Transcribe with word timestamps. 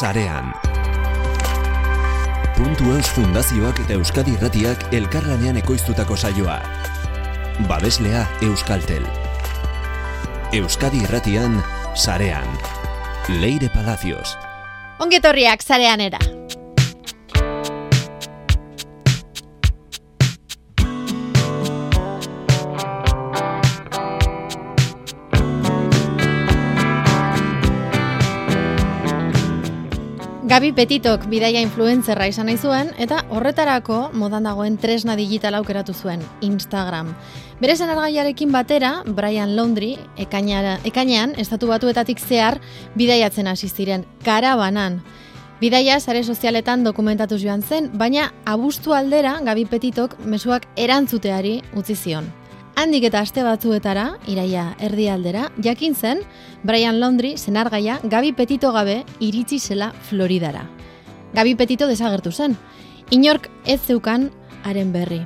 sarean. 0.00 0.54
Puntu 2.56 2.92
Eus 2.96 3.08
Fundazioak 3.12 3.82
eta 3.84 3.98
Euskadi 3.98 4.32
Irratiak 4.38 4.86
elkarlanean 4.96 5.60
ekoiztutako 5.60 6.16
saioa. 6.16 6.56
Babeslea 7.68 8.24
Euskaltel. 8.48 9.04
Euskadi 10.56 11.04
Irratian 11.04 11.60
sarean. 11.94 12.48
Leire 13.28 13.68
Palacios. 13.74 14.38
Ongetorriak 15.00 15.60
sarean 15.60 16.00
Petitok 30.76 31.24
bidaia 31.26 31.60
influencerra 31.64 32.28
izan 32.30 32.46
nahi 32.46 32.58
zuen 32.58 32.90
eta 33.02 33.20
horretarako 33.34 34.10
modan 34.14 34.44
dagoen 34.46 34.76
tresna 34.78 35.16
digital 35.18 35.56
aukeratu 35.58 35.94
zuen, 35.94 36.22
Instagram. 36.46 37.12
Bere 37.60 37.76
zenargaiarekin 37.76 38.52
batera, 38.52 39.02
Brian 39.04 39.56
Laundry, 39.56 39.96
ekainean, 40.16 41.34
estatu 41.36 41.68
batuetatik 41.68 42.20
zehar, 42.20 42.60
bidaiatzen 42.94 43.50
hasi 43.50 43.68
ziren 43.68 44.06
karabanan. 44.24 45.00
Bidaia 45.60 46.00
sare 46.00 46.24
sozialetan 46.24 46.84
dokumentatu 46.84 47.36
joan 47.38 47.62
zen, 47.62 47.90
baina 47.92 48.30
abuztu 48.44 48.94
aldera 48.96 49.40
Gabi 49.44 49.66
Petitok 49.68 50.16
mezuak 50.24 50.68
erantzuteari 50.76 51.58
utzi 51.76 51.94
zion. 51.94 52.39
Handik 52.80 53.04
eta 53.04 53.20
aste 53.20 53.42
batzuetara, 53.44 54.06
iraia 54.32 54.70
erdi 54.80 55.04
aldera, 55.12 55.50
jakin 55.60 55.92
zen, 55.92 56.22
Brian 56.64 56.96
Laundry 56.96 57.34
zenargaia 57.36 57.98
Gabi 58.08 58.30
Petito 58.32 58.70
gabe 58.72 59.02
iritsi 59.20 59.58
zela 59.58 59.90
Floridara. 60.08 60.62
Gabi 61.34 61.52
Petito 61.60 61.84
desagertu 61.90 62.32
zen. 62.32 62.56
Inork 63.10 63.50
ez 63.66 63.82
zeukan 63.84 64.30
haren 64.64 64.94
berri. 64.94 65.20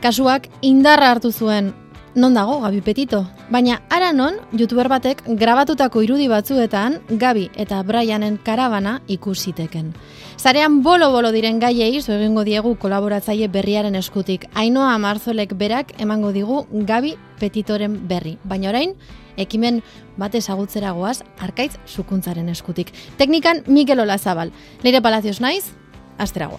Kasuak 0.00 0.46
indarra 0.62 1.10
hartu 1.10 1.32
zuen 1.32 1.72
non 2.14 2.34
dago 2.34 2.60
Gabi 2.60 2.80
Petito, 2.80 3.26
baina 3.50 3.82
ara 3.90 4.12
non 4.12 4.34
youtuber 4.52 4.88
batek 4.88 5.22
grabatutako 5.38 6.02
irudi 6.02 6.28
batzuetan 6.28 6.98
Gabi 7.08 7.50
eta 7.54 7.82
Brianen 7.82 8.38
karabana 8.42 9.00
ikusiteken. 9.06 9.94
Zarean 10.36 10.82
bolo-bolo 10.82 11.30
diren 11.32 11.60
gaiei 11.60 12.00
zo 12.00 12.12
egingo 12.12 12.44
diegu 12.44 12.74
kolaboratzaile 12.80 13.48
berriaren 13.48 13.94
eskutik. 13.94 14.46
Ainoa 14.54 14.96
Marzolek 14.98 15.54
berak 15.54 15.92
emango 16.00 16.32
digu 16.32 16.66
Gabi 16.72 17.16
Petitoren 17.38 18.08
berri. 18.08 18.38
Baina 18.44 18.70
orain, 18.70 18.94
ekimen 19.36 19.82
bat 20.16 20.34
ezagutzera 20.34 20.92
goaz, 20.92 21.20
arkaitz 21.38 21.76
sukuntzaren 21.86 22.48
eskutik. 22.48 22.92
Teknikan 23.18 23.64
Mikel 23.66 24.00
Olazabal. 24.00 24.52
Leire 24.82 25.00
Palacios 25.00 25.40
naiz, 25.40 25.72
astera. 26.18 26.50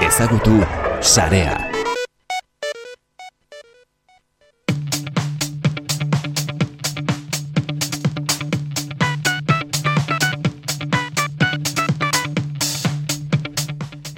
Ezagutu 0.00 0.60
Sarea. 1.00 1.73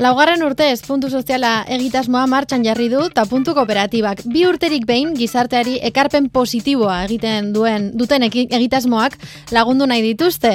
Laugarren 0.07 0.45
urtez 0.47 0.85
puntu 0.87 1.09
soziala 1.11 1.65
egitasmoa 1.77 2.29
martxan 2.31 2.63
jarri 2.63 2.85
du 2.93 3.01
eta 3.09 3.25
puntu 3.27 3.57
kooperatibak. 3.57 4.21
Bi 4.31 4.45
urterik 4.47 4.85
behin 4.87 5.17
gizarteari 5.19 5.81
ekarpen 5.89 6.29
positiboa 6.31 7.01
egiten 7.09 7.49
duen 7.57 7.89
duten 7.99 8.23
egitasmoak 8.29 9.17
lagundu 9.57 9.89
nahi 9.91 10.05
dituzte. 10.05 10.53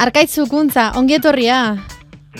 Arkaitz 0.00 0.30
zukuntza, 0.40 0.86
ongietorria? 0.96 1.58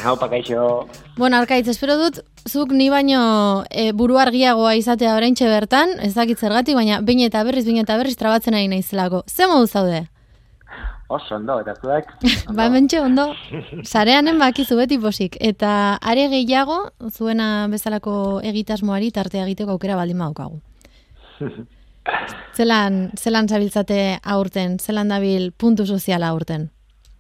Hau, 0.01 0.17
pakaixo. 0.17 0.87
Bueno, 1.19 1.43
Arkaitz, 1.43 1.69
espero 1.69 1.99
dut, 2.01 2.23
zuk 2.49 2.73
ni 2.73 2.89
baino 2.89 3.67
e, 3.69 3.91
buru 3.93 4.17
argiagoa 4.17 4.75
izatea 4.81 5.19
orain 5.19 5.37
bertan, 5.39 5.93
ez 6.01 6.15
dakit 6.15 6.41
zergatik, 6.41 6.75
baina 6.75 7.03
bain 7.03 7.21
eta 7.21 7.45
berriz, 7.45 7.67
bain 7.67 7.85
eta 7.85 7.99
berriz 7.99 8.17
trabatzen 8.17 8.55
ari 8.55 8.69
nahizelako. 8.69 9.25
Zer 9.29 9.49
modu 9.53 9.67
zaude? 9.67 10.07
Oso, 11.09 11.37
ondo, 11.37 11.59
eta 11.61 11.75
zuek? 11.77 12.09
ba, 12.57 12.69
mentxe, 12.73 13.01
ondo. 13.05 13.29
Zareanen 13.93 14.39
bakizu 14.41 14.79
beti 14.81 14.99
posik. 14.99 15.37
Eta 15.41 15.99
are 16.01 16.29
gehiago, 16.33 16.79
zuena 17.11 17.67
bezalako 17.73 18.41
egitasmoari 18.43 19.11
tartea 19.13 19.45
egiteko 19.45 19.77
aukera 19.77 19.99
baldin 20.01 20.25
daukagu. 20.25 20.61
zelan, 22.57 23.11
zelan 23.17 23.49
zabiltzate 23.49 24.19
aurten, 24.25 24.79
zelan 24.79 25.13
dabil 25.13 25.51
puntu 25.53 25.87
soziala 25.87 26.33
aurten? 26.33 26.71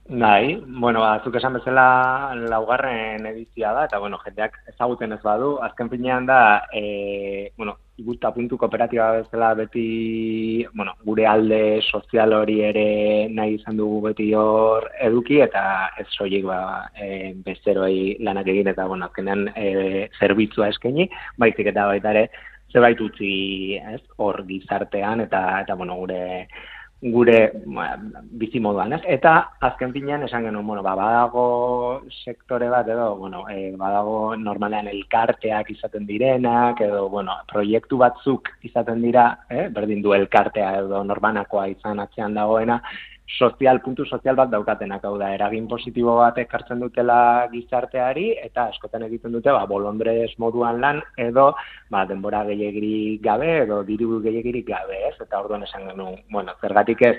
Nahi, 0.04 0.58
bueno, 0.66 1.00
ba, 1.00 1.14
zuk 1.24 1.36
esan 1.40 1.54
bezala 1.56 2.34
laugarren 2.36 3.24
edizia 3.26 3.72
da, 3.72 3.86
eta 3.88 3.98
bueno, 3.98 4.18
jendeak 4.20 4.58
ezaguten 4.68 5.16
ez 5.16 5.20
badu, 5.24 5.54
azken 5.64 5.88
finean 5.88 6.26
da, 6.28 6.66
e, 6.76 7.52
bueno, 7.56 7.78
gusta 7.98 8.32
puntu 8.34 8.56
kooperatiba 8.58 9.12
bezala 9.20 9.54
beti, 9.54 10.66
bueno, 10.74 10.94
gure 11.04 11.26
alde 11.26 11.80
sozial 11.82 12.32
hori 12.34 12.60
ere 12.66 13.28
nahi 13.30 13.54
izan 13.54 13.76
dugu 13.78 14.00
beti 14.08 14.32
hor 14.34 14.88
eduki, 15.00 15.38
eta 15.44 15.90
ez 16.02 16.06
soilik 16.16 16.44
ba, 16.48 16.58
e, 16.98 17.34
bezeroi 17.46 18.16
lanak 18.20 18.50
egin, 18.50 18.72
eta 18.72 18.88
bueno, 18.90 19.06
azkenean 19.06 19.46
e, 19.54 20.08
zerbitzua 20.18 20.72
eskaini, 20.74 21.06
baizik 21.38 21.70
eta 21.70 21.86
baita 21.92 22.10
ere, 22.16 22.26
zerbait 22.72 23.00
utzi, 23.00 23.34
ez, 23.78 24.02
hor 24.18 24.42
gizartean, 24.48 25.22
eta, 25.28 25.44
eta 25.62 25.76
bueno, 25.78 25.94
gure 26.02 26.48
gure 27.12 27.52
ba, 27.66 27.98
bizi 28.40 28.60
moduan, 28.64 28.94
ez? 28.96 29.02
Eta 29.16 29.34
azken 29.68 29.92
finean 29.92 30.22
esan 30.24 30.46
genuen, 30.46 30.66
bueno, 30.66 30.82
ba, 30.82 30.94
badago 30.96 31.44
sektore 32.22 32.70
bat 32.72 32.88
edo, 32.88 33.10
bueno, 33.20 33.44
e, 33.52 33.74
badago 33.76 34.34
normalean 34.40 34.88
elkarteak 34.88 35.70
izaten 35.74 36.06
direnak 36.08 36.80
edo, 36.86 37.08
bueno, 37.12 37.36
proiektu 37.50 37.98
batzuk 38.00 38.48
izaten 38.64 39.02
dira, 39.04 39.26
eh? 39.50 39.68
berdin 39.74 40.00
du 40.02 40.14
elkartea 40.16 40.70
edo 40.80 41.02
normanakoa 41.04 41.66
izan 41.74 42.00
atzean 42.00 42.40
dagoena, 42.40 42.80
sozial, 43.26 43.80
puntu 43.80 44.04
sozial 44.04 44.36
bat 44.36 44.50
daukatenak, 44.52 45.04
hau 45.04 45.16
da, 45.18 45.30
eragin 45.34 45.66
positibo 45.68 46.18
bat 46.18 46.38
ekartzen 46.38 46.82
dutela 46.82 47.48
gizarteari, 47.52 48.30
eta 48.44 48.68
askotan 48.72 49.06
egiten 49.08 49.32
dute, 49.32 49.52
ba, 49.52 49.64
bolondrez 49.66 50.30
moduan 50.38 50.80
lan, 50.80 51.00
edo, 51.16 51.52
ba, 51.90 52.04
denbora 52.08 52.44
gehiagiri 52.50 53.18
gabe, 53.24 53.50
edo 53.64 53.82
diru 53.88 54.20
gehiagiri 54.24 54.62
gabe, 54.68 55.00
ez? 55.08 55.16
Eta 55.20 55.40
orduan 55.40 55.64
esan 55.64 55.88
genuen, 55.90 56.20
bueno, 56.30 56.54
zergatik 56.60 57.02
ez, 57.02 57.16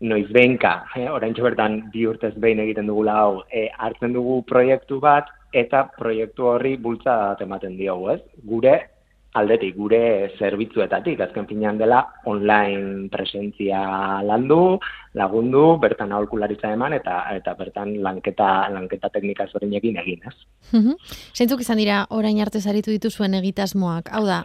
noiz 0.00 0.26
behinka, 0.32 0.74
eh, 0.96 1.06
orain 1.08 1.36
bertan 1.36 1.84
bi 1.92 2.06
urtez 2.06 2.34
behin 2.40 2.60
egiten 2.64 2.88
dugula 2.90 3.14
hau, 3.20 3.44
e, 3.50 3.68
hartzen 3.78 4.12
dugu 4.12 4.42
proiektu 4.48 4.98
bat, 5.00 5.30
eta 5.52 5.84
proiektu 5.96 6.50
horri 6.50 6.76
bultza 6.76 7.36
ematen 7.40 7.76
diogu, 7.78 8.10
ez? 8.16 8.20
Gure 8.42 8.74
aldetik 9.34 9.74
gure 9.74 10.30
zerbitzuetatik, 10.38 11.20
azken 11.20 11.46
finean 11.50 11.78
dela 11.78 12.04
online 12.30 13.08
presentzia 13.10 13.80
landu, 14.22 14.78
lagundu, 15.14 15.62
bertan 15.82 16.12
aholkularitza 16.12 16.72
eman 16.74 16.96
eta 16.96 17.20
eta 17.36 17.54
bertan 17.58 17.94
lanketa 18.02 18.50
lanketa 18.74 19.10
teknika 19.14 19.46
ezberdinekin 19.46 19.98
egin, 20.02 20.22
ez? 20.26 20.36
Zeintzuk 21.36 21.62
izan 21.62 21.78
dira 21.78 22.04
orain 22.10 22.40
arte 22.42 22.60
saritu 22.60 22.90
dituzuen 22.90 23.36
egitasmoak? 23.38 24.10
Hau 24.16 24.24
da, 24.26 24.40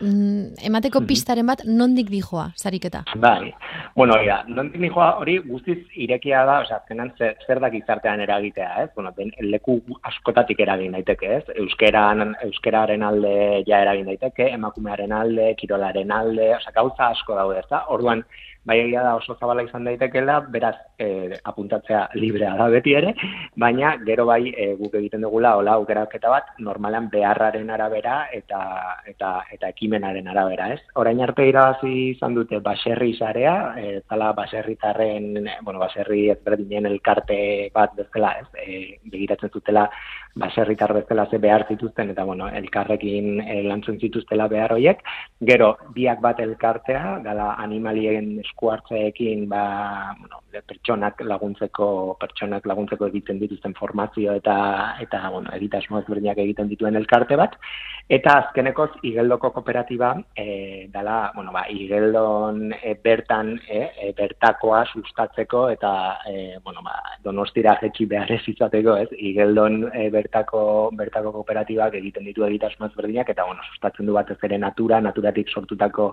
mm, 0.00 0.64
emateko 0.70 1.02
pistaren 1.08 1.46
bat 1.46 1.64
nondik 1.66 2.08
dijoa 2.12 2.46
sariketa? 2.56 3.04
Bai. 3.20 3.52
Bueno, 3.96 4.16
ja, 4.24 4.40
nondik 4.48 4.80
dijoa 4.80 5.10
hori 5.20 5.36
guztiz 5.44 5.78
irekia 6.06 6.44
da, 6.48 6.60
osea, 6.64 6.80
azkenan 6.80 7.12
zer, 7.18 7.36
zer 7.46 7.60
da 7.60 7.70
gizartean 7.74 8.24
eragitea, 8.24 8.70
ez? 8.84 8.88
Bueno, 8.96 9.12
den 9.18 9.30
leku 9.50 9.76
askotatik 10.02 10.64
eragin 10.64 10.96
daiteke, 10.96 11.36
ez? 11.36 11.44
Euskeran 11.66 12.34
euskeraren 12.48 13.04
alde 13.04 13.36
ja 13.68 13.82
eragin 13.84 14.08
daiteke, 14.08 14.48
emakumearen 14.56 15.12
alde, 15.12 15.52
kirolaren 15.60 16.10
alde, 16.12 16.54
osea, 16.56 16.72
gauza 16.80 17.12
asko 17.12 17.36
daude, 17.36 17.60
ezta? 17.60 17.84
Orduan, 17.92 18.24
bai 18.64 18.78
egia 18.80 19.02
da 19.04 19.14
oso 19.16 19.36
zabala 19.38 19.62
izan 19.66 19.84
daitekela, 19.84 20.38
beraz 20.52 20.74
e, 20.98 21.36
apuntatzea 21.44 22.08
librea 22.16 22.54
da 22.56 22.68
beti 22.72 22.94
ere, 22.96 23.12
baina 23.60 23.94
gero 24.06 24.26
bai 24.30 24.48
e, 24.50 24.70
guk 24.80 24.96
egiten 25.00 25.24
dugula 25.26 25.54
hola 25.58 25.76
aukeraketa 25.80 26.32
bat 26.32 26.50
normalan 26.58 27.10
beharraren 27.12 27.70
arabera 27.70 28.16
eta 28.32 28.60
eta 29.10 29.34
eta 29.52 29.70
ekimenaren 29.74 30.28
arabera, 30.32 30.70
ez? 30.74 30.80
Orain 31.00 31.20
arte 31.20 31.46
irabazi 31.48 31.92
izan 32.14 32.34
dute 32.38 32.60
baserri 32.64 33.12
sarea, 33.18 33.54
e, 33.76 34.00
zala 34.08 34.32
baserritarren, 34.32 35.32
bueno, 35.62 35.78
baserri 35.82 36.28
ezberdinen 36.34 36.88
elkarte 36.88 37.70
bat 37.74 37.94
bezala, 37.98 38.36
ez? 38.40 38.48
E, 38.64 38.98
begiratzen 39.12 39.52
zutela 39.52 39.88
baserritar 40.34 40.92
bezala 40.92 41.26
ze 41.30 41.38
behar 41.38 41.66
zituzten 41.68 42.10
eta 42.10 42.24
bueno, 42.24 42.48
elkarrekin 42.48 43.40
e, 43.40 43.62
lantzen 43.62 44.00
zituztela 44.00 44.48
behar 44.48 44.72
hoiek. 44.72 45.02
Gero 45.40 45.76
biak 45.94 46.20
bat 46.20 46.40
elkartea, 46.40 47.18
gala 47.24 47.54
animalien 47.62 48.38
esku 48.42 48.70
hartzeekin 48.74 49.48
ba, 49.48 50.14
bueno, 50.18 50.42
pertsonak 50.62 51.20
laguntzeko 51.26 52.16
pertsonak 52.20 52.66
laguntzeko 52.66 53.08
egiten 53.10 53.40
dituzten 53.40 53.74
formazio 53.78 54.34
eta 54.38 54.56
eta 55.02 55.28
bueno, 55.30 55.50
egitasmo 55.56 56.00
ezberdinak 56.00 56.38
egiten 56.44 56.68
dituen 56.70 56.96
elkarte 56.96 57.36
bat 57.36 57.56
eta 58.08 58.36
azkenekoz 58.42 58.90
Igeldoko 59.02 59.50
kooperatiba 59.54 60.12
e, 60.36 60.88
dala, 60.92 61.32
bueno, 61.34 61.52
ba, 61.52 61.64
Igeldon 61.72 62.74
e, 62.76 62.94
bertan 63.02 63.54
e, 63.68 64.12
bertakoa 64.16 64.84
sustatzeko 64.92 65.68
eta 65.72 65.92
e, 66.28 66.58
bueno, 66.62 66.82
ba, 66.84 66.98
Donostira 67.24 67.78
jetxi 67.80 68.06
behar 68.10 68.30
ez 68.32 68.42
izateko, 68.52 68.98
ez? 69.00 69.08
Igeldon 69.16 69.88
e, 69.90 70.10
bertako 70.24 70.90
bertako 70.96 71.32
kooperatibak 71.36 71.94
egiten 72.00 72.24
ditu 72.28 72.44
egitasmo 72.48 72.88
ezberdinak 72.88 73.30
eta 73.30 73.44
bueno, 73.44 73.62
sustatzen 73.70 74.06
du 74.06 74.16
batez 74.16 74.38
ere 74.48 74.58
natura, 74.58 75.00
naturatik 75.00 75.52
sortutako 75.52 76.12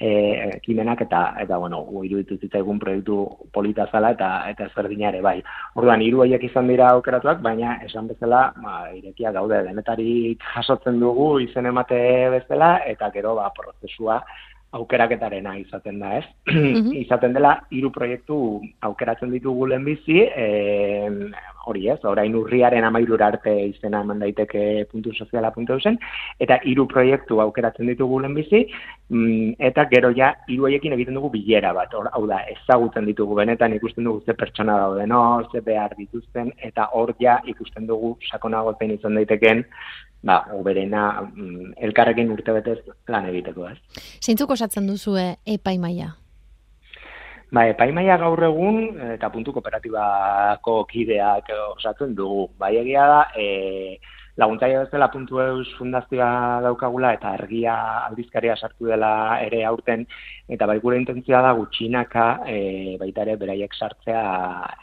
eh 0.00 0.56
ekimenak 0.56 1.02
eta 1.04 1.20
eta 1.42 1.58
bueno, 1.60 1.82
iruditu 2.04 2.38
zitzaigun 2.40 2.78
proiektu 2.80 3.16
polita 3.52 3.86
zala 3.92 4.12
eta 4.16 4.28
eta 4.50 4.68
ezberdina 4.70 5.10
ere 5.10 5.20
bai. 5.20 5.42
Orduan 5.76 6.02
hiru 6.02 6.22
horiek 6.24 6.44
izan 6.48 6.68
dira 6.72 6.88
aukeratuak, 6.94 7.42
baina 7.42 7.74
esan 7.84 8.08
bezala, 8.08 8.52
ba 8.62 8.88
irekia 8.96 9.32
gaude 9.32 9.62
denetarik 9.66 10.46
jasotzen 10.54 11.00
dugu 11.00 11.40
izen 11.40 11.66
emate 11.66 12.00
bezala 12.36 12.78
eta 12.86 13.10
gero 13.10 13.34
ba 13.34 13.50
prozesua 13.56 14.22
aukeraketarena 14.72 15.56
izaten 15.58 15.98
da, 15.98 16.16
ez? 16.18 16.26
Mhm. 16.46 16.92
izaten 17.02 17.32
dela 17.34 17.56
hiru 17.74 17.90
proiektu 17.90 18.60
aukeratzen 18.88 19.32
ditugu 19.34 19.66
lehenbizi, 19.66 20.20
eh 20.22 21.10
hori 21.66 21.88
ez, 21.92 21.98
orain 22.08 22.34
urriaren 22.36 22.84
amairura 22.84 23.28
arte 23.32 23.52
izena 23.66 24.00
eman 24.04 24.20
daiteke 24.22 24.86
puntu 24.90 25.12
soziala 25.14 25.50
puntu 25.54 25.78
zen, 25.80 25.98
eta 26.40 26.60
hiru 26.64 26.86
proiektu 26.88 27.40
aukeratzen 27.44 27.90
ditugu 27.92 28.20
lehenbizi, 28.20 28.62
mm, 29.08 29.56
eta 29.70 29.86
gero 29.92 30.12
ja 30.16 30.32
hiru 30.48 30.68
haiekin 30.68 30.96
egiten 30.96 31.18
dugu 31.18 31.32
bilera 31.36 31.72
bat, 31.76 31.94
or, 31.94 32.10
hau 32.12 32.26
da, 32.30 32.42
ezagutzen 32.54 33.08
ditugu 33.10 33.38
benetan 33.40 33.74
ikusten 33.76 34.04
dugu 34.04 34.22
ze 34.26 34.34
pertsona 34.34 34.78
daude, 34.84 35.06
no, 35.06 35.22
ze 35.52 35.60
behar 35.60 35.96
dituzten, 35.98 36.52
eta 36.70 36.88
hor 36.92 37.14
ja 37.20 37.40
ikusten 37.46 37.86
dugu 37.86 38.16
sakonago 38.30 38.76
zein 38.78 38.96
izan 38.96 39.18
daiteken, 39.20 39.64
ba, 40.22 40.42
oberena 40.56 41.04
mm, 41.22 41.74
elkarrekin 41.88 42.32
urtebetez 42.32 42.80
lan 43.08 43.28
egiteko, 43.32 43.68
ez. 43.68 43.78
Zeintzuk 44.20 44.56
osatzen 44.56 44.88
duzue 44.90 45.34
epaimaia? 45.46 46.14
Ba, 47.50 47.64
epaimaia 47.66 48.14
gaur 48.22 48.38
egun 48.46 48.76
eta 49.16 49.28
puntu 49.34 49.50
kooperatibako 49.56 50.84
kideak 50.90 51.48
osatzen 51.74 52.12
dugu. 52.14 52.44
Bai 52.62 52.76
egia 52.78 53.06
da, 53.10 53.22
e, 53.34 53.98
laguntzaile 54.38 54.84
bezala 54.84 55.08
puntu 55.10 55.40
eus 55.42 55.66
fundazioa 55.78 56.60
daukagula 56.62 57.10
eta 57.16 57.32
argia 57.38 57.74
aldizkaria 58.06 58.54
sartu 58.56 58.86
dela 58.92 59.12
ere 59.42 59.64
aurten 59.66 60.06
eta 60.48 60.68
bai 60.70 60.78
gure 60.84 61.00
intentzioa 61.00 61.40
da 61.48 61.50
gutxinaka 61.58 62.26
e, 62.46 62.60
baita 63.00 63.26
ere 63.26 63.34
beraiek 63.40 63.74
sartzea 63.74 64.22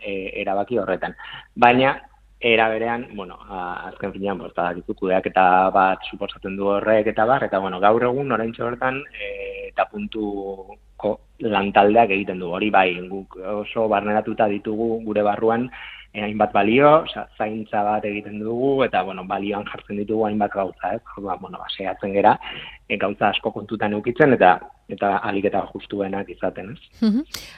e, 0.03 0.17
erabaki 0.43 0.81
horretan. 0.81 1.15
Baina 1.55 1.95
era 2.39 2.67
berean, 2.69 3.07
bueno, 3.15 3.37
azken 3.49 4.11
finean, 4.13 4.43
bosta, 4.43 4.73
kudeak 4.99 5.31
eta 5.31 5.45
bat 5.73 6.03
suposatzen 6.11 6.59
du 6.59 6.67
horrek 6.75 7.07
eta 7.13 7.25
bar, 7.25 7.47
eta 7.47 7.63
bueno, 7.63 7.79
gaur 7.79 8.03
egun 8.11 8.35
oraintxo 8.35 8.67
hortan 8.67 8.99
e, 9.15 9.31
eta 9.71 9.87
puntuko 9.89 10.77
lantaldeak 11.39 12.09
egiten 12.15 12.39
du 12.41 12.49
hori 12.49 12.71
bai, 12.73 12.89
guk 13.09 13.37
oso 13.37 13.87
barneratuta 13.91 14.47
ditugu 14.49 14.97
gure 15.05 15.23
barruan 15.23 15.67
e, 16.13 16.23
hainbat 16.23 16.53
balio, 16.53 17.03
oza, 17.03 17.27
zaintza 17.37 17.83
bat 17.85 18.05
egiten 18.05 18.39
dugu, 18.41 18.83
eta 18.85 19.03
bueno, 19.05 19.25
balioan 19.29 19.67
jartzen 19.69 19.99
ditugu 20.01 20.25
hainbat 20.27 20.53
gauza, 20.53 20.95
ez, 20.95 21.01
ba, 21.21 21.37
bueno, 21.37 21.59
ba, 21.59 21.69
sehatzen 21.75 22.15
gera, 22.15 22.33
e, 22.87 22.97
gauza 22.97 23.29
asko 23.29 23.51
kontutan 23.53 23.93
eukitzen, 23.97 24.33
eta 24.37 24.57
eta 24.87 25.17
alik 25.27 25.49
eta 25.49 25.65
justuenak 25.73 26.29
izaten, 26.31 26.69
ez? 26.71 27.09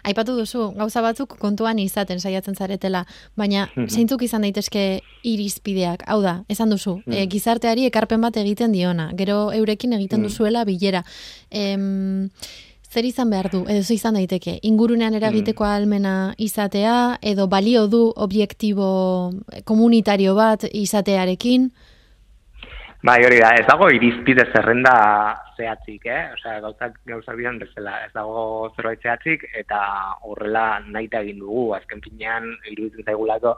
Aipatu 0.10 0.34
duzu, 0.34 0.72
gauza 0.74 1.04
batzuk 1.06 1.36
kontuan 1.38 1.78
izaten 1.78 2.18
saiatzen 2.18 2.56
zaretela, 2.58 3.04
baina 3.38 3.68
zeintzuk 3.86 4.24
izan 4.26 4.48
daitezke 4.48 4.86
irizpideak, 5.30 6.08
hau 6.10 6.24
da, 6.26 6.40
esan 6.50 6.74
duzu, 6.74 6.98
e, 7.06 7.28
gizarteari 7.30 7.86
ekarpen 7.86 8.26
bat 8.26 8.40
egiten 8.42 8.74
diona, 8.74 9.12
gero 9.20 9.52
eurekin 9.54 9.94
egiten 10.00 10.26
duzuela 10.26 10.66
bilera. 10.66 11.04
Em, 11.52 12.32
zer 12.90 13.06
izan 13.06 13.30
behar 13.30 13.50
du, 13.54 13.62
edo 13.70 13.84
izan 13.94 14.18
daiteke, 14.18 14.58
ingurunean 14.66 15.14
eragiteko 15.14 15.66
almena 15.66 16.34
izatea, 16.38 17.20
edo 17.22 17.46
balio 17.48 17.86
du 17.88 18.08
objektibo 18.16 18.90
komunitario 19.66 20.34
bat 20.36 20.66
izatearekin? 20.72 21.70
Bai, 23.06 23.22
hori 23.24 23.38
da, 23.40 23.54
ez 23.56 23.64
dago 23.64 23.88
irizpide 23.96 24.44
zerrenda 24.52 24.92
zehatzik, 25.56 26.04
eh? 26.12 26.34
Osea, 26.36 26.58
gauzak 26.66 26.98
gauzak 27.08 27.38
bidan 27.40 27.60
bezala, 27.62 27.94
ez 28.04 28.12
dago 28.12 28.42
zerbait 28.76 29.00
zehatzik 29.06 29.46
eta 29.62 29.80
horrela 30.28 30.82
nahi 30.84 31.08
egin 31.22 31.40
dugu, 31.40 31.70
azken 31.78 32.04
finean 32.04 32.50
iruditzen 32.74 33.08
zaigulako 33.08 33.56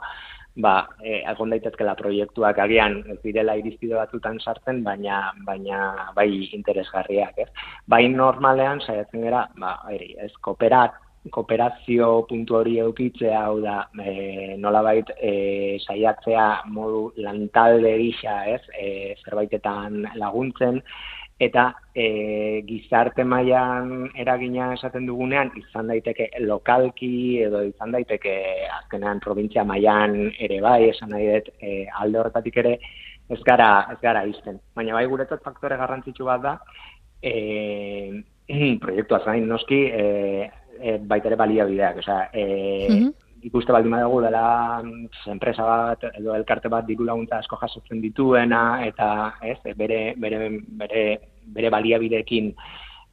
ba, 0.56 0.88
eh, 1.04 1.22
agon 1.26 1.50
daitezkela 1.50 1.94
proiektuak 1.96 2.58
agian 2.58 2.98
ez 3.08 3.18
direla 3.22 3.56
irizpide 3.56 3.96
batzutan 3.96 4.38
sartzen, 4.40 4.82
baina 4.84 5.32
baina 5.46 6.10
bai 6.16 6.48
interesgarriak, 6.52 7.38
ez? 7.38 7.48
Bai 7.86 8.08
normalean 8.08 8.80
saiatzen 8.80 9.24
gara, 9.28 9.46
ba, 9.58 9.78
eri, 9.94 10.14
ez 10.18 10.32
kooperat 10.40 10.98
kooperazio 11.30 12.26
puntu 12.26 12.56
hori 12.58 12.78
eukitzea, 12.82 13.44
hau 13.46 13.60
da, 13.62 13.76
e, 14.02 14.56
nolabait 14.58 15.12
e, 15.22 15.78
saiatzea 15.86 16.46
modu 16.74 17.12
lantalde 17.22 17.92
gisa, 18.00 18.40
ez, 18.50 18.62
e, 18.74 19.14
zerbaitetan 19.22 20.02
laguntzen, 20.18 20.82
eta 21.38 21.74
e, 21.94 22.62
gizarte 22.66 23.24
mailan 23.24 24.10
eragina 24.14 24.72
esaten 24.76 25.06
dugunean, 25.06 25.50
izan 25.58 25.88
daiteke 25.90 26.28
lokalki, 26.44 27.40
edo 27.46 27.62
izan 27.66 27.92
daiteke 27.94 28.34
azkenean 28.78 29.20
provintzia 29.20 29.64
mailan 29.64 30.16
ere 30.38 30.60
bai, 30.62 30.90
esan 30.90 31.10
nahi 31.14 31.30
dut, 31.32 31.52
e, 31.60 31.86
alde 32.00 32.20
horretatik 32.20 32.60
ere, 32.62 32.76
ez 33.32 33.40
gara, 33.46 33.70
ez 33.92 33.98
gara 34.02 34.24
izten. 34.28 34.60
Baina 34.76 34.94
bai 34.98 35.06
guretzat 35.10 35.42
faktore 35.42 35.78
garrantzitsu 35.80 36.28
bat 36.28 36.42
da, 36.44 36.56
e, 37.22 38.22
proiektua 38.84 39.22
zain 39.24 39.48
noski, 39.48 39.82
e, 39.88 40.48
e, 40.78 40.98
baita 40.98 41.30
ere 41.30 41.40
baliabideak, 41.40 42.02
osea, 42.04 42.28
e, 42.32 43.12
ikuste 43.42 43.72
baldin 43.74 43.94
badago 43.96 44.20
dela 44.22 44.44
enpresa 45.32 45.66
bat 45.66 46.06
edo 46.12 46.34
elkarte 46.36 46.70
bat 46.72 46.86
diru 46.86 47.04
laguntza 47.08 47.40
asko 47.42 47.58
jasotzen 47.60 48.00
dituena 48.02 48.62
eta, 48.86 49.08
ez, 49.42 49.58
bere 49.76 50.14
bere 50.16 50.38
bere 50.82 51.04
bere 51.54 51.70
baliabideekin 51.74 52.52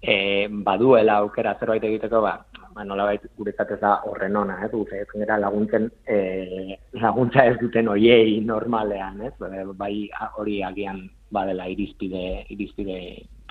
e, 0.01 0.47
baduela 0.65 1.19
aukera 1.23 1.55
zerbait 1.59 1.83
egiteko, 1.83 2.21
ba, 2.21 2.35
ba 2.75 2.85
nolabait 2.85 3.25
guretzat 3.37 3.73
ez 3.75 3.79
da 3.81 3.95
horren 4.05 4.37
ona, 4.37 4.59
ez, 4.65 4.71
gure 4.71 5.03
gara 5.15 5.39
laguntzen 5.41 5.89
e, 6.05 6.77
laguntza 7.01 7.45
ez 7.49 7.57
duten 7.61 7.89
hoiei 7.89 8.39
normalean, 8.45 9.21
ez, 9.25 9.33
bai 9.75 10.09
hori 10.37 10.61
agian 10.63 11.07
badela 11.31 11.67
irizpide 11.69 12.45
irizpide 12.49 12.99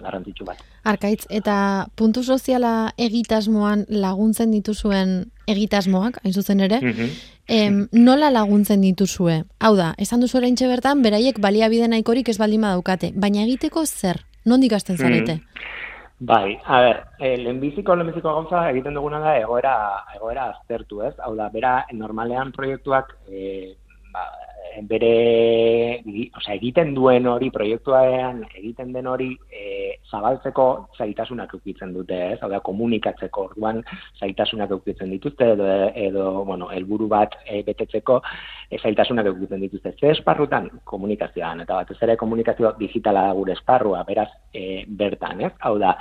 garrantzitsu 0.03 0.47
bat. 0.47 0.61
Arkaitz, 0.89 1.27
eta 1.31 1.89
puntu 1.97 2.23
soziala 2.23 2.93
egitasmoan 2.97 3.85
laguntzen 3.89 4.53
dituzuen 4.55 5.19
egitasmoak, 5.49 6.21
hain 6.25 6.33
zuzen 6.33 6.61
ere, 6.61 6.81
mm 6.85 7.19
nola 7.97 8.29
laguntzen 8.29 8.83
dituzue? 8.85 9.39
Hau 9.65 9.71
da, 9.77 9.95
esan 9.97 10.21
duzu 10.21 10.37
eraintxe 10.37 10.67
bertan, 10.69 11.01
beraiek 11.01 11.39
baliabide 11.41 11.87
nahikorik 11.89 12.29
ez 12.29 12.37
baldin 12.37 12.67
daukate, 12.67 13.09
baina 13.17 13.41
egiteko 13.47 13.87
zer? 13.87 14.21
Nondik 14.45 14.75
hasten 14.77 14.99
zarete? 14.99 15.39
Bai, 16.21 16.59
a 16.67 16.81
ber, 16.83 17.01
e, 17.21 17.37
lehenbiziko, 17.39 17.95
lehenbiziko 17.95 18.33
gauza 18.35 18.65
egiten 18.73 18.97
duguna 18.99 19.21
da 19.23 19.37
egoera, 19.39 19.75
egoera 20.17 20.49
aztertu, 20.51 21.03
ez? 21.07 21.15
Hau 21.23 21.35
da, 21.39 21.47
bera, 21.49 21.87
normalean 21.95 22.51
proiektuak 22.53 23.15
e, 23.31 23.77
ba, 24.13 24.25
bere, 24.87 26.03
osea, 26.37 26.55
egiten 26.55 26.95
duen 26.95 27.27
hori, 27.27 27.51
proiektuaean 27.51 28.43
egiten 28.55 28.93
den 28.93 29.07
hori 29.11 29.31
e, 29.51 29.99
zabaltzeko 30.11 30.67
zaitasunak 30.97 31.55
eukitzen 31.57 31.93
dute, 31.95 32.19
ez? 32.35 32.39
Hau 32.43 32.51
da, 32.53 32.61
komunikatzeko 32.65 33.49
orduan 33.51 33.83
zaitasunak 34.21 34.71
eukitzen 34.77 35.11
dituzte, 35.15 35.53
edo, 35.55 35.69
edo 35.95 36.29
bueno, 36.49 36.71
helburu 36.75 37.09
bat 37.11 37.37
e, 37.45 37.63
betetzeko 37.67 38.21
e, 38.71 38.79
zaitasunak 38.79 39.31
eukitzen 39.33 39.61
dituzte. 39.65 39.95
Ze 39.99 40.13
esparrutan? 40.15 40.71
Komunikazioan, 40.85 41.65
eta 41.67 41.83
batez 41.83 41.99
ere 42.07 42.17
komunikazio 42.17 42.75
digitala 42.79 43.29
gure 43.39 43.57
esparrua, 43.59 44.05
beraz, 44.09 44.31
e, 44.53 44.85
bertan, 44.89 45.45
ez? 45.49 45.55
Hau 45.61 45.77
da, 45.83 45.97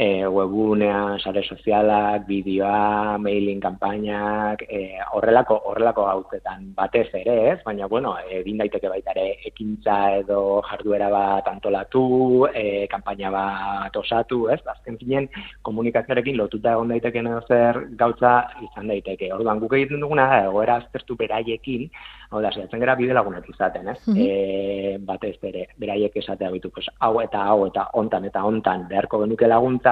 e, 0.00 0.26
webunea, 0.26 1.18
sare 1.20 1.42
sozialak, 1.44 2.24
bideoa, 2.24 3.18
mailing 3.20 3.60
kanpainak, 3.60 4.62
e, 4.64 4.96
horrelako 5.12 5.58
horrelako 5.68 6.06
gauzetan 6.08 6.70
batez 6.78 7.10
ere, 7.18 7.34
ez? 7.50 7.58
Baina 7.66 7.88
bueno, 7.92 8.14
egin 8.38 8.62
daiteke 8.62 8.88
baita 8.88 9.12
ere 9.12 9.26
ekintza 9.50 9.98
edo 10.22 10.62
jarduera 10.70 11.10
bat 11.12 11.50
antolatu, 11.52 12.46
e, 12.48 12.86
kanpaina 12.88 13.32
bat 13.34 13.98
osatu, 14.00 14.46
ez? 14.54 14.62
Azken 14.72 14.96
finen 15.02 15.28
komunikazioarekin 15.68 16.40
lotuta 16.40 16.72
egon 16.78 16.94
daiteke 16.94 17.20
zer 17.48 17.82
gauza 18.00 18.32
izan 18.64 18.88
daiteke. 18.88 19.28
Orduan 19.36 19.60
guk 19.60 19.76
egiten 19.76 20.00
duguna 20.00 20.30
da 20.32 20.40
egoera 20.46 20.80
aztertu 20.80 21.18
beraiekin, 21.20 21.90
Hau 22.30 22.38
da, 22.38 22.52
zehatzen 22.54 22.78
gara 22.78 22.94
bide 22.94 23.10
lagunak 23.10 23.46
izaten, 23.50 23.88
ez? 23.90 23.98
Mm 24.06 24.14
-hmm. 24.14 25.06
batez 25.06 25.34
bere, 25.42 25.64
beraiek 25.82 26.16
esatea 26.16 26.50
bitu, 26.50 26.70
pues, 26.70 26.86
hau 27.00 27.20
eta 27.20 27.42
hau 27.42 27.66
eta 27.66 27.88
hontan 27.92 28.24
eta 28.24 28.44
hontan 28.46 28.86
beharko 28.88 29.18
genuke 29.24 29.48
laguntza, 29.48 29.89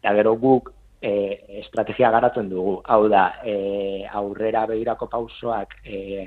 eta 0.00 0.14
gero 0.18 0.34
guk 0.40 0.70
e, 1.00 1.12
estrategia 1.62 2.10
garatzen 2.12 2.50
dugu. 2.52 2.76
Hau 2.84 3.08
da, 3.08 3.24
e, 3.44 4.06
aurrera 4.20 4.66
behirako 4.70 5.08
pausoak 5.12 5.74
e, 5.84 6.26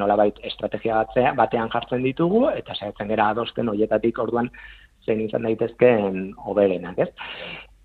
nolabait 0.00 0.40
estrategia 0.50 1.04
batean 1.36 1.70
jartzen 1.72 2.02
ditugu, 2.06 2.46
eta 2.50 2.74
saiatzen 2.74 3.12
gara 3.12 3.30
adosten 3.34 3.68
horietatik 3.72 4.18
orduan 4.18 4.50
zein 5.06 5.22
izan 5.22 5.46
daitezkeen 5.46 6.32
oberenak, 6.50 6.98
ez? 6.98 7.10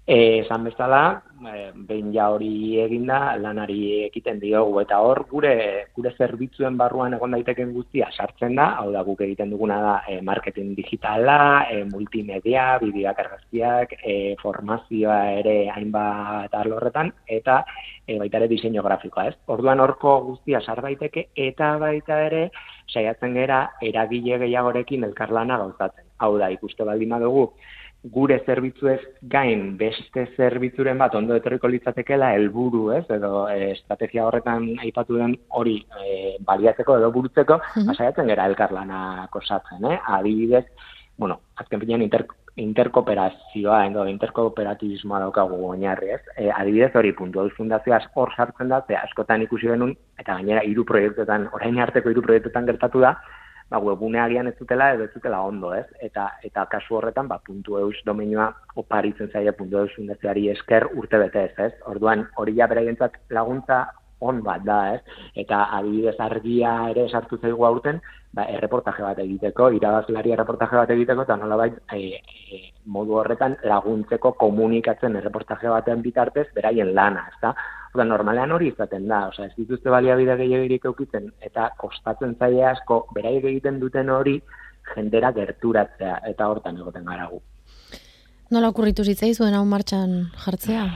Esan 0.07 0.63
bezala, 0.63 1.21
e, 1.45 1.71
behin 1.75 2.11
ja 2.13 2.29
hori 2.33 2.79
eginda, 2.81 3.35
lanari 3.37 4.05
ekiten 4.07 4.39
diogu, 4.41 4.79
eta 4.81 4.97
hor 4.99 5.25
gure 5.29 5.53
gure 5.95 6.11
zerbitzuen 6.17 6.77
barruan 6.77 7.13
egon 7.13 7.31
daiteken 7.31 7.71
guztia 7.73 8.09
sartzen 8.11 8.55
da, 8.55 8.71
hau 8.81 8.91
da 8.91 9.03
guk 9.03 9.21
egiten 9.21 9.51
duguna 9.53 9.79
da 9.81 9.95
e, 10.09 10.19
marketing 10.21 10.73
digitala, 10.75 11.67
e, 11.69 11.83
multimedia, 11.85 12.79
bideoak 12.81 13.19
argazkiak, 13.25 13.93
e, 14.03 14.35
formazioa 14.41 15.21
ere 15.39 15.55
hainbat 15.69 16.53
horretan, 16.61 17.13
eta 17.27 17.63
e, 18.07 18.17
baita 18.17 18.41
ere 18.41 18.47
diseño 18.47 18.83
grafikoa, 18.83 19.27
ez? 19.29 19.35
Orduan 19.47 19.79
horko 19.79 20.19
guztia 20.25 20.61
sar 20.61 20.81
daiteke, 20.81 21.29
eta 21.35 21.77
baita 21.77 22.23
ere 22.25 22.49
saiatzen 22.91 23.35
gera 23.37 23.67
eragile 23.81 24.39
gehiagorekin 24.39 25.03
elkarlana 25.03 25.57
gauzatzen. 25.61 26.05
Hau 26.21 26.37
da, 26.37 26.51
ikuste 26.53 26.83
baldima 26.85 27.19
dugu, 27.19 27.51
gure 28.03 28.39
zerbitzuez 28.45 28.99
gain 29.29 29.75
beste 29.77 30.25
zerbitzuren 30.35 30.97
bat 30.97 31.13
ondo 31.15 31.35
etorriko 31.37 31.69
litzatekeela 31.69 32.31
helburu, 32.33 32.87
ez? 32.97 33.03
Edo 33.13 33.45
e, 33.49 33.71
estrategia 33.75 34.25
horretan 34.25 34.71
aipatu 34.81 35.19
den 35.19 35.35
hori 35.49 35.77
e, 36.01 36.37
baliatzeko 36.47 36.97
edo 36.97 37.11
burutzeko, 37.11 37.59
mm 37.61 37.81
-hmm. 37.81 37.95
saiatzen 37.97 38.27
gera 38.27 38.47
elkarlana 38.49 39.27
kosatzen, 39.29 39.85
eh? 39.85 39.99
Adibidez, 40.17 40.65
bueno, 41.17 41.41
azken 41.55 41.79
finean 41.79 42.01
inter, 42.01 42.25
interkooperazioa 42.55 43.85
edo 43.85 44.05
interkooperatibismoa 44.07 45.19
daukagu 45.19 45.61
oinarri, 45.69 46.09
ez? 46.09 46.21
E, 46.37 46.49
adibidez 46.49 46.95
hori 46.95 47.13
puntu 47.13 47.49
fundazioa 47.55 47.99
hor 48.15 48.33
sartzen 48.35 48.69
da, 48.69 48.81
ze 48.87 48.95
askotan 48.95 49.41
ikusi 49.43 49.67
denun 49.67 49.95
eta 50.17 50.33
gainera 50.33 50.63
hiru 50.63 50.85
proiektuetan, 50.85 51.49
orain 51.53 51.79
arteko 51.79 52.09
hiru 52.09 52.21
proiektuetan 52.21 52.65
gertatu 52.65 52.99
da, 52.99 53.15
ba, 53.71 53.79
webunean 53.79 54.51
ez 54.51 54.57
dutela 54.59 54.91
edo 54.93 55.07
ez 55.07 55.13
dutela 55.13 55.41
ondo, 55.47 55.71
ez? 55.73 55.85
Eta, 56.03 56.27
eta 56.43 56.67
kasu 56.71 56.99
horretan, 56.99 57.29
ba, 57.31 57.39
puntu 57.45 57.79
eus 57.79 57.95
domenioa 58.05 58.51
oparitzen 58.83 59.31
zaila 59.31 59.55
puntu 59.57 59.79
eus 59.79 59.95
fundatzeari 59.95 60.49
esker 60.51 60.89
urte 60.91 61.21
bete 61.23 61.47
ez? 61.57 61.73
Orduan, 61.87 62.27
hori 62.37 62.57
ja 62.59 62.67
laguntza 63.29 63.85
on 64.21 64.43
bat 64.43 64.63
da, 64.63 64.95
ez? 64.95 65.01
Eta 65.35 65.63
adibidez 65.77 66.17
argia 66.19 66.73
ere 66.91 67.07
sartu 67.09 67.39
zaigu 67.41 67.65
aurten, 67.65 68.01
ba, 68.35 68.45
erreportaje 68.45 69.03
bat 69.03 69.19
egiteko, 69.23 69.71
irabazlari 69.79 70.35
erreportaje 70.35 70.77
bat 70.77 70.91
egiteko, 70.93 71.23
eta 71.23 71.39
nola 71.39 71.57
bai, 71.63 71.71
e, 71.95 72.59
modu 72.85 73.17
horretan 73.23 73.57
laguntzeko 73.63 74.33
komunikatzen 74.43 75.15
erreportaje 75.15 75.71
baten 75.73 76.03
bitartez, 76.05 76.49
beraien 76.53 76.93
lana, 76.93 77.29
ez 77.31 77.55
da? 77.93 77.99
Oda, 77.99 78.07
normalean 78.07 78.51
hori 78.51 78.69
izaten 78.71 79.07
da, 79.07 79.27
osea, 79.27 79.49
ez 79.49 79.55
dituzte 79.57 79.89
baliabide 79.89 80.37
gehiagirik 80.39 80.85
eukitzen, 80.85 81.31
eta 81.41 81.69
kostatzen 81.77 82.37
zaila 82.39 82.71
asko, 82.71 83.07
beraiek 83.15 83.43
egiten 83.51 83.79
duten 83.79 84.09
hori, 84.09 84.39
jendera 84.95 85.31
gerturatzea, 85.35 86.21
eta 86.31 86.47
hortan 86.47 86.77
egoten 86.77 87.05
garagu. 87.05 87.41
Nola 88.51 88.71
okurritu 88.71 89.03
zitzaizuen 89.03 89.53
hau 89.55 89.65
martxan 89.65 90.31
jartzea? 90.45 90.87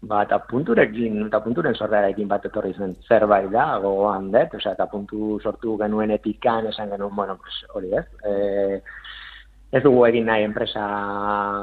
Ba, 0.07 0.21
eta 0.23 0.37
punturekin, 0.49 1.23
eta 1.25 1.39
punturen 1.41 1.75
sorrearekin 1.75 2.27
bat 2.29 2.43
etorri 2.45 2.69
zen 2.77 2.93
zerbait 3.09 3.49
da, 3.51 3.79
gogoan 3.81 4.29
dut, 4.31 4.53
osea, 4.59 4.75
eta 4.77 4.85
puntu 4.91 5.39
sortu 5.41 5.73
genuen 5.81 6.13
etikan, 6.13 6.67
esan 6.69 6.93
genuen, 6.93 7.15
bueno, 7.17 7.35
pues, 7.41 7.57
hori 7.73 7.89
ez, 7.97 8.05
e, 8.23 8.79
ez 9.71 9.81
dugu 9.83 10.05
egin 10.07 10.25
nahi 10.29 10.45
enpresa 10.47 10.83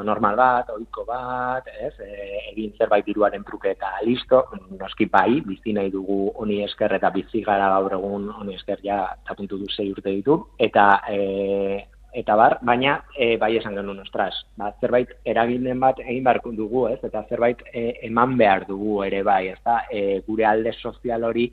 normal 0.04 0.37
bat, 0.37 0.68
ohiko 0.75 1.06
bat, 1.08 1.68
ez, 1.87 1.94
e, 2.04 2.40
egin 2.50 2.75
zerbait 2.76 3.06
diruaren 3.06 3.44
truke 3.46 3.70
eta 3.73 3.94
listo, 4.04 4.42
noski 4.76 5.06
bai, 5.08 5.40
bizi 5.46 5.73
nahi 5.73 5.90
dugu 5.92 6.28
honi 6.37 6.61
esker 6.66 6.92
eta 6.99 7.11
bizi 7.14 7.40
gara 7.46 7.70
gaur 7.73 7.96
egun 7.96 8.28
honi 8.37 8.58
esker 8.58 8.84
ja 8.84 9.06
tapuntu 9.26 9.58
du 9.58 9.70
zei 9.73 9.90
urte 9.92 10.11
ditu, 10.11 10.37
eta 10.58 10.88
e, 11.08 11.87
eta 12.14 12.37
bar, 12.37 12.58
baina 12.62 12.99
e, 13.16 13.34
bai 13.40 13.54
esan 13.56 13.75
genuen 13.80 14.04
ostras, 14.04 14.34
ba, 14.61 14.75
zerbait 14.80 15.16
eraginen 15.25 15.80
bat 15.80 16.04
egin 16.04 16.28
beharko 16.28 16.52
dugu, 16.52 16.87
ez, 16.92 17.00
eta 17.08 17.25
zerbait 17.30 17.64
e, 17.73 17.88
eman 18.11 18.37
behar 18.37 18.68
dugu 18.68 19.00
ere 19.08 19.25
bai, 19.25 19.49
ez 19.54 19.62
da, 19.64 19.80
e, 19.90 20.20
gure 20.28 20.46
alde 20.46 20.76
sozial 20.76 21.25
hori, 21.25 21.49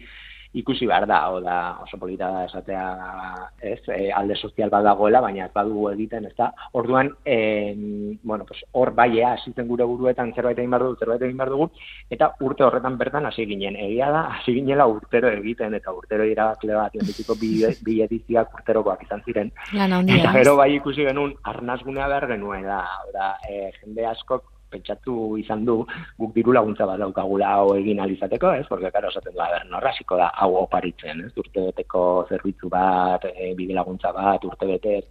ikusi 0.54 0.86
behar 0.86 1.08
da, 1.08 1.30
o 1.32 1.40
da, 1.42 1.80
oso 1.84 1.98
polita 1.98 2.28
da 2.32 2.44
esatea, 2.46 2.84
ez, 3.62 3.80
e, 3.88 4.12
alde 4.12 4.36
sozial 4.36 4.70
bat 4.70 4.84
dagoela, 4.84 5.22
baina 5.24 5.46
ez 5.46 5.54
badugu 5.54 5.88
egiten, 5.94 6.26
ez 6.28 6.36
da, 6.36 6.50
orduan, 6.76 7.12
e, 7.24 7.74
bueno, 8.24 8.46
pues, 8.46 8.60
hor 8.72 8.92
baiea, 8.96 9.34
asitzen 9.38 9.68
gure 9.70 9.88
buruetan 9.88 10.34
zerbait 10.36 10.60
egin 10.60 10.72
behar 10.76 10.86
dugu, 10.88 11.00
zerbait 11.00 11.24
egin 11.24 11.40
behar 11.40 11.54
dugu, 11.56 11.70
eta 12.12 12.34
urte 12.44 12.68
horretan 12.68 12.98
bertan 13.00 13.30
hasi 13.30 13.48
ginen, 13.48 13.80
egia 13.80 14.12
da, 14.12 14.26
hasi 14.36 14.58
ginela 14.60 14.88
urtero 14.92 15.32
egiten, 15.32 15.76
eta 15.80 15.96
urtero 15.96 16.28
irabazle 16.28 16.76
bat, 16.76 17.00
jenditiko 17.00 17.38
bi, 17.40 17.54
bi 17.86 18.02
ediziak 18.04 18.52
urterokoak 18.60 19.06
izan 19.08 19.24
ziren. 19.26 19.54
Eta 19.72 20.36
gero 20.36 20.58
bai 20.60 20.74
ikusi 20.76 21.08
genuen, 21.08 21.38
arnazgunea 21.48 22.12
behar 22.12 22.28
genuen 22.36 22.68
da, 22.68 22.84
da, 23.16 23.36
e, 23.48 23.70
jende 23.80 24.10
askok, 24.12 24.50
pentsatu 24.72 25.38
izan 25.42 25.66
du 25.68 25.82
guk 26.18 26.34
diru 26.36 26.56
laguntza 26.56 26.88
bat 26.90 27.00
daukagula 27.04 27.54
hau 27.58 27.76
egin 27.78 28.00
alizateko, 28.00 28.56
ez? 28.58 28.66
Porque 28.70 28.92
claro, 28.92 29.12
esaten 29.14 29.36
da, 29.38 29.50
norrasiko 29.70 30.18
da 30.18 30.32
hau 30.44 30.52
oparitzen, 30.64 31.26
ez? 31.28 31.32
Urtebeteko 31.38 32.04
zerbitzu 32.30 32.70
bat, 32.72 33.26
e, 33.32 33.54
bide 33.58 33.78
laguntza 33.78 34.14
bat, 34.16 34.44
urtebetez, 34.46 35.06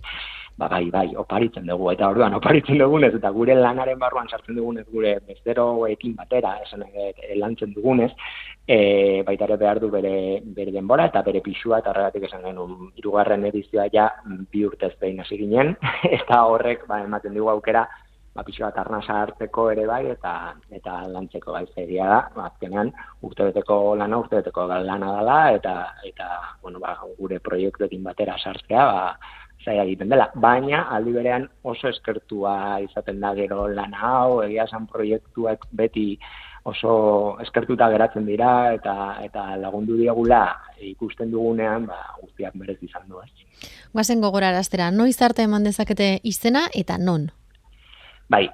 ba, 0.60 0.68
bai, 0.68 0.90
bai, 0.92 1.08
oparitzen 1.16 1.66
dugu, 1.66 1.88
eta 1.94 2.10
orduan, 2.12 2.34
oparitzen 2.36 2.78
dugunez, 2.78 3.14
eta 3.16 3.30
gure 3.32 3.56
lanaren 3.56 3.98
barruan 3.98 4.28
sartzen 4.28 4.58
dugunez, 4.58 4.84
gure 4.92 5.14
besteroekin 5.26 6.16
batera, 6.18 6.56
esan 6.66 6.84
e, 6.90 7.12
lantzen 7.40 7.72
dugunez, 7.76 8.10
e, 8.68 9.22
baita 9.26 9.48
ere 9.48 9.56
behar 9.62 9.80
du 9.80 9.90
bere, 9.94 10.12
bere 10.58 10.74
denbora, 10.74 11.08
eta 11.10 11.24
bere 11.26 11.40
pixua, 11.46 11.80
eta 11.80 11.94
horregatik 11.94 12.28
esan 12.28 12.44
genuen, 12.44 12.92
irugarren 13.00 13.48
edizioa 13.48 13.88
ja, 13.94 14.10
bi 14.52 14.66
urtez 14.68 14.92
behin 15.00 15.24
hasi 15.24 15.40
ginen, 15.40 15.74
eta 16.18 16.44
horrek, 16.52 16.84
ba, 16.90 17.00
ematen 17.06 17.34
dugu 17.38 17.52
aukera, 17.54 17.86
ba, 18.34 18.44
pixo 18.46 18.64
bat 18.64 18.78
arnasa 18.78 19.20
hartzeko 19.24 19.70
ere 19.72 19.86
bai, 19.90 20.04
eta 20.12 20.54
eta 20.70 20.96
lantzeko 21.10 21.54
bai 21.56 21.64
zeria 21.74 22.08
da, 22.12 22.20
ba, 22.36 22.48
azkenean 22.50 22.92
urtebeteko 23.26 23.96
lana 24.00 24.20
urtebeteko 24.22 24.66
lana 24.70 25.12
dela, 25.18 25.40
eta, 25.58 25.76
eta 26.06 26.28
bueno, 26.62 26.80
ba, 26.82 26.96
gure 27.18 27.40
proiektuekin 27.40 28.04
batera 28.06 28.36
sartzea, 28.38 28.84
ba, 28.86 29.34
zaila 29.64 29.84
egiten 29.84 30.12
dela. 30.12 30.30
Baina, 30.34 30.86
aldi 30.94 31.16
berean 31.16 31.48
oso 31.62 31.90
eskertua 31.90 32.54
izaten 32.84 33.20
da 33.20 33.34
gero 33.36 33.66
lana 33.68 34.06
hau, 34.12 34.40
egia 34.44 34.68
esan 34.68 34.86
proiektuak 34.90 35.66
beti 35.72 36.14
oso 36.70 37.38
eskertuta 37.40 37.88
geratzen 37.92 38.26
dira, 38.28 38.72
eta 38.76 38.94
eta 39.24 39.56
lagundu 39.60 39.96
diagula 39.96 40.44
ikusten 40.84 41.32
dugunean, 41.32 41.86
ba, 41.88 41.98
guztiak 42.20 42.56
berez 42.60 42.78
izan 42.84 43.08
du. 43.08 43.20
Guazen 43.92 44.20
gogora 44.20 44.52
araztera, 44.52 44.90
noiz 44.90 45.18
arte 45.22 45.44
eman 45.48 45.64
dezakete 45.64 46.18
izena 46.22 46.68
eta 46.76 46.98
non? 46.98 47.30
Bai, 48.30 48.44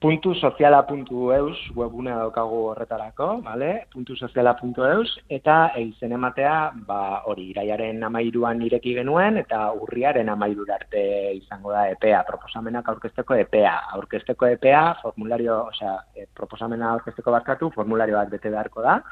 puntu 0.00 0.30
soziala.eus 0.32 1.58
webunea 1.76 2.14
daukagu 2.22 2.60
horretarako, 2.70 3.26
vale? 3.44 3.84
puntu 3.92 4.16
soziala.eus, 4.16 5.10
eta 5.28 5.56
eizen 5.76 6.14
ematea, 6.16 6.54
ba, 6.88 7.20
hori, 7.28 7.50
iraiaren 7.52 8.00
amairuan 8.08 8.62
ireki 8.64 8.94
genuen, 8.96 9.36
eta 9.42 9.60
urriaren 9.76 10.32
amairur 10.32 10.72
arte 10.72 11.04
izango 11.36 11.76
da 11.76 11.84
EPEA, 11.92 12.22
proposamenak 12.24 12.88
aurkezteko 12.94 13.36
EPEA. 13.42 13.76
Aurkezteko 13.98 14.48
EPEA, 14.56 14.82
formulario, 15.02 15.58
osea, 15.74 15.96
e, 16.16 16.24
proposamena 16.32 16.94
aurkezteko 16.94 17.36
barkatu, 17.36 17.68
formulario 17.76 18.16
bat 18.16 18.32
bete 18.32 18.48
beharko 18.48 18.80
da, 18.80 19.02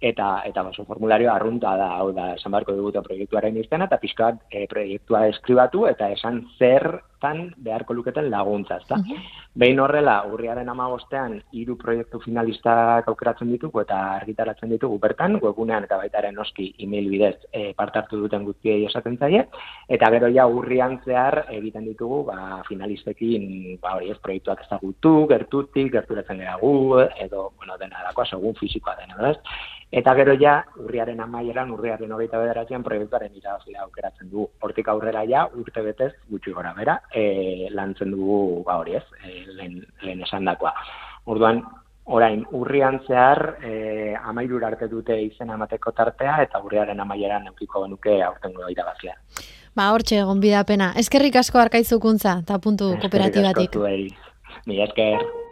eta, 0.00 0.38
eta 0.48 0.64
baso, 0.70 0.88
formulario 0.88 1.34
arrunta 1.34 1.76
da, 1.76 1.94
hau 1.98 2.12
da, 2.16 2.32
esan 2.38 2.56
beharko 2.56 2.80
dugu 2.80 2.96
proiektuaren 3.04 3.60
izena, 3.60 3.92
eta 3.92 4.00
pixkat 4.00 4.40
e, 4.48 4.64
proiektua 4.72 5.26
eskribatu, 5.34 5.84
eta 5.92 6.08
esan 6.16 6.46
zer 6.56 6.94
zertan 7.24 7.54
beharko 7.56 7.94
luketen 7.94 8.30
laguntza, 8.30 8.76
ezta? 8.76 8.96
Mhm. 8.96 9.16
Behin 9.54 9.78
horrela, 9.80 10.24
urriaren 10.26 10.68
amagostean, 10.68 11.40
hiru 11.52 11.76
proiektu 11.76 12.18
finalistak 12.20 13.06
aukeratzen 13.08 13.50
ditugu 13.52 13.80
eta 13.80 14.16
argitaratzen 14.16 14.70
ditugu 14.70 14.98
bertan, 14.98 15.38
webunean 15.40 15.84
eta 15.84 15.96
baitaren 15.96 16.34
noski 16.34 16.74
email 16.78 17.08
bidez 17.08 17.36
e, 17.52 17.72
part 17.74 17.96
hartu 17.96 18.18
duten 18.18 18.44
guztiei 18.44 18.84
esaten 18.84 19.16
zaie, 19.18 19.46
eta 19.88 20.10
gero 20.10 20.28
ja 20.34 20.46
urrian 20.46 21.00
zehar 21.04 21.44
egiten 21.50 21.84
ditugu 21.84 22.24
ba, 22.24 22.62
finalistekin 22.68 23.78
ba, 23.80 23.94
hori 23.96 24.10
ez 24.10 24.18
proiektuak 24.18 24.64
ezagutu, 24.66 25.26
gertutik, 25.28 25.92
gerturatzen 25.92 26.38
gara 26.38 26.58
gu, 26.58 27.00
edo, 27.20 27.52
bueno, 27.56 27.78
dena 27.78 28.02
dakoa, 28.08 28.26
segun 28.26 28.54
fizikoa 28.58 28.96
dena, 28.98 29.30
ez? 29.30 29.38
Eta 29.92 30.14
gero 30.18 30.34
ja, 30.40 30.56
urriaren 30.80 31.20
amaieran, 31.20 31.70
urriaren 31.70 32.12
hogeita 32.12 32.40
bederatzean, 32.40 32.82
proiektuaren 32.82 33.34
irabazlea 33.36 33.84
aukeratzen 33.84 34.30
du. 34.30 34.46
Hortik 34.64 34.88
aurrera 34.88 35.22
ja, 35.28 35.44
urte 35.54 35.84
betez, 35.84 36.12
gutxi 36.30 36.54
gora 36.56 36.72
bera, 36.74 36.98
e, 37.12 37.68
lantzen 37.70 38.10
dugu, 38.14 38.62
ba 38.66 38.78
hori 38.80 38.96
ez, 38.98 39.04
e, 39.22 39.44
lehen, 39.52 39.80
lehen 40.02 40.24
esan 40.26 40.50
dakoa. 40.50 40.74
Orduan, 41.30 41.62
orain, 42.04 42.42
urrian 42.52 43.00
zehar, 43.06 43.56
e, 43.62 44.16
amairur 44.18 44.64
arte 44.64 44.88
dute 44.88 45.20
izen 45.22 45.54
amateko 45.54 45.92
tartea, 45.92 46.40
eta 46.48 46.60
urriaren 46.64 47.00
amaieran 47.00 47.46
eukiko 47.52 47.84
genuke 47.86 48.18
aurten 48.22 48.56
gura 48.56 48.72
irabazlea. 48.74 49.16
Ba, 49.74 49.92
hortxe, 49.94 50.20
egon 50.22 50.42
bidapena. 50.42 50.92
Eskerrik 51.00 51.36
asko 51.36 51.62
arkaizukuntza, 51.62 52.40
eta 52.44 52.58
puntu 52.58 52.94
kooperatibatik. 52.98 53.74
Eskerrik 53.74 53.78
asko 53.78 53.80
zuei. 53.80 54.62
Mi 54.66 54.82
esker. 54.82 55.43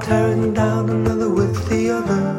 Tearing 0.00 0.54
down 0.54 0.88
another 0.88 1.28
with 1.28 1.68
the 1.68 1.90
other. 1.90 2.29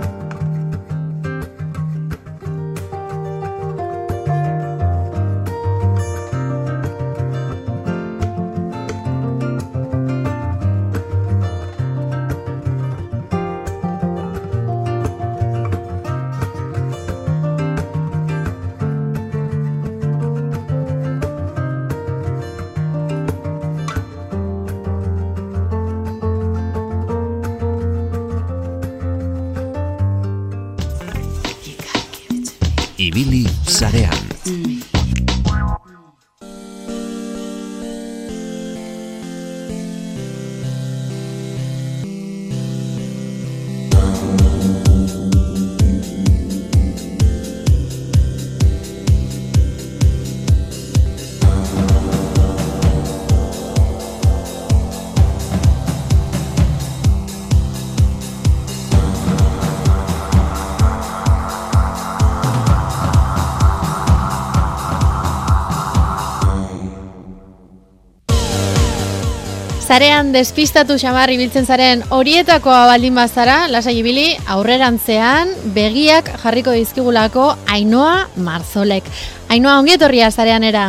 Zarean 69.91 70.29
despistatu 70.31 70.95
xamar 70.95 71.33
ibiltzen 71.33 71.65
zaren 71.67 72.05
horietakoa 72.15 72.85
baldin 72.87 73.17
bazara, 73.19 73.65
lasai 73.67 73.97
ibili, 73.99 74.37
aurrerantzean 74.53 75.51
begiak 75.75 76.29
jarriko 76.39 76.71
dizkigulako 76.71 77.49
Ainoa 77.67 78.29
Marzolek. 78.39 79.09
Ainoa 79.51 79.73
ongi 79.81 79.97
etorria 79.97 80.29
zarean 80.31 80.63
era. 80.63 80.85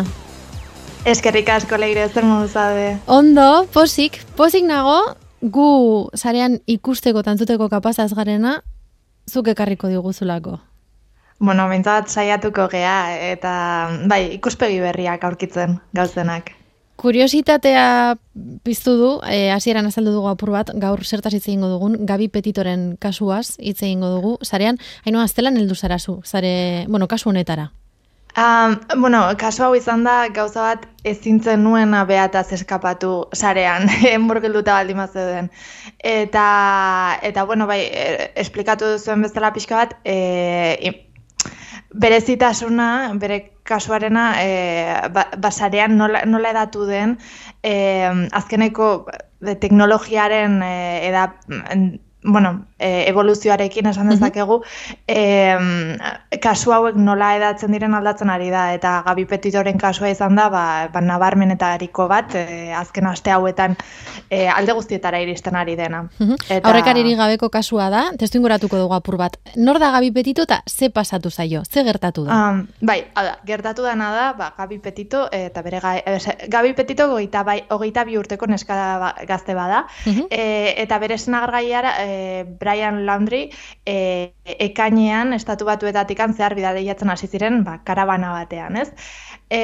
Eskerrik 1.03 1.51
asko 1.51 1.81
leire, 1.83 2.07
zer 2.15 2.23
zaude. 2.47 2.87
Ondo, 3.09 3.67
posik, 3.75 4.21
posik 4.39 4.71
nago, 4.71 5.17
gu 5.43 5.67
zarean 6.15 6.61
ikusteko 6.71 7.27
tantzuteko 7.27 7.69
kapazaz 7.69 8.13
garena, 8.15 8.61
zuk 9.27 9.49
ekarriko 9.49 9.89
diguzulako. 9.89 10.61
Bueno, 11.41 11.67
bintzat 11.75 12.07
saiatuko 12.07 12.71
gea, 12.71 13.19
eta 13.35 13.53
bai, 14.07 14.29
ikuspegi 14.39 14.79
berriak 14.79 15.25
aurkitzen 15.25 15.81
gauzenak. 15.93 16.62
Kuriositatea 17.03 18.15
piztu 18.63 18.93
du, 18.95 19.09
eh, 19.27 19.51
hasieran 19.51 19.89
azaldu 19.89 20.13
dugu 20.15 20.29
apur 20.31 20.53
bat, 20.55 20.69
gaur 20.79 21.01
zertaz 21.03 21.33
hitz 21.35 21.49
egingo 21.49 21.67
dugun, 21.73 21.97
Gabi 22.07 22.29
Petitoren 22.31 22.93
kasuaz 23.03 23.57
hitz 23.59 23.81
egingo 23.83 24.07
dugu, 24.13 24.37
zarean, 24.47 24.79
haino 25.05 25.19
aztelan 25.21 25.59
heldu 25.59 25.75
zarazu, 25.75 26.21
zare, 26.23 26.87
bueno, 26.89 27.09
kasu 27.11 27.31
honetara. 27.33 27.73
Um, 28.39 28.77
bueno, 29.03 29.25
kasu 29.37 29.65
hau 29.67 29.75
izan 29.75 30.05
da 30.07 30.29
gauza 30.33 30.63
bat 30.63 30.87
ezintzen 31.05 31.65
nuen 31.67 31.91
behataz 32.07 32.53
eskapatu 32.55 33.27
sarean, 33.35 33.89
enborgelduta 34.15 34.79
baldin 34.79 35.03
zeuden. 35.09 35.51
Eta, 35.99 37.19
eta 37.23 37.45
bueno, 37.51 37.67
bai, 37.67 37.81
e, 37.91 38.31
esplikatu 38.37 38.95
zuen 38.99 39.27
bezala 39.27 39.51
pixka 39.53 39.77
bat, 39.83 39.97
e, 40.05 40.79
i- 40.81 41.51
berezitasuna, 41.93 43.13
bere 43.21 43.52
kasuarena, 43.65 44.25
e, 44.43 45.09
ba, 45.15 45.27
basarean 45.39 45.97
nola, 45.97 46.25
nola 46.27 46.51
edatu 46.51 46.87
den, 46.87 47.19
e, 47.63 47.75
azkeneko 48.33 48.89
e, 49.11 49.55
teknologiaren 49.65 50.63
e, 50.63 50.73
eda, 51.09 51.29
en- 51.71 52.01
bueno, 52.25 52.67
e, 52.79 53.09
evoluzioarekin 53.11 53.87
esan 53.91 54.09
dezakegu, 54.13 54.61
e, 55.11 55.19
kasu 56.43 56.73
hauek 56.73 56.97
nola 56.97 57.33
edatzen 57.37 57.73
diren 57.75 57.95
aldatzen 57.99 58.31
ari 58.31 58.51
da, 58.53 58.69
eta 58.77 59.03
Gabi 59.07 59.25
Petitoren 59.27 59.79
kasua 59.79 60.11
izan 60.13 60.37
da, 60.39 60.49
ba, 60.53 60.63
ba 60.93 61.01
nabarmenetariko 61.03 62.07
bat, 62.11 62.35
e, 62.39 62.73
azken 62.75 63.07
aste 63.11 63.31
hauetan 63.35 63.77
e, 64.31 64.47
alde 64.49 64.73
guztietara 64.79 65.21
iristen 65.21 65.57
ari 65.57 65.77
dena. 65.77 66.05
Mhm. 66.19 66.37
Eta- 66.49 66.69
Aurrekaririk 66.69 67.17
gabeko 67.19 67.51
kasua 67.51 67.89
da, 67.91 68.05
testu 68.19 68.39
inguratuko 68.39 68.79
dugu 68.79 68.95
apur 68.95 69.17
bat. 69.17 69.37
Nor 69.57 69.79
da 69.83 69.91
Gabi 69.91 70.11
Petito 70.13 70.43
eta 70.43 70.63
ze 70.67 70.91
pasatu 70.91 71.31
zaio, 71.31 71.65
ze 71.65 71.83
gertatu 71.85 72.25
da? 72.25 72.39
Um, 72.51 72.67
bai, 72.81 73.01
hau 73.15 73.25
da, 73.25 73.39
gertatu 73.47 73.83
dena 73.83 74.13
da, 74.15 74.33
ba, 74.39 74.53
Gabi 74.57 74.79
Petito, 74.79 75.29
eta 75.33 75.63
bere 75.63 75.81
Gabi 76.49 76.73
Petito 76.75 77.11
hogeita, 77.11 77.43
bai, 77.43 77.65
hogeita 77.69 78.05
bi 78.05 78.17
urteko 78.19 78.47
neska 78.47 78.75
ba- 78.99 79.15
gazte 79.27 79.55
bada, 79.55 79.87
Mhm. 80.07 80.27
e, 80.31 80.75
eta 80.79 80.99
bere 80.99 81.19
senagargaiara, 81.19 81.93
e, 82.13 82.45
Brian 82.61 83.03
Laundry 83.07 83.43
e, 83.87 83.97
ekainean 84.69 85.33
estatu 85.39 85.69
batuetatik 85.69 86.21
zehar 86.37 86.55
bidadeiatzen 86.59 87.11
hasi 87.11 87.27
ziren 87.27 87.63
ba, 87.65 87.79
karabana 87.85 88.33
batean, 88.37 88.77
ez? 88.77 88.91
E, 89.53 89.59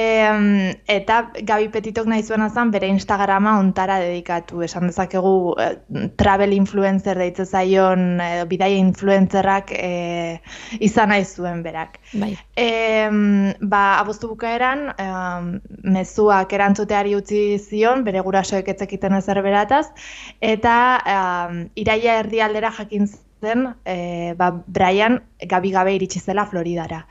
eta 0.93 1.31
Gabi 1.49 1.71
Petitok 1.73 2.11
nahi 2.13 2.21
zuena 2.23 2.51
zen 2.53 2.69
bere 2.75 2.91
Instagrama 2.93 3.55
ontara 3.63 3.95
dedikatu. 4.03 4.61
Esan 4.67 4.91
dezakegu 4.91 5.55
e, 5.57 5.69
travel 6.21 6.53
influencer 6.53 7.17
deitze 7.17 7.47
zaion 7.47 8.21
edo 8.21 8.45
bidaia 8.51 8.77
influencerrak 8.83 9.73
e, 9.73 9.93
izan 10.85 11.09
nahi 11.15 11.25
zuen 11.25 11.63
berak. 11.65 11.97
Bai. 12.13 12.35
E, 12.53 12.69
ba, 13.63 13.83
abuztu 14.03 14.29
bukaeran, 14.35 14.91
e, 14.93 15.09
mezuak 15.97 16.53
erantzuteari 16.59 17.17
utzi 17.17 17.43
zion, 17.57 18.05
bere 18.05 18.21
gurasoek 18.29 18.69
etzekiten 18.75 19.17
ezer 19.23 19.41
berataz, 19.47 19.87
eta 20.53 20.77
e, 21.01 21.19
iraia 21.81 22.21
erdialdera 22.27 22.77
jakin 22.83 23.09
zen, 23.09 23.71
e, 23.89 24.37
ba, 24.37 24.53
Brian 24.67 25.23
gabi 25.49 25.73
gabe 25.73 25.97
iritsi 25.97 26.21
zela 26.21 26.45
Floridara 26.45 27.07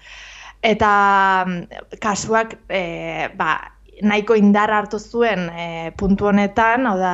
eta 0.61 1.45
mm, 1.47 1.97
kasuak 2.01 2.57
e, 2.69 3.29
ba, 3.37 3.57
nahiko 4.01 4.35
indar 4.35 4.71
hartu 4.71 4.99
zuen 4.99 5.49
e, 5.49 5.91
puntu 5.97 6.29
honetan, 6.29 6.87
hau 6.87 6.97
da, 6.99 7.13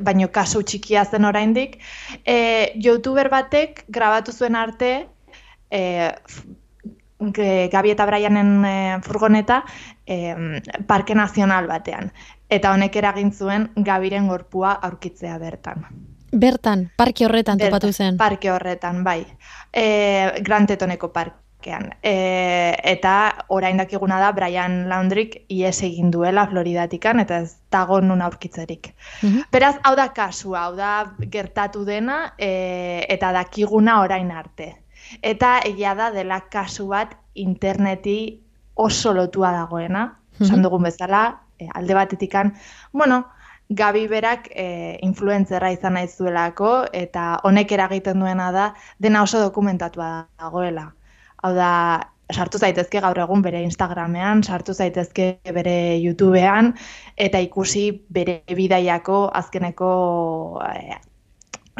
baino 0.00 0.28
kasu 0.32 0.62
txikia 0.62 1.04
zen 1.04 1.24
oraindik, 1.28 1.78
e, 2.24 2.72
youtuber 2.80 3.28
batek 3.32 3.84
grabatu 3.88 4.32
zuen 4.32 4.56
arte 4.56 4.92
e, 5.70 5.82
Gabi 7.22 7.92
eta 7.92 8.06
Brianen 8.06 8.64
e, 8.66 8.76
furgoneta 9.04 9.60
e, 10.06 10.34
parke 10.88 11.14
nazional 11.14 11.68
batean. 11.70 12.10
Eta 12.50 12.72
honek 12.74 12.96
eragin 12.98 13.30
zuen 13.32 13.68
Gabiren 13.76 14.26
gorpua 14.28 14.72
aurkitzea 14.82 15.38
bertan. 15.38 15.86
Bertan, 16.32 16.88
parke 16.96 17.26
horretan 17.28 17.60
topatu 17.60 17.92
zen. 17.92 18.16
Parke 18.18 18.50
horretan, 18.50 19.04
bai. 19.04 19.20
E, 19.70 19.86
Grantetoneko 20.42 21.12
parke 21.12 21.41
parkean. 21.62 21.94
E, 22.02 22.76
eta 22.84 23.44
orain 23.48 23.76
dakiguna 23.76 24.18
da 24.20 24.32
Brian 24.32 24.88
Laundrik 24.88 25.44
ies 25.48 25.82
egin 25.82 26.10
duela 26.10 26.46
Floridatikan 26.48 27.20
eta 27.20 27.40
ez 27.42 27.56
dago 27.70 28.00
nun 28.00 28.22
aurkitzerik. 28.22 28.94
Mhm. 29.22 29.48
Beraz, 29.52 29.76
hau 29.84 29.94
da 29.96 30.12
kasua, 30.12 30.66
hau 30.66 30.76
da 30.76 31.14
gertatu 31.30 31.84
dena 31.84 32.34
e, 32.38 33.06
eta 33.08 33.32
dakiguna 33.32 34.00
orain 34.02 34.30
arte. 34.30 34.76
Eta 35.22 35.60
egia 35.64 35.94
da 35.94 36.10
dela 36.10 36.40
kasu 36.50 36.88
bat 36.88 37.14
interneti 37.34 38.40
oso 38.74 39.12
lotua 39.12 39.52
dagoena, 39.52 40.18
mm 40.38 40.46
-hmm. 40.46 40.62
dugun 40.62 40.82
bezala, 40.82 41.42
e, 41.58 41.68
alde 41.74 41.94
batetikan, 41.94 42.54
bueno, 42.92 43.26
Gabi 43.74 44.06
berak 44.06 44.50
e, 44.54 44.98
influentzerra 45.00 45.70
izan 45.72 45.94
nahi 45.94 46.08
zuelako 46.08 46.84
eta 46.92 47.40
honek 47.42 47.72
eragiten 47.72 48.20
duena 48.20 48.52
da 48.52 48.74
dena 48.98 49.22
oso 49.22 49.40
dokumentatua 49.40 50.28
dagoela. 50.38 50.92
Hau 51.42 51.52
da, 51.56 51.70
sartu 52.32 52.58
zaitezke 52.58 53.00
gaur 53.04 53.18
egun 53.24 53.42
bere 53.44 53.62
Instagramean, 53.66 54.42
sartu 54.42 54.74
zaitezke 54.74 55.26
bere 55.54 55.76
YouTubean, 56.00 56.72
eta 57.16 57.40
ikusi 57.42 57.88
bere 58.18 58.40
bidaiako 58.48 59.24
azkeneko 59.42 59.90
eh, 60.68 61.00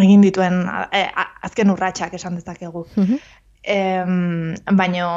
egin 0.03 0.25
dituen 0.25 0.65
eh, 0.91 1.07
azken 1.49 1.71
urratsak 1.75 2.19
esan 2.21 2.41
dezakegu. 2.41 2.87
Mm 2.97 3.23
baino, 4.75 5.09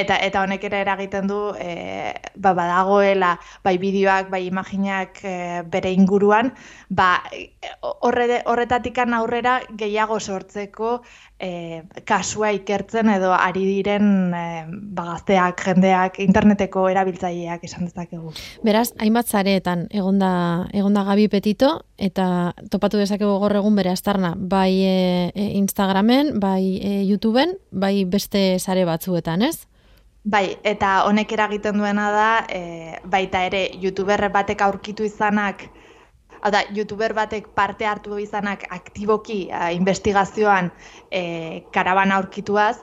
eta 0.00 0.18
eta 0.22 0.42
honek 0.44 0.64
ere 0.68 0.80
eragiten 0.84 1.26
du 1.30 1.40
e, 1.58 2.14
ba, 2.36 2.54
badagoela 2.54 3.36
bai 3.64 3.76
bideoak 3.78 4.30
bai 4.30 4.46
imaginak 4.46 5.20
bere 5.72 5.92
inguruan 5.92 6.52
ba 6.88 7.22
horre, 7.82 8.42
horretatikan 8.46 9.14
aurrera 9.14 9.60
gehiago 9.78 10.18
sortzeko 10.20 11.00
e, 11.38 11.82
kasua 12.08 12.50
ikertzen 12.56 13.10
edo 13.12 13.32
ari 13.36 13.64
diren 13.68 14.08
e, 14.34 14.44
bagazteak, 14.96 15.62
jendeak, 15.68 16.20
interneteko 16.24 16.86
erabiltzaileak 16.92 17.64
esan 17.68 17.88
dezakegu. 17.88 18.32
Beraz, 18.66 18.88
hainbat 19.02 19.28
zareetan 19.28 19.86
egonda, 19.90 20.30
egonda 20.76 21.04
gabi 21.08 21.28
petito 21.32 21.72
eta 21.96 22.54
topatu 22.72 23.00
dezakegu 23.00 23.38
gaur 23.42 23.56
egun 23.60 23.76
bere 23.78 23.92
astarna, 23.92 24.34
bai 24.36 24.72
e, 24.82 24.98
e, 25.34 25.48
Instagramen, 25.60 26.36
bai 26.40 26.76
e, 26.80 27.00
YouTubeen, 27.10 27.56
bai 27.70 28.04
beste 28.08 28.58
sare 28.58 28.84
batzuetan, 28.88 29.46
ez? 29.46 29.66
Bai, 30.26 30.56
eta 30.66 31.04
honek 31.06 31.32
eragiten 31.36 31.76
duena 31.78 32.10
da, 32.10 32.30
e, 32.50 32.98
baita 33.06 33.44
ere, 33.46 33.60
youtuber 33.82 34.24
batek 34.34 34.64
aurkitu 34.66 35.06
izanak, 35.06 35.68
Hau 36.46 36.50
da, 36.52 36.60
youtuber 36.76 37.14
batek 37.16 37.48
parte 37.58 37.86
hartu 37.88 38.18
izanak 38.22 38.66
aktiboki 38.70 39.48
uh, 39.48 39.70
investigazioan 39.74 40.68
e, 41.10 41.22
karabana 41.74 42.20
aurkituaz, 42.20 42.76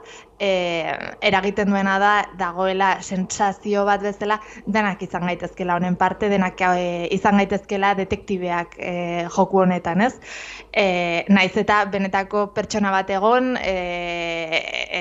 e, 0.44 1.16
eragiten 1.22 1.72
duena 1.72 1.98
da 2.02 2.14
dagoela 2.40 2.98
sentsazio 3.02 3.86
bat 3.88 4.04
bezala 4.04 4.40
denak 4.66 5.02
izan 5.06 5.28
gaitezkela 5.30 5.78
honen 5.80 5.96
parte 6.00 6.30
denak 6.32 6.60
e, 6.68 7.08
izan 7.16 7.40
gaitezkela 7.42 7.94
detektibeak 8.00 8.76
e, 8.78 8.94
joku 9.36 9.64
honetan, 9.64 10.04
ez? 10.10 10.14
E, 10.74 10.86
naiz 11.30 11.54
eta 11.60 11.84
benetako 11.94 12.48
pertsona 12.56 12.92
bat 12.92 13.10
egon 13.14 13.54
e, 13.62 13.78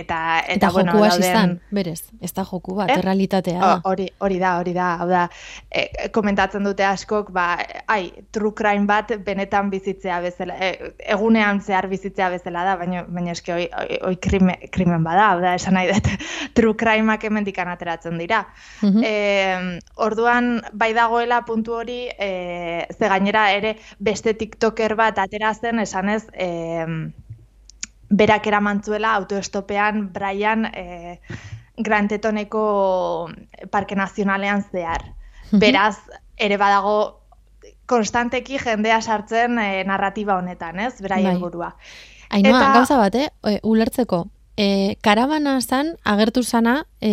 eta 0.02 0.12
eta, 0.12 0.54
eta 0.54 0.70
bueno, 0.72 0.94
dauden... 1.00 1.56
berez, 1.70 2.02
ez 2.20 2.32
da 2.34 2.44
joku 2.46 2.76
bat, 2.76 2.90
eh? 2.90 3.00
realitatea 3.02 3.80
Hori, 3.88 4.08
hori 4.22 4.38
da, 4.40 4.56
hori 4.60 4.74
da, 4.76 4.88
hau 5.02 5.08
da, 5.10 5.26
e, 5.70 6.08
komentatzen 6.14 6.64
dute 6.66 6.84
askok, 6.86 7.30
ba, 7.34 7.46
ai, 7.90 8.12
true 8.34 8.54
crime 8.56 8.86
bat 8.86 9.14
benetan 9.24 9.70
bizitzea 9.72 10.20
bezala, 10.24 10.56
e, 10.60 10.92
egunean 11.14 11.62
zehar 11.62 11.88
bizitzea 11.90 12.30
bezala 12.34 12.64
da, 12.68 12.76
baina, 12.80 13.04
baina 13.08 13.34
eske 13.36 13.54
oi, 13.56 13.66
oi, 14.10 14.14
krimen 14.22 15.06
bada, 15.06 15.31
hau 15.32 15.40
da, 15.42 15.54
esan 15.58 15.76
nahi 15.78 15.90
dut, 15.90 16.08
true 16.56 16.76
crimeak 16.78 17.24
hemendik 17.28 17.58
ateratzen 17.58 18.18
dira. 18.20 18.44
Mm 18.82 19.80
orduan, 20.02 20.60
bai 20.72 20.92
dagoela 20.94 21.42
puntu 21.46 21.74
hori, 21.78 22.06
e, 22.10 22.86
ze 22.90 23.08
gainera 23.08 23.50
ere 23.52 23.76
beste 23.98 24.34
tiktoker 24.34 24.94
bat 24.98 25.18
ateratzen, 25.18 25.78
esanez, 25.78 26.24
e, 26.32 26.48
berak 28.12 28.46
eramantzuela 28.46 29.14
autoestopean 29.14 30.12
Brian 30.12 30.66
e, 30.66 31.20
Grantetoneko 31.76 33.30
Parke 33.70 33.96
Nazionalean 33.96 34.64
zehar. 34.70 35.04
Beraz, 35.52 35.96
ere 36.36 36.56
badago 36.60 36.96
konstanteki 37.86 38.58
jendea 38.60 39.00
sartzen 39.02 39.58
e, 39.58 39.84
narratiba 39.88 40.36
honetan, 40.40 40.80
ez? 40.80 40.94
Brian 41.00 41.34
bai. 41.34 41.40
burua. 41.40 41.72
Ainoa, 42.32 42.58
Eta... 42.58 42.72
gauza 42.76 42.98
bat, 43.00 43.16
eh? 43.20 43.58
ulertzeko, 43.68 44.24
e, 44.62 44.96
karabana 45.02 45.58
zan 45.60 45.96
agertu 46.04 46.42
zana 46.42 46.84
e, 47.00 47.12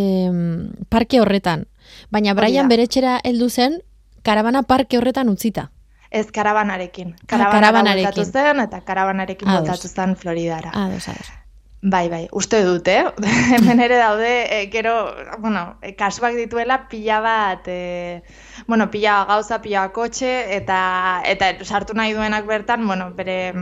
parke 0.89 1.21
horretan. 1.21 1.65
Baina 2.13 2.35
Brian 2.37 2.69
beretxera 2.69 3.17
heldu 3.25 3.49
zen 3.49 3.81
karabana 4.23 4.63
parke 4.63 4.99
horretan 4.99 5.33
utzita. 5.33 5.69
Ez 6.11 6.27
karabanarekin. 6.33 7.13
Ah, 7.13 7.25
karabana 7.33 7.59
karabanarekin. 7.59 8.25
zen 8.25 8.65
eta 8.65 8.81
karabanarekin 8.85 9.49
botatu 9.49 9.89
zen 9.89 10.15
Floridara. 10.15 10.71
Ados, 10.73 11.07
ados. 11.09 11.35
Bai, 11.81 12.09
bai, 12.11 12.25
uste 12.35 12.57
dute, 12.65 12.91
eh? 12.99 13.11
hemen 13.55 13.79
ere 13.79 13.95
daude, 13.95 14.31
e, 14.51 14.65
gero, 14.69 14.93
bueno, 15.39 15.77
e, 15.81 15.93
kasuak 15.95 16.35
dituela 16.35 16.89
pila 16.91 17.21
bat, 17.23 17.69
e, 17.71 18.21
bueno, 18.67 18.89
pila 18.91 19.23
gauza, 19.29 19.61
pila 19.63 19.85
kotxe, 19.95 20.33
eta, 20.57 21.21
eta 21.23 21.53
sartu 21.63 21.95
nahi 21.95 22.11
duenak 22.17 22.49
bertan, 22.51 22.83
bueno, 22.85 23.13
bere, 23.15 23.53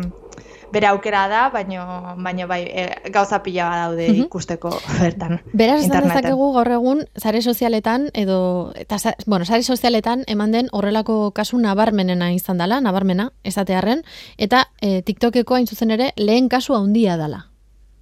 bere 0.74 0.88
aukera 0.88 1.28
da, 1.32 1.48
baino 1.54 1.84
baino 2.24 2.48
bai 2.48 2.62
e, 2.68 2.86
gauza 3.14 3.42
pila 3.44 3.70
daude 3.76 4.08
mhm. 4.10 4.28
ikusteko 4.28 4.72
bertan. 5.00 5.40
Beraz 5.54 5.82
esan 5.86 6.08
dezakegu 6.08 6.52
gaur 6.56 6.72
egun 6.78 7.04
sare 7.18 7.42
sozialetan 7.42 8.10
edo 8.14 8.40
eta 8.76 8.98
bueno, 9.26 9.46
sare 9.46 9.64
sozialetan 9.64 10.24
eman 10.28 10.52
den 10.52 10.72
horrelako 10.72 11.32
kasu 11.32 11.60
nabarmenena 11.62 12.32
izan 12.34 12.58
dela, 12.58 12.82
nabarmena 12.82 13.32
esatearren 13.44 14.04
eta 14.38 14.68
e, 14.82 15.02
TikTokeko 15.02 15.56
hain 15.56 15.68
zuzen 15.68 15.92
ere 15.92 16.12
lehen 16.18 16.50
kasu 16.50 16.76
handia 16.76 17.18
dela. 17.18 17.46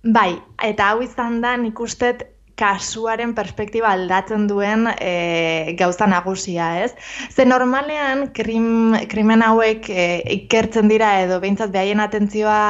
Bai, 0.05 0.35
eta 0.61 0.91
hau 0.91 1.01
izan 1.01 1.39
da 1.41 1.55
ikustet 1.65 2.34
kasuaren 2.59 3.33
perspektiba 3.35 3.91
aldatzen 3.91 4.47
duen 4.47 4.87
e, 4.95 5.75
gauza 5.79 6.07
nagusia, 6.07 6.69
ez? 6.85 6.93
Ze 7.29 7.45
normalean 7.45 8.29
krim, 8.37 8.95
krimen 9.11 9.43
hauek 9.43 9.89
e, 9.89 10.05
ikertzen 10.37 10.87
dira 10.91 11.11
edo 11.25 11.41
behintzat 11.43 11.73
behaien 11.75 12.03
atentzioa 12.03 12.61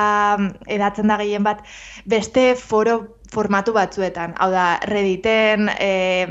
edatzen 0.77 1.13
da 1.13 1.19
gehien 1.21 1.45
bat 1.45 1.61
beste 2.05 2.53
foro 2.55 3.03
formatu 3.35 3.73
batzuetan, 3.75 4.35
hau 4.39 4.49
da, 4.53 4.65
Redditen, 4.87 5.67
e, 5.81 6.25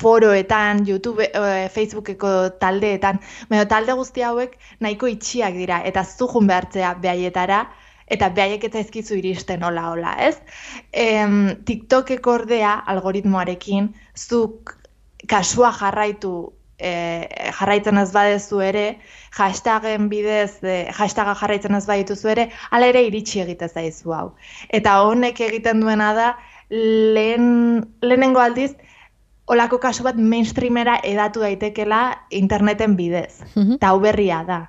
foroetan, 0.00 0.84
YouTube, 0.86 1.26
e, 1.26 1.68
Facebookeko 1.72 2.32
taldeetan, 2.60 3.20
baina 3.48 3.66
talde 3.70 3.96
guzti 3.96 4.24
hauek 4.26 4.58
nahiko 4.84 5.08
itxiak 5.10 5.56
dira, 5.56 5.80
eta 5.86 6.04
zuhun 6.04 6.50
behartzea 6.50 6.92
behaietara, 7.00 7.62
eta 8.10 8.28
behaiek 8.34 8.64
eta 8.68 8.80
ezkizu 8.82 9.18
iristen 9.20 9.62
hola 9.66 9.88
hola, 9.92 10.14
ez? 10.26 10.36
Em, 10.92 11.56
TikTokek 11.66 12.26
ordea 12.26 12.74
algoritmoarekin 12.94 13.92
zuk 14.16 14.74
kasua 15.30 15.70
jarraitu 15.76 16.34
e, 16.80 16.92
jarraitzen 17.58 18.00
ez 18.00 18.10
badezu 18.12 18.60
ere, 18.64 18.84
hashtagen 19.36 20.08
bidez, 20.12 20.58
e, 20.64 20.76
hashtaga 20.96 21.36
jarraitzen 21.38 21.76
ez 21.78 21.84
badituzu 21.86 22.32
ere, 22.34 22.48
ala 22.70 22.88
ere 22.90 23.04
iritsi 23.06 23.42
egite 23.44 23.68
zaizu 23.68 24.14
hau. 24.16 24.28
Eta 24.68 25.00
honek 25.06 25.42
egiten 25.46 25.84
duena 25.84 26.12
da, 26.16 26.30
lehen, 26.70 27.84
lehenengo 28.02 28.42
aldiz, 28.42 28.72
olako 29.50 29.80
kasu 29.82 30.04
bat 30.06 30.18
mainstreamera 30.18 31.00
edatu 31.06 31.42
daitekela 31.42 32.02
interneten 32.30 32.96
bidez. 32.96 33.42
Mhm. 33.54 33.78
Eta 33.80 33.90
hau 33.90 34.00
berria 34.02 34.44
da. 34.46 34.60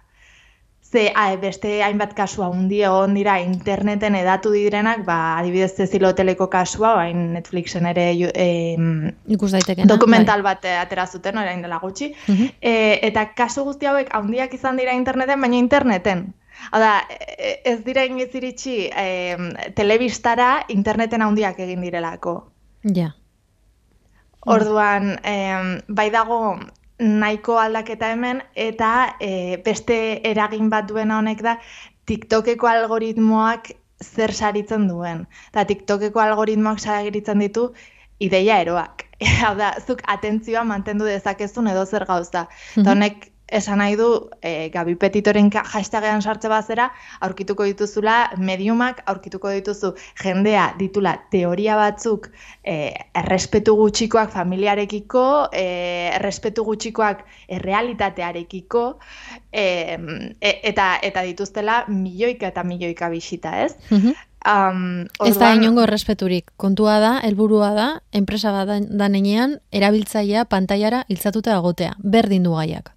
Ze 0.92 1.14
a, 1.16 1.30
beste 1.40 1.70
hainbat 1.86 2.12
kasua 2.14 2.50
hundi 2.52 2.82
egon 2.84 3.14
dira 3.16 3.38
interneten 3.40 4.16
edatu 4.20 4.52
direnak, 4.52 5.06
ba, 5.08 5.38
adibidez 5.40 5.72
Cecil 5.78 6.04
Hoteleko 6.04 6.50
kasua, 6.52 6.96
bain 6.98 7.30
Netflixen 7.32 7.86
ere 7.88 8.10
em, 8.36 9.14
Ikus 9.32 9.54
daitekena. 9.56 9.88
dokumental 9.88 10.44
bat 10.44 10.66
eh, 10.68 10.76
atera 10.82 11.06
zuten 11.08 11.38
orain 11.40 11.62
dela 11.64 11.80
gutxi. 11.80 12.10
Bai. 12.28 12.36
Mhm. 12.36 12.50
E, 12.60 13.00
eta 13.08 13.30
kasu 13.38 13.64
guzti 13.64 13.88
hauek 13.88 14.12
handiak 14.12 14.54
izan 14.54 14.76
dira 14.78 14.92
interneten, 14.94 15.40
baina 15.40 15.56
interneten. 15.56 16.34
Hau 16.74 16.80
da, 16.84 16.92
e- 17.38 17.62
ez 17.72 17.80
dira 17.86 18.04
inoiz 18.06 18.36
iritsi 18.36 18.90
em, 18.92 19.48
telebistara 19.80 20.66
interneten 20.76 21.22
handiak 21.24 21.60
egin 21.60 21.82
direlako. 21.88 22.36
Ja. 22.84 23.14
Orduan, 24.46 25.20
em, 25.24 25.80
bai 25.88 26.10
dago 26.12 26.58
nahiko 27.02 27.58
aldaketa 27.60 28.12
hemen, 28.14 28.42
eta 28.56 29.16
e, 29.20 29.58
beste 29.66 29.96
eragin 30.30 30.70
bat 30.70 30.88
duena 30.90 31.18
honek 31.18 31.42
da, 31.46 31.58
TikTokeko 32.10 32.68
algoritmoak 32.70 33.72
zer 34.02 34.34
saritzen 34.34 34.88
duen. 34.90 35.26
Eta 35.52 35.66
TikTokeko 35.70 36.22
algoritmoak 36.22 36.80
saritzen 36.80 37.42
ditu 37.42 37.72
ideia 38.22 38.60
eroak. 38.62 39.08
Hau 39.42 39.56
da, 39.58 39.74
zuk 39.82 40.02
atentzioa 40.10 40.64
mantendu 40.68 41.10
dezakezun 41.10 41.70
edo 41.74 41.86
zer 41.86 42.06
gauza. 42.10 42.48
Eta 42.78 42.94
honek 42.94 43.31
esan 43.52 43.78
nahi 43.84 43.96
du, 44.00 44.08
e, 44.42 44.70
Gabi 44.74 44.96
Petitoren 44.96 45.50
hashtagean 45.52 46.22
sartze 46.22 46.50
bazera, 46.52 46.90
aurkituko 47.22 47.66
dituzula 47.68 48.32
mediumak, 48.38 49.04
aurkituko 49.12 49.52
dituzu 49.52 49.94
jendea 50.24 50.70
ditula 50.80 51.18
teoria 51.32 51.76
batzuk 51.76 52.30
e, 52.64 52.94
errespetu 53.16 53.76
gutxikoak 53.76 54.32
familiarekiko, 54.32 55.26
e, 55.54 55.66
errespetu 56.16 56.64
gutxikoak 56.64 57.26
errealitatearekiko, 57.60 58.84
e, 59.52 59.66
e, 60.40 60.60
eta 60.72 60.98
eta 61.04 61.24
dituztela 61.28 61.86
milioika 61.90 62.48
eta 62.48 62.64
milioika 62.64 63.10
bisita, 63.10 63.62
ez? 63.66 63.76
Mhm. 63.90 64.14
Um, 64.42 65.02
Ez 65.22 65.38
da 65.38 65.52
orduan- 65.52 65.60
inongo 65.62 65.84
errespeturik. 65.84 66.48
Kontua 66.58 66.96
da, 67.00 67.20
helburua 67.22 67.74
da, 67.76 68.02
enpresa 68.12 68.52
bat 68.52 68.88
da 68.90 69.08
nenean, 69.08 69.60
erabiltzailea 69.72 70.46
pantailara 70.50 71.04
iltzatuta 71.14 71.54
egotea. 71.60 71.94
Berdin 72.02 72.44
du 72.44 72.56
gaiak. 72.56 72.90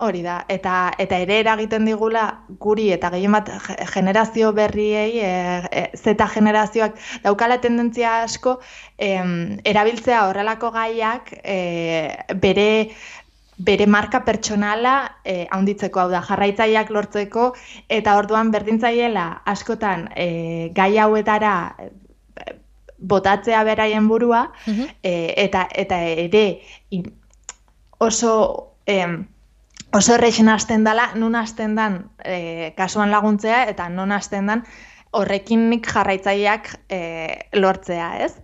Hori 0.00 0.22
da, 0.24 0.38
eta, 0.48 0.74
eta 1.02 1.18
ere 1.20 1.40
eragiten 1.42 1.84
digula 1.84 2.22
guri 2.64 2.86
eta 2.94 3.10
gehien 3.12 3.34
bat 3.36 3.50
ge- 3.66 3.74
generazio 3.92 4.52
berriei, 4.56 5.18
e, 5.20 5.32
e, 5.70 6.14
generazioak 6.34 6.94
daukala 7.24 7.58
tendentzia 7.60 8.22
asko 8.22 8.54
em, 8.96 9.58
erabiltzea 9.64 10.22
horrelako 10.30 10.70
gaiak 10.72 11.34
e, 11.44 12.16
bere 12.34 12.68
bere 13.60 13.86
marka 13.86 14.22
pertsonala 14.24 14.94
e, 15.22 15.46
haunditzeko, 15.52 16.00
hau 16.00 16.08
da, 16.08 16.22
jarraitzaileak 16.24 16.88
lortzeko, 16.96 17.50
eta 17.92 18.14
orduan 18.16 18.50
berdintzaiela 18.54 19.42
askotan 19.52 20.06
e, 20.16 20.70
gai 20.72 20.94
hauetara 20.96 21.52
e, 21.78 21.90
botatzea 22.98 23.60
beraien 23.68 24.08
burua, 24.08 24.46
Mhm. 24.66 24.88
e, 25.02 25.12
eta, 25.44 25.66
eta 25.74 26.00
ere 26.08 26.46
in- 26.88 27.12
oso 27.98 28.32
em, 28.86 29.26
oso 29.92 30.14
errexen 30.14 30.48
hasten 30.48 30.84
dala, 30.84 31.10
nun 31.16 31.34
hasten 31.34 31.74
dan 31.74 32.10
e, 32.24 32.72
kasuan 32.76 33.10
laguntzea, 33.10 33.64
eta 33.70 33.88
non 33.88 34.12
hasten 34.12 34.46
dan 34.46 34.64
horrekin 35.10 35.64
nik 35.72 35.88
jarraitzaileak 35.90 36.68
e, 36.88 36.98
lortzea, 37.58 38.10
ez? 38.22 38.36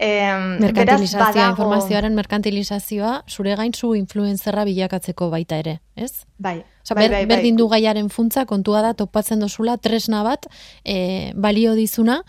Em, 0.00 0.56
Merkantilizazioa, 0.62 1.26
badago- 1.26 1.50
informazioaren 1.50 2.14
merkantilizazioa, 2.16 3.24
zure 3.28 3.54
gain 3.56 3.74
zu 3.76 3.92
influenzerra 3.94 4.64
bilakatzeko 4.64 5.28
baita 5.30 5.58
ere, 5.60 5.80
ez? 5.94 6.24
Bai, 6.38 6.62
Osa, 6.82 6.94
bai, 6.94 7.02
ber, 7.02 7.10
bai, 7.10 7.26
bai. 7.26 7.36
berdin 7.36 7.56
du 7.60 7.68
gaiaren 7.68 8.08
funtza, 8.08 8.46
kontua 8.46 8.80
da, 8.80 8.94
topatzen 8.94 9.40
dozula, 9.44 9.76
tresna 9.76 10.22
bat, 10.24 10.46
e, 10.84 11.32
balio 11.36 11.74
dizuna, 11.76 12.22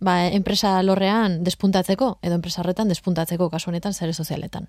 ba, 0.00 0.26
enpresa 0.28 0.82
lorrean 0.82 1.40
despuntatzeko, 1.46 2.18
edo 2.20 2.34
enpresa 2.36 2.60
horretan 2.60 2.88
despuntatzeko, 2.92 3.48
kasu 3.48 3.70
honetan, 3.70 3.94
sare 3.94 4.12
sozialetan. 4.12 4.68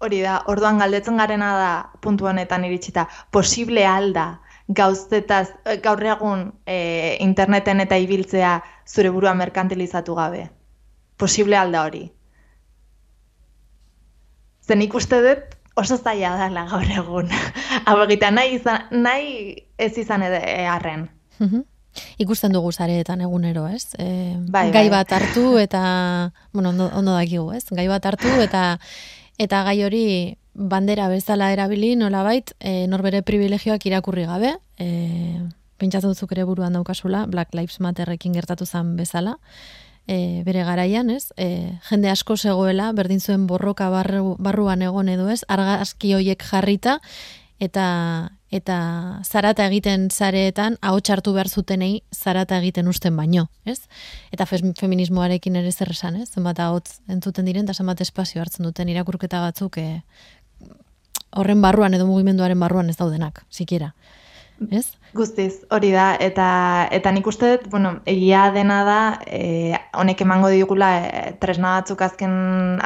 Hori 0.00 0.22
da, 0.24 0.38
orduan 0.48 0.78
galdetzen 0.80 1.18
garena 1.20 1.50
da 1.58 1.72
puntu 2.00 2.26
honetan 2.30 2.64
iritsita, 2.64 3.06
posible 3.30 3.84
alda 3.86 4.40
gauztetaz, 4.70 5.48
eh, 5.66 5.76
gaur 5.82 6.02
egun 6.06 6.44
e, 6.66 7.16
interneten 7.20 7.80
eta 7.84 7.98
ibiltzea 7.98 8.54
zure 8.88 9.10
burua 9.10 9.34
merkantilizatu 9.34 10.14
gabe. 10.14 10.46
Posible 11.18 11.58
alda 11.58 11.82
hori. 11.84 12.04
Zen 14.66 14.82
ikuste 14.86 15.18
dut 15.24 15.56
oso 15.80 15.98
zaila 15.98 16.36
dela 16.38 16.64
gaur 16.70 16.86
egun. 16.96 17.28
Hau 17.86 17.98
egita 18.06 18.30
nahi, 18.30 18.56
izan, 18.60 18.86
nahi 18.90 19.66
ez 19.78 19.92
izan 19.98 20.22
ede 20.22 20.40
arren. 20.66 21.08
Mhm. 21.40 21.66
Ikusten 22.22 22.52
dugu 22.54 22.70
zareetan 22.70 23.20
egunero, 23.26 23.64
ez? 23.66 23.96
E, 23.98 24.36
Bai, 24.48 24.68
gai 24.70 24.86
bai. 24.88 25.00
bat 25.00 25.12
hartu 25.16 25.56
eta, 25.58 25.80
bueno, 26.52 26.70
ondo, 26.70 26.86
ondo 26.94 27.16
dakigu, 27.16 27.50
ez? 27.52 27.64
Gai 27.74 27.88
bat 27.90 28.06
hartu 28.06 28.30
eta 28.40 28.78
eta 29.40 29.62
gai 29.64 29.78
hori 29.86 30.04
bandera 30.52 31.08
bezala 31.08 31.50
erabili 31.54 31.94
nolabait 31.96 32.52
e, 32.60 32.86
norbere 32.90 33.22
privilegioak 33.24 33.86
irakurri 33.88 34.26
gabe, 34.28 34.56
e, 34.76 35.40
pentsatu 35.80 36.10
duzuk 36.12 36.34
ere 36.36 36.44
buruan 36.44 36.76
daukasula, 36.76 37.24
Black 37.30 37.54
Lives 37.56 37.80
Matterrekin 37.80 38.36
gertatu 38.36 38.66
zen 38.66 38.96
bezala, 38.98 39.38
e, 40.04 40.42
bere 40.44 40.66
garaian, 40.68 41.08
ez? 41.08 41.30
E, 41.40 41.78
jende 41.88 42.10
asko 42.12 42.36
zegoela, 42.36 42.90
berdin 42.92 43.20
zuen 43.20 43.46
borroka 43.48 43.88
barru, 43.88 44.34
barruan 44.38 44.82
egon 44.84 45.08
edo 45.08 45.30
ez, 45.32 45.40
argazki 45.48 46.12
hoiek 46.18 46.44
jarrita, 46.44 46.98
eta 47.60 47.86
eta 48.50 48.76
zarata 49.22 49.66
egiten 49.70 50.08
zareetan 50.10 50.76
ahots 50.82 51.10
hartu 51.14 51.32
behar 51.36 51.48
zutenei 51.48 52.02
zarata 52.10 52.58
egiten 52.58 52.88
usten 52.90 53.16
baino, 53.16 53.46
ez? 53.64 53.78
Eta 54.34 54.46
feminismoarekin 54.46 55.56
ere 55.56 55.70
zer 55.72 55.92
esan, 55.94 56.18
ez? 56.22 56.28
Zenbat 56.34 56.58
ahots 56.58 56.98
entzuten 57.08 57.46
diren 57.46 57.68
eta 57.68 57.74
zenbat 57.74 58.02
espazio 58.02 58.42
hartzen 58.42 58.66
duten 58.66 58.90
irakurketa 58.90 59.40
batzuk 59.46 59.78
e, 59.78 60.02
horren 61.30 61.62
barruan 61.62 61.94
edo 61.94 62.08
mugimenduaren 62.10 62.58
barruan 62.58 62.90
ez 62.90 62.98
daudenak, 62.98 63.44
sikiera. 63.50 63.94
Ez? 64.70 64.86
Guztiz, 65.12 65.64
hori 65.74 65.88
da, 65.90 66.12
eta, 66.22 66.46
eta 66.94 67.10
nik 67.10 67.26
uste 67.26 67.48
dut, 67.50 67.64
bueno, 67.72 67.90
egia 68.06 68.44
dena 68.54 68.76
da, 68.86 68.98
e, 69.26 69.78
honek 69.98 70.20
emango 70.22 70.50
digula 70.52 70.90
e, 71.02 71.22
tresna 71.42 71.72
batzuk 71.80 72.04
azken, 72.06 72.36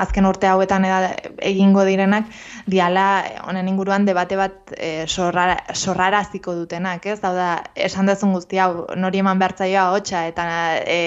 azken 0.01 0.25
urte 0.25 0.49
hauetan 0.49 0.87
eda, 0.89 1.11
egingo 1.51 1.85
direnak, 1.85 2.31
diala 2.71 3.05
honen 3.45 3.69
inguruan 3.69 4.09
debate 4.09 4.39
bat 4.41 4.73
e, 4.79 5.05
sorrara, 5.07 5.59
sorraraziko 5.75 6.57
dutenak, 6.63 7.05
ez? 7.13 7.19
Hau 7.21 7.35
da, 7.37 7.51
esan 7.77 8.09
dezun 8.09 8.33
guzti 8.33 8.63
hau, 8.63 8.87
nori 8.97 9.21
eman 9.21 9.45
behartzaioa 9.45 9.91
hotxa, 9.93 10.25
eta 10.33 10.49
e, 10.81 10.99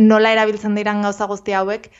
nola 0.00 0.32
erabiltzen 0.32 0.80
diran 0.80 1.04
gauza 1.04 1.28
guzti 1.28 1.52
hauek, 1.52 1.90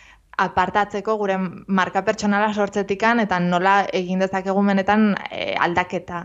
apartatzeko 0.40 1.14
gure 1.20 1.36
marka 1.68 2.02
pertsonala 2.06 2.48
sortzetikan 2.54 3.20
eta 3.22 3.38
nola 3.38 3.82
egin 3.92 4.24
dezakegun 4.24 4.72
benetan 4.72 5.12
e, 5.30 5.52
aldaketa. 5.60 6.24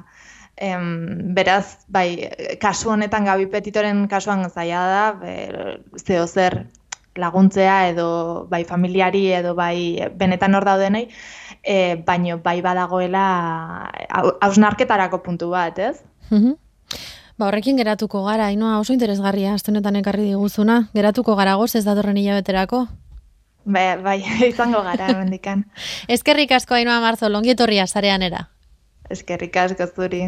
Em, 0.59 1.33
beraz, 1.33 1.85
bai, 1.87 2.29
kasu 2.59 2.89
honetan 2.91 3.23
Gabi 3.25 3.45
Petitoren 3.47 4.07
kasuan 4.11 4.43
zaila 4.51 4.81
da, 4.91 5.03
be, 5.21 5.33
zeo 6.03 6.25
zer 6.27 6.65
laguntzea 7.15 7.89
edo 7.89 8.45
bai 8.51 8.65
familiari 8.67 9.21
edo 9.33 9.53
bai 9.55 10.03
benetan 10.19 10.55
hor 10.55 10.65
daudenei, 10.67 11.05
e, 11.63 11.95
baino 12.05 12.37
bai 12.43 12.59
badagoela 12.61 13.23
hau- 14.09 14.35
hausnarketarako 14.41 15.21
puntu 15.23 15.49
bat, 15.55 15.79
ez? 15.79 16.03
Mhm. 16.29 16.53
Ba, 17.39 17.47
horrekin 17.47 17.77
geratuko 17.79 18.25
gara, 18.25 18.51
inoa 18.51 18.79
oso 18.79 18.91
interesgarria, 18.91 19.53
aste 19.55 19.71
honetan 19.71 19.95
ekarri 19.95 20.25
diguzuna. 20.27 20.89
Geratuko 20.93 21.35
gara 21.39 21.53
goz 21.55 21.73
ez 21.75 21.85
datorren 21.87 22.17
hilabeterako. 22.19 22.87
Bai, 23.63 23.95
bai, 24.03 24.19
izango 24.51 24.83
gara 24.83 25.07
hemendikan. 25.13 25.63
Eskerrik 26.07 26.51
asko 26.51 26.75
Ainoa 26.75 26.99
Marzo, 26.99 27.29
longietorria 27.29 27.87
sarean 27.87 28.21
era. 28.27 28.49
Eskerrik 29.09 29.57
asko 29.57 29.87
zuri. 29.95 30.23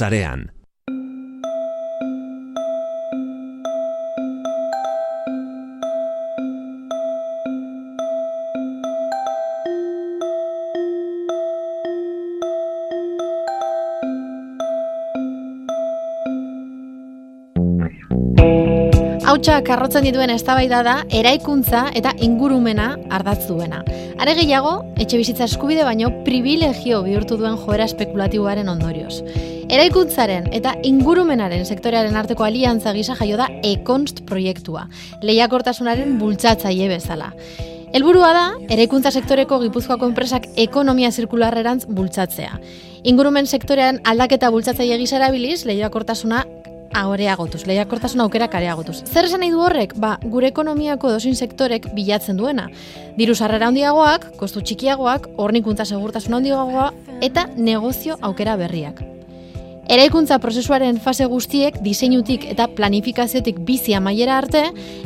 Sarean. 0.00 0.48
Hautsa 19.30 19.60
karrotzen 19.62 20.02
dituen 20.02 20.32
eztabaida 20.32 20.80
da 20.82 20.94
eraikuntza 21.14 21.84
eta 21.94 22.10
ingurumena 22.24 22.88
ardatz 23.14 23.44
duena. 23.46 23.84
Are 24.20 24.34
gehiago, 24.36 24.72
etxe 25.00 25.20
bizitza 25.20 25.46
eskubide 25.46 25.84
baino 25.86 26.10
privilegio 26.26 27.04
bihurtu 27.06 27.38
duen 27.40 27.60
joera 27.60 27.86
espekulatiboaren 27.86 28.68
ondorioz. 28.68 29.20
Eraikuntzaren 29.70 30.48
eta 30.50 30.72
ingurumenaren 30.82 31.60
sektorearen 31.62 32.16
arteko 32.18 32.42
aliantza 32.42 32.90
gisa 32.90 33.14
jaio 33.14 33.36
da 33.38 33.44
Econst 33.62 34.24
proiektua, 34.26 34.88
lehiakortasunaren 35.22 36.16
bultzatzaile 36.18 36.88
bezala. 36.90 37.28
Helburua 37.94 38.32
da, 38.34 38.42
eraikuntza 38.66 39.12
sektoreko 39.14 39.60
Gipuzkoako 39.62 40.08
enpresak 40.10 40.48
ekonomia 40.58 41.12
zirkularrerantz 41.14 41.86
bultzatzea. 41.86 42.58
Ingurumen 43.06 43.46
sektorean 43.46 44.00
aldaketa 44.10 44.50
bultzatzaile 44.50 44.98
gisa 44.98 45.20
erabiliz, 45.20 45.62
lehiakortasuna 45.70 46.42
areagotuz, 46.90 47.62
lehiakortasun 47.70 48.24
aukerak 48.26 48.56
areagotuz. 48.58 49.04
Zer 49.06 49.30
esan 49.30 49.44
nahi 49.44 49.52
du 49.54 49.62
horrek? 49.62 49.94
Ba, 50.02 50.16
gure 50.34 50.50
ekonomiako 50.50 51.12
dozin 51.14 51.38
sektorek 51.38 51.92
bilatzen 51.94 52.42
duena. 52.42 52.66
Diru 53.18 53.38
sarrera 53.38 53.70
handiagoak, 53.70 54.32
kostu 54.42 54.66
txikiagoak, 54.66 55.30
hornikuntza 55.38 55.86
segurtasun 55.86 56.40
handiagoa 56.40 56.90
eta 57.22 57.46
negozio 57.54 58.18
aukera 58.20 58.58
berriak. 58.58 59.09
Eraikuntza 59.90 60.36
prozesuaren 60.38 61.00
fase 61.02 61.24
guztiek 61.26 61.80
diseinutik 61.82 62.44
eta 62.52 62.68
planifikaziotik 62.76 63.56
bizi 63.66 63.96
amaiera 63.98 64.36
arte, 64.38 64.60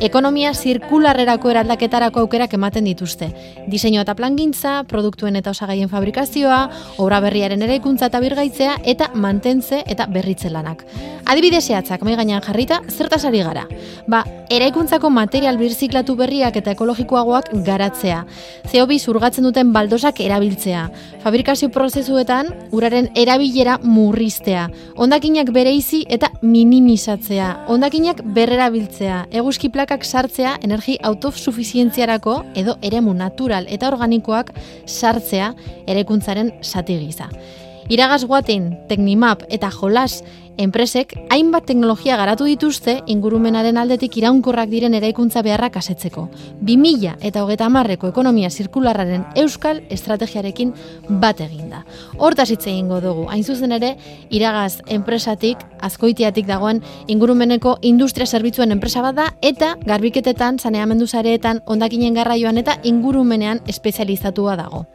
ekonomia 0.04 0.50
zirkularrerako 0.52 1.54
eraldaketarako 1.54 2.20
aukerak 2.20 2.52
ematen 2.58 2.84
dituzte. 2.90 3.30
Diseinu 3.72 4.02
eta 4.02 4.12
plangintza, 4.18 4.74
produktuen 4.90 5.40
eta 5.40 5.54
osagaien 5.56 5.88
fabrikazioa, 5.88 6.58
obra 7.00 7.22
berriaren 7.24 7.64
eraikuntza 7.64 8.10
eta 8.12 8.20
birgaitzea 8.20 8.76
eta 8.84 9.08
mantentze 9.14 9.80
eta 9.88 10.04
berritze 10.04 10.52
lanak. 10.52 10.84
Adibide 11.24 11.62
zehatzak 11.62 12.04
mai 12.04 12.18
gainean 12.20 12.44
jarrita, 12.44 12.82
zertaz 12.92 13.22
ari 13.24 13.40
gara. 13.40 13.64
Ba, 14.06 14.20
eraikuntzako 14.52 15.08
material 15.08 15.56
birziklatu 15.56 16.12
berriak 16.18 16.58
eta 16.60 16.74
ekologikoagoak 16.76 17.48
garatzea. 17.64 18.26
CO2 18.68 19.00
zurgatzen 19.00 19.48
duten 19.48 19.72
baldosak 19.72 20.20
erabiltzea. 20.20 20.90
Fabrikazio 21.24 21.70
prozesuetan 21.72 22.52
uraren 22.76 23.08
erabilera 23.16 23.78
murriztea. 23.80 24.68
Ondakinak 24.96 25.50
bereizi 25.54 26.04
eta 26.08 26.30
minimizatzea. 26.42 27.66
Ondakinak 27.68 28.22
berrerabiltzea. 28.36 29.24
Eguzki 29.30 29.70
plakak 29.74 30.04
sartzea 30.04 30.58
energi 30.62 30.96
autosufizientziarako 31.02 32.40
edo 32.54 32.78
eremu 32.82 33.14
natural 33.14 33.66
eta 33.68 33.88
organikoak 33.88 34.54
sartzea 34.86 35.52
eraikuntzaren 35.86 36.52
sati 36.62 36.98
gisa. 36.98 37.30
Iragaz 37.92 38.24
guaten, 38.24 38.70
Teknimap 38.88 39.42
eta 39.52 39.68
Jolas 39.68 40.22
enpresek 40.58 41.14
hainbat 41.30 41.66
teknologia 41.66 42.16
garatu 42.16 42.46
dituzte 42.48 42.96
ingurumenaren 43.10 43.76
aldetik 43.80 44.16
iraunkorrak 44.20 44.70
diren 44.70 44.94
eraikuntza 44.94 45.42
beharrak 45.42 45.76
asetzeko. 45.80 46.28
2000 46.62 47.16
eta 47.20 47.44
hogeta 47.44 47.68
marreko 47.68 48.08
ekonomia 48.08 48.50
zirkularraren 48.50 49.26
euskal 49.40 49.82
estrategiarekin 49.90 50.72
bat 51.22 51.40
eginda. 51.40 51.84
Hortaz 52.18 52.50
hitz 52.50 52.66
egingo 52.66 53.00
dugu, 53.04 53.26
hain 53.30 53.44
zuzen 53.44 53.72
ere, 53.72 53.96
iragaz 54.30 54.80
enpresatik, 54.86 55.58
azkoitiatik 55.80 56.46
dagoen 56.46 56.82
ingurumeneko 57.06 57.78
industria 57.82 58.26
zerbitzuen 58.26 58.72
enpresa 58.72 59.02
bat 59.02 59.18
da, 59.18 59.28
eta 59.42 59.74
garbiketetan, 59.84 60.58
saneamendu 60.58 61.06
zareetan, 61.06 61.62
ondakinen 61.66 62.14
garraioan 62.14 62.58
eta 62.58 62.78
ingurumenean 62.82 63.60
espezializatua 63.66 64.56
dago. 64.56 64.86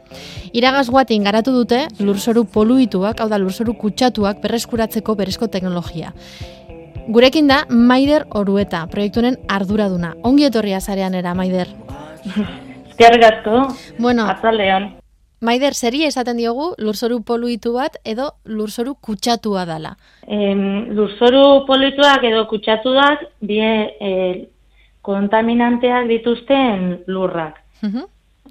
Iragaz 0.52 0.88
guatin 0.90 1.24
garatu 1.24 1.52
dute, 1.54 1.86
lurzoru 2.00 2.44
poluituak, 2.44 3.20
hau 3.20 3.28
da 3.28 3.38
lurzoru 3.38 3.74
kutsatuak 3.78 4.40
berreskuratzeko 4.42 5.14
berezko 5.14 5.48
teknologia. 5.48 6.12
Gurekin 7.08 7.48
da 7.48 7.64
Maider 7.70 8.26
Orueta, 8.30 8.84
proiektuaren 8.90 9.38
arduraduna. 9.48 10.14
Ongi 10.22 10.46
etorria 10.46 10.80
zarean 10.80 11.14
era, 11.14 11.34
Maider. 11.34 11.70
Eskerrik 12.90 13.24
asko. 13.24 13.62
Bueno, 13.98 14.26
Atzaldean. 14.28 14.90
Maider, 15.40 15.72
seria 15.72 16.08
esaten 16.10 16.36
diogu 16.36 16.74
lurzoru 16.76 17.22
poluitu 17.24 17.72
bat 17.72 17.96
edo 18.04 18.26
lurzoru 18.44 18.92
kutsatua 19.00 19.64
dala. 19.64 19.94
Em, 20.26 20.92
lurzoru 20.92 21.64
polituak 21.66 22.26
edo 22.28 22.44
kutsatuak 22.50 23.24
bie 23.40 23.70
eh, 24.00 24.48
kontaminanteak 25.00 26.08
dituzten 26.12 26.98
lurrak. 27.06 27.56
Mhm. 27.80 28.04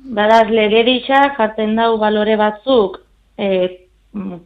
Badaz, 0.03 0.47
legedisa 0.49 1.33
jartzen 1.37 1.75
dau 1.75 1.97
balore 1.97 2.35
batzuk 2.39 2.99
eh, 3.37 3.87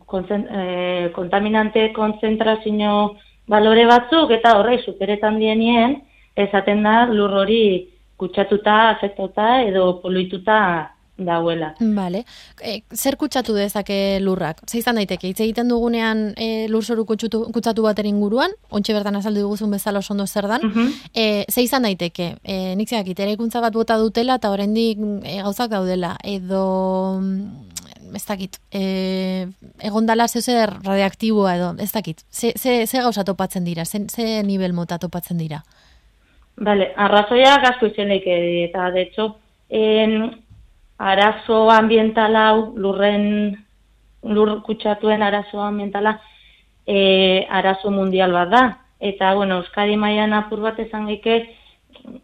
konzen, 0.06 0.47
eh, 0.49 1.12
kontaminante 1.14 1.91
konzentrazio 1.93 3.16
balore 3.47 3.86
batzuk 3.86 4.32
eta 4.32 4.58
horrei 4.58 4.80
superetan 4.84 5.38
dienien 5.39 5.99
esaten 6.36 6.84
da 6.84 7.06
lur 7.06 7.32
hori 7.43 7.89
kutsatuta, 8.18 8.89
afektatuta 8.95 9.62
edo 9.68 9.99
poluituta 10.01 10.92
dauela. 11.18 11.76
Vale. 11.80 12.24
E, 12.61 12.82
zer 12.93 13.16
kutsatu 13.18 13.53
dezake 13.53 14.20
lurrak? 14.20 14.61
Ze 14.68 14.78
izan 14.80 14.95
daiteke, 14.95 15.28
hitz 15.30 15.39
egiten 15.45 15.68
dugunean 15.70 16.34
e, 16.38 16.68
lurzoru 16.70 17.05
kutsutu, 17.05 17.43
kutsatu 17.53 17.84
bater 17.86 18.05
inguruan, 18.09 18.51
ontxe 18.72 18.93
bertan 18.93 19.16
azaldu 19.16 19.43
diguzun 19.43 19.72
bezala 19.72 19.99
oso 19.99 20.14
ondo 20.14 20.26
zer 20.28 20.47
dan, 20.47 20.61
Mhm. 20.64 20.88
e, 21.14 21.45
ze 21.49 21.61
izan 21.61 21.84
daiteke, 21.84 22.36
e, 22.43 22.76
nik 22.76 22.89
zeak 22.89 23.07
eraikuntza 23.07 23.61
bat 23.61 23.74
bota 23.74 23.97
dutela 23.97 24.36
eta 24.36 24.49
oraindik 24.51 24.97
e, 25.24 25.41
gauzak 25.43 25.70
daudela, 25.70 26.18
edo 26.24 27.20
mm, 27.22 28.16
ez 28.16 28.26
dakit, 28.26 28.57
e, 28.72 29.47
egon 29.82 30.05
dala 30.05 30.28
zer 30.28 30.70
radioaktiboa 30.84 31.55
edo, 31.55 31.76
ez 31.80 31.91
dakit, 31.91 32.22
ze, 32.32 32.53
ze, 32.57 32.86
ze 32.88 33.01
gauza 33.01 33.24
topatzen 33.24 33.64
dira, 33.66 33.86
ze, 33.86 34.05
ze 34.09 34.43
nivel 34.43 34.74
mota 34.74 34.97
topatzen 34.97 35.38
dira? 35.38 35.64
Bale, 36.57 36.91
arrazoiak 36.95 37.64
asko 37.66 37.88
izenek 37.88 38.24
eta 38.28 38.91
de 38.91 39.01
hecho 39.01 39.36
en, 39.70 40.42
arazo 41.12 41.70
ambiental 41.72 42.36
hau 42.36 42.58
lurren 42.76 43.26
lur 44.24 44.62
kutsatuen 44.64 45.22
arazo 45.22 45.60
ambientala 45.62 46.20
e, 46.88 47.45
arazo 47.49 47.91
mundial 47.91 48.32
bat 48.32 48.49
da 48.49 48.64
eta 48.99 49.34
bueno, 49.36 49.58
Euskadi 49.60 49.97
mailan 49.99 50.34
apur 50.34 50.62
bat 50.64 50.80
esan 50.80 51.08
geike 51.12 51.41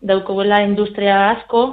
daukogela 0.01 0.61
industria 0.63 1.29
asko 1.31 1.63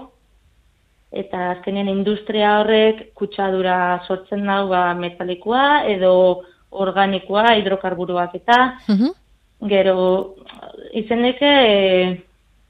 eta 1.13 1.51
azkenean 1.53 1.89
industria 1.89 2.59
horrek 2.61 3.13
kutsadura 3.15 4.03
sortzen 4.07 4.43
dau 4.47 4.67
ba, 4.69 4.93
metalikoa 4.95 5.85
edo 5.89 6.43
organikoa, 6.71 7.55
hidrokarburoak 7.61 8.35
eta 8.35 8.59
Mhm. 8.89 9.15
Gero, 9.71 10.35
izeneke 10.93 11.49
e, 11.49 12.26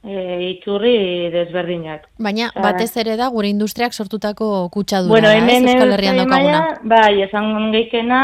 e, 0.06 0.50
iturri 0.52 1.30
desberdinak. 1.34 2.06
Baina 2.18 2.50
batez 2.62 2.96
ere 2.96 3.16
da 3.16 3.28
gure 3.28 3.48
industriak 3.48 3.92
sortutako 3.92 4.68
kutsadura, 4.70 5.10
bueno, 5.10 5.28
ez, 5.30 5.42
hemen 5.42 5.68
Euskal 5.68 5.92
Herrian 5.92 6.16
daukaguna. 6.22 6.78
bai, 6.82 7.22
esan 7.22 7.72
geikena, 7.72 8.20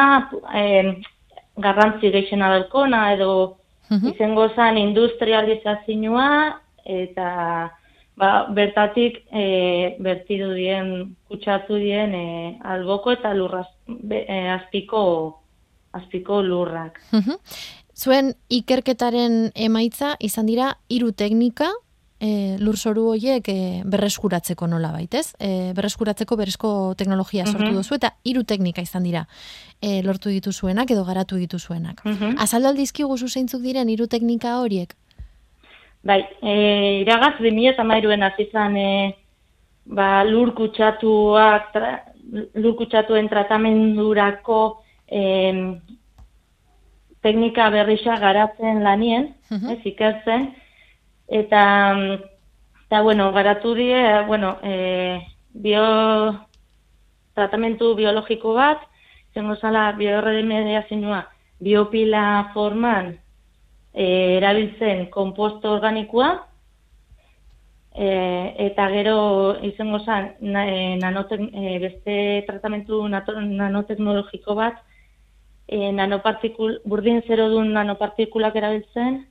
e, 0.55 1.03
garrantzi 1.57 2.11
geixena 2.11 2.49
daukona, 2.55 3.13
edo 3.15 3.57
Mhm. 3.91 4.09
izango 4.15 4.49
zan 4.57 4.79
industrializazioa, 4.79 6.61
eta 6.85 7.29
ba, 8.17 8.47
bertatik 8.51 9.23
e, 9.33 9.97
bertidu 10.01 10.53
dien, 10.55 11.15
kutsatu 11.29 11.77
dien 11.77 12.15
e, 12.15 12.59
alboko 12.65 13.13
eta 13.13 13.35
lurraz, 13.35 13.67
be, 13.87 14.25
e, 14.29 14.49
azpiko, 14.49 15.41
azpiko 15.93 16.43
lurrak. 16.43 17.01
Mhm. 17.13 17.37
Zuen 18.03 18.33
ikerketaren 18.51 19.53
emaitza 19.55 20.17
izan 20.19 20.49
dira 20.51 20.73
hiru 20.91 21.13
teknika 21.15 21.69
e, 22.23 22.57
lurzoru 22.59 23.05
horiek 23.13 23.47
e, 23.53 23.57
berreskuratzeko 23.87 24.67
nola 24.67 24.91
baitez? 24.95 25.35
E, 25.39 25.71
berreskuratzeko 25.77 26.37
berezko 26.41 26.71
teknologia 26.99 27.47
sortu 27.47 27.69
Mhm. 27.69 27.77
duzu 27.79 27.95
eta 27.95 28.11
hiru 28.25 28.43
teknika 28.45 28.83
izan 28.83 29.05
dira 29.07 29.27
e, 29.81 30.03
lortu 30.03 30.31
dituzuenak 30.31 30.91
edo 30.91 31.05
garatu 31.05 31.37
dituzuenak. 31.37 32.03
Mhm. 32.05 32.39
Azaldu 32.39 32.69
aldizkigu 32.69 33.17
zeintzuk 33.29 33.63
diren 33.63 33.89
hiru 33.89 34.07
teknika 34.07 34.59
horiek? 34.61 34.95
Bai, 36.03 36.21
e, 36.43 37.03
iragaz 37.03 37.39
2013en 37.39 38.23
hasi 38.27 38.49
zen 38.51 38.77
e, 38.77 39.15
ba, 39.87 40.25
lur 40.25 40.55
kutsatuak 40.55 41.73
tra, 41.73 42.03
lur 42.55 42.75
kutsatuen 42.77 43.29
tratamendurako 43.29 44.83
e, 45.07 45.79
teknika 47.23 47.71
berrisa 47.71 48.17
garatzen 48.19 48.83
lanien, 48.85 49.35
Mhm. 49.51 49.71
ez 49.71 49.87
ikertzen 49.87 50.55
eta 51.29 51.97
eta 52.87 53.01
bueno, 53.03 53.33
garatu 53.33 53.75
die, 53.75 54.23
bueno, 54.27 54.59
e, 54.63 55.21
bio 55.55 55.83
tratamentu 57.35 57.95
biologiko 57.95 58.53
bat, 58.55 58.83
zengo 59.35 59.57
zala 59.57 59.93
biorremediazioa 59.93 61.23
biopila 61.61 62.51
forman 62.53 63.19
e, 63.95 64.37
erabiltzen 64.37 65.07
komposto 65.11 65.73
organikoa, 65.73 66.43
e, 67.95 68.09
eta 68.59 68.89
gero 68.91 69.57
izango 69.63 70.01
zen 70.05 70.33
na, 70.41 70.67
e, 70.69 70.97
nanotek, 71.01 71.41
e, 71.53 71.79
beste 71.79 72.45
tratamentu 72.47 73.07
nato, 73.09 73.33
nanoteknologiko 73.41 74.55
bat, 74.55 74.77
e, 75.73 75.93
nanopartikul, 75.97 76.81
burdin 76.85 77.23
zero 77.27 77.49
duen 77.49 77.73
nanopartikulak 77.73 78.57
erabiltzen, 78.61 79.23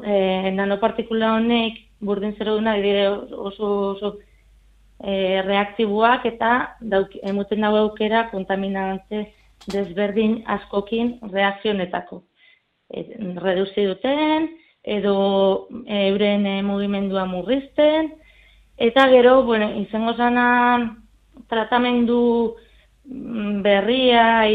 e, 0.00 0.16
nanopartikula 0.56 1.34
honek 1.36 1.80
burdin 2.00 2.34
zero 2.38 2.56
duna 2.56 2.74
dire 2.80 3.08
oso, 3.10 3.68
oso 3.92 4.12
e, 5.02 5.42
reaktiboak 5.44 6.26
eta 6.32 6.52
dauk, 6.80 7.14
emuten 7.22 7.66
dago 7.66 7.84
aukera 7.84 8.28
kontaminante 8.30 9.26
desberdin 9.72 10.40
askokin 10.56 11.18
reakzionetako. 11.34 12.22
E, 12.88 13.04
reduzi 13.44 13.86
duten, 13.90 14.48
edo 14.82 15.14
e, 15.84 16.08
euren 16.08 16.46
e, 16.46 16.56
mugimendua 16.66 17.26
murrizten, 17.28 18.14
eta 18.80 19.06
gero, 19.12 19.42
bueno, 19.44 19.68
izango 19.84 20.16
zana 20.16 20.48
tratamendu 21.52 22.56
berria, 23.04 24.46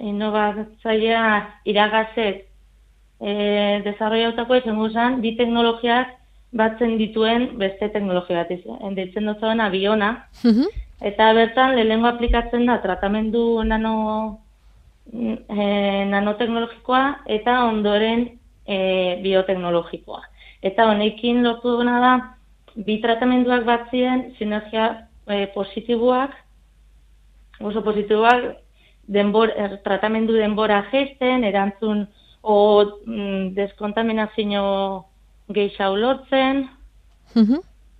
inobatzaia 0.00 1.24
iragazet 1.68 2.46
e, 3.20 3.32
desarrollautako 3.84 4.56
izango 4.56 4.88
zan, 4.90 5.20
bi 5.20 5.36
teknologiak 5.36 6.08
batzen 6.52 6.98
dituen 7.00 7.58
beste 7.60 7.88
teknologia 7.92 8.42
bat 8.42 8.50
izan. 8.50 8.94
Ditzen 8.96 9.28
dut 9.28 9.40
zauen 9.40 9.60
abiona, 9.60 10.16
eta 11.00 11.32
bertan 11.36 11.76
lehengo 11.76 12.08
aplikatzen 12.10 12.66
da 12.66 12.78
tratamendu 12.82 13.62
nano, 13.68 13.94
e, 15.12 16.04
nanoteknologikoa 16.10 17.04
eta 17.38 17.64
ondoren 17.68 18.28
e, 18.66 18.76
bioteknologikoa. 19.22 20.22
Eta 20.62 20.86
honekin 20.90 21.42
lortu 21.44 21.76
duna 21.78 21.98
da, 22.00 22.12
bi 22.76 23.00
tratamenduak 23.02 23.64
batzien 23.68 24.30
sinergia 24.38 25.08
e, 25.26 25.46
positiboak, 25.54 26.36
oso 27.62 27.82
positiboak, 27.84 28.48
denbor, 29.06 29.52
er, 29.56 29.78
tratamendu 29.84 30.34
denbora 30.38 30.82
gesten, 30.90 31.44
erantzun 31.44 32.06
o 32.42 32.56
mm, 33.06 33.54
deskontaminazio 33.54 34.64
gehiago 35.52 35.96
lortzen. 35.96 36.66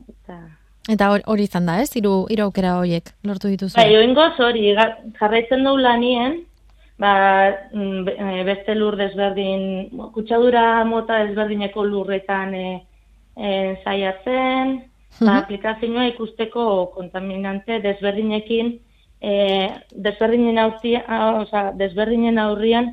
eta 0.08 0.40
eta 0.90 1.10
hori 1.30 1.44
izan 1.46 1.66
da, 1.66 1.78
ez? 1.82 1.90
Hiru 1.96 2.26
hiru 2.30 2.48
aukera 2.48 2.76
horiek 2.80 3.12
lortu 3.26 3.50
dituzu. 3.52 3.76
Bai, 3.78 3.96
oingoz 3.96 4.34
hori 4.42 4.72
jarraitzen 5.18 5.62
du 5.64 5.76
lanien, 5.78 6.40
ba, 6.98 7.12
mm, 7.72 8.08
e, 8.08 8.44
beste 8.48 8.74
lur 8.74 8.96
desberdin, 8.98 9.90
kutsadura 10.14 10.84
mota 10.84 11.22
desberdineko 11.24 11.84
lurretan 11.86 12.54
e, 12.54 12.66
e, 13.36 13.52
zaiatzen, 13.84 14.80
ba, 15.20 15.38
aplikazioa 15.42 16.08
ikusteko 16.12 16.64
kontaminante 16.96 17.78
desberdinekin, 17.84 18.74
e, 19.22 19.70
desberdinen, 19.94 20.58
aurtia, 20.58 21.04
oza, 21.38 21.70
desberdinen 21.78 22.38
aurrian 22.42 22.90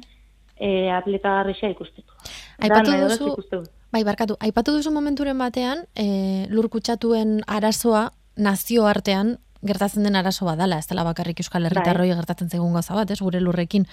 e, 0.55 0.91
aplikagarrisa 0.93 1.71
ikusteko. 1.73 2.13
Aipatu 2.59 2.93
duzu, 2.93 3.63
bai, 3.91 4.03
barkatu, 4.05 4.38
aipatu 4.39 4.75
duzu 4.77 4.93
momenturen 4.93 5.38
batean, 5.41 5.86
e, 5.97 6.45
lur 6.53 6.69
kutsatuen 6.69 7.39
arazoa 7.47 8.09
nazio 8.38 8.86
artean 8.88 9.38
gertatzen 9.65 10.05
den 10.05 10.15
arazo 10.15 10.45
badala, 10.47 10.77
ez 10.80 10.88
dela 10.88 11.03
bakarrik 11.03 11.41
Euskal 11.41 11.65
Herritarroi 11.67 12.07
bai. 12.07 12.17
gertatzen 12.21 12.49
zegun 12.49 12.77
gauza 12.77 12.95
bat, 12.95 13.09
ez, 13.11 13.19
gure 13.19 13.41
lurrekin. 13.43 13.86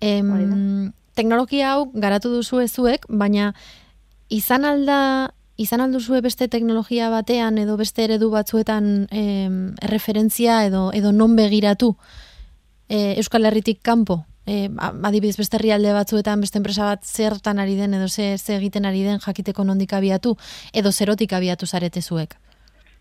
Em, 0.00 0.90
teknologia 1.14 1.74
hau 1.74 1.86
garatu 1.94 2.32
duzu 2.32 2.58
ezuek, 2.64 3.06
baina 3.08 3.52
izan 4.34 4.64
alda 4.66 4.98
izan 5.56 5.80
alduzue 5.80 6.20
beste 6.20 6.48
teknologia 6.48 7.10
batean 7.10 7.58
edo 7.58 7.76
beste 7.76 8.04
eredu 8.04 8.30
batzuetan 8.30 9.06
em, 9.10 9.74
referentzia 9.82 10.64
edo 10.66 10.90
edo 10.92 11.12
non 11.12 11.36
begiratu 11.36 11.94
e, 12.88 13.14
Euskal 13.18 13.46
Herritik 13.46 13.82
kanpo? 13.82 14.24
E, 14.46 14.68
adibidez 14.76 15.38
beste 15.40 15.56
herrialde 15.56 15.94
batzuetan 15.96 16.42
beste 16.44 16.58
enpresa 16.60 16.84
bat 16.90 17.04
zertan 17.04 17.58
ari 17.58 17.78
den 17.78 17.94
edo 17.94 18.08
ze, 18.08 18.36
ze 18.38 18.56
egiten 18.56 18.84
ari 18.84 19.02
den 19.02 19.20
jakiteko 19.20 19.64
nondik 19.64 19.92
abiatu 19.92 20.36
edo 20.72 20.92
zerotik 20.92 21.32
abiatu 21.32 21.66
zarete 21.66 22.02
zuek? 22.02 22.36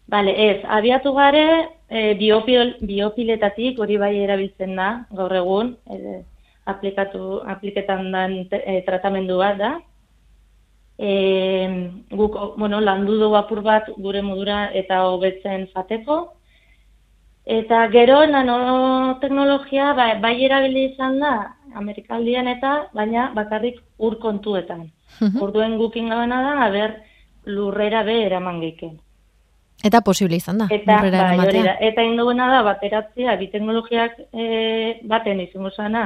Bale, 0.08 0.34
ez, 0.36 0.60
abiatu 0.68 1.14
gare 1.16 1.46
e, 1.90 2.14
biopil, 2.20 2.76
biopiletatik 2.84 3.80
hori 3.80 3.98
bai 3.98 4.18
erabiltzen 4.20 4.76
da, 4.76 4.90
gaur 5.16 5.36
egun, 5.36 5.74
e, 5.88 6.22
aplikatu, 6.68 7.40
apliketan 7.48 8.12
den 8.12 8.36
e, 8.52 8.82
tratamendu 8.88 9.40
bat 9.40 9.58
da. 9.60 9.72
E, 10.98 11.92
guk, 12.12 12.38
bueno, 12.58 12.80
landu 12.82 13.18
dugu 13.18 13.36
apur 13.36 13.62
bat 13.66 13.90
gure 13.98 14.22
modura 14.22 14.68
eta 14.74 15.04
hobetzen 15.10 15.68
fateko. 15.74 16.20
Eta 17.44 17.88
gero 17.92 18.22
nanoteknologia 18.26 19.92
bai, 19.94 20.20
bai 20.22 20.36
erabili 20.46 20.86
izan 20.94 21.20
da, 21.20 21.34
Amerikaldian 21.76 22.48
eta, 22.48 22.76
baina 22.94 23.32
bakarrik 23.36 23.82
ur 23.98 24.20
kontuetan. 24.20 24.86
Orduen 25.42 25.78
gukin 25.78 26.08
gabena 26.10 26.40
da, 26.46 26.54
haber 26.68 27.02
lurrera 27.46 28.04
be 28.04 28.22
eraman 28.26 28.62
geiken. 28.62 28.96
Eta 29.84 30.00
posible 30.02 30.38
izan 30.40 30.62
da. 30.62 30.70
Eta, 30.72 31.02
bai, 31.04 31.38
hori 31.44 31.64
da. 31.66 31.76
Eta 31.84 32.06
induena 32.08 32.48
da, 32.48 32.62
bateratzea, 32.64 33.36
bi 33.36 33.50
teknologiak 33.52 34.16
e, 34.32 34.46
baten 35.04 35.42
izango 35.44 35.74
zana, 35.76 36.06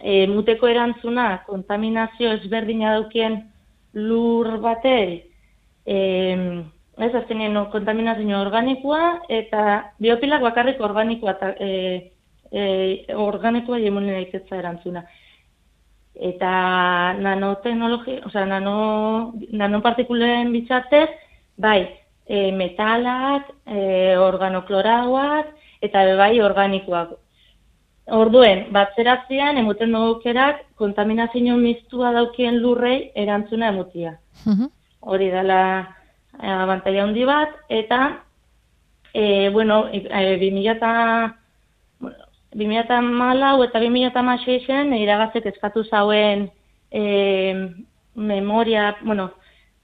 e, 0.00 0.26
muteko 0.30 0.70
erantzuna, 0.70 1.42
kontaminazio 1.46 2.32
ezberdina 2.38 2.94
daukien 2.96 3.42
lur 3.92 4.58
bate, 4.60 4.96
e, 5.86 5.96
ez 6.98 7.14
azkenien 7.14 7.56
kontaminazio 7.72 8.40
organikoa, 8.40 9.22
eta 9.28 9.92
biopilak 10.02 10.42
bakarrik 10.42 10.80
organikoa, 10.80 11.36
eta, 11.36 11.50
e, 11.58 12.12
e, 12.52 12.64
organikoa 13.16 13.80
jemunen 13.80 14.16
aizetza 14.20 14.58
erantzuna. 14.58 15.04
Eta 16.12 16.52
nanoteknologia, 17.18 18.20
osea, 18.28 18.44
nano, 18.46 19.32
nanopartikulen 19.50 20.52
bitzatez, 20.52 21.08
bai, 21.56 21.80
e, 22.26 22.50
metalak, 22.52 23.48
e, 23.66 24.16
organoklorauak, 24.20 25.52
eta 25.82 26.04
bai 26.20 26.34
organikoak. 26.40 27.16
Orduen, 28.10 28.66
batzeratzean, 28.74 29.58
emuten 29.60 29.92
dugukerak, 29.94 30.64
kontaminazio 30.74 31.56
mistua 31.56 32.10
daukien 32.12 32.58
lurrei 32.58 33.12
erantzuna 33.14 33.68
emutia. 33.68 34.16
Hori 35.00 35.28
dela 35.30 35.60
e, 36.40 36.48
abantaia 36.50 37.04
handi 37.04 37.24
bat, 37.24 37.54
eta, 37.68 38.00
e, 39.14 39.50
bueno, 39.50 39.86
e, 39.92 40.02
2000 40.40 40.74
eta... 40.76 41.36
2000 42.52 42.82
eta 42.84 42.98
2000 43.80 44.98
iragazek 44.98 45.46
eskatu 45.46 45.84
zauen 45.84 46.50
e, 46.90 47.54
memoria, 48.14 48.96
bueno, 49.02 49.30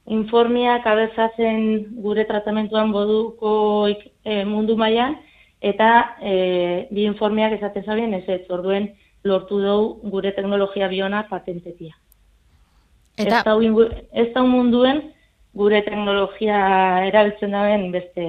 informiak 0.09 0.87
abezatzen 0.87 1.87
gure 2.03 2.25
tratamentuan 2.25 2.93
boduko 2.93 3.89
e, 3.89 4.45
mundu 4.45 4.77
mailan 4.77 5.17
eta 5.61 6.17
e, 6.23 6.87
bi 6.91 7.05
informiak 7.05 7.57
esaten 7.57 7.85
zabien 7.85 8.15
ez 8.15 8.25
ez 8.29 8.45
orduen 8.51 8.93
lortu 9.25 9.61
dugu 9.61 10.11
gure 10.11 10.33
teknologia 10.33 10.89
biona 10.89 11.25
patentetia. 11.29 11.97
Eta... 13.19 13.43
Ez 14.13 14.29
da 14.35 14.43
munduen 14.47 15.03
gure 15.59 15.83
teknologia 15.83 16.59
erabiltzen 17.09 17.51
dauen 17.51 17.91
beste, 17.93 18.27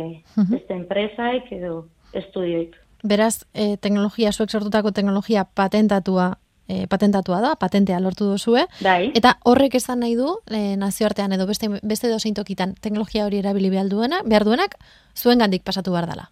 beste 0.49 0.73
enpresaik 0.73 1.51
edo 1.53 1.85
estudioik. 2.13 2.73
Beraz, 3.03 3.45
e, 3.53 3.77
teknologia, 3.77 4.31
zuek 4.33 4.49
sortutako 4.49 4.91
teknologia 4.91 5.45
patentatua 5.45 6.33
e, 6.69 6.87
patentatua 6.87 7.41
da, 7.41 7.53
patentea 7.59 7.99
lortu 7.99 8.29
duzue. 8.31 8.65
Bai. 8.81 9.11
Eta 9.17 9.35
horrek 9.49 9.75
esan 9.79 10.03
nahi 10.03 10.15
du, 10.15 10.37
e, 10.49 10.75
nazioartean 10.79 11.33
edo 11.35 11.47
beste, 11.49 11.69
beste 11.81 12.11
dozein 12.11 12.37
tokitan 12.37 12.75
teknologia 12.81 13.25
hori 13.25 13.41
erabili 13.41 13.71
behar, 13.73 13.89
duena, 13.91 14.21
behar 14.25 14.45
duenak, 14.47 14.77
zuen 15.15 15.39
gandik 15.39 15.65
pasatu 15.65 15.95
behar 15.95 16.09
dela. 16.09 16.29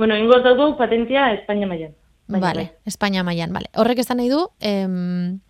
Bueno, 0.00 0.16
ingoz 0.16 0.40
dugu 0.42 0.78
patentia 0.78 1.34
Espainia 1.34 1.66
maian. 1.66 1.92
Vale, 2.26 2.40
bai. 2.40 2.70
Espainia 2.86 3.22
maian, 3.22 3.52
vale. 3.52 3.66
Horrek 3.76 3.98
esan 4.00 4.16
nahi 4.16 4.30
du, 4.30 4.46
em, 4.60 5.40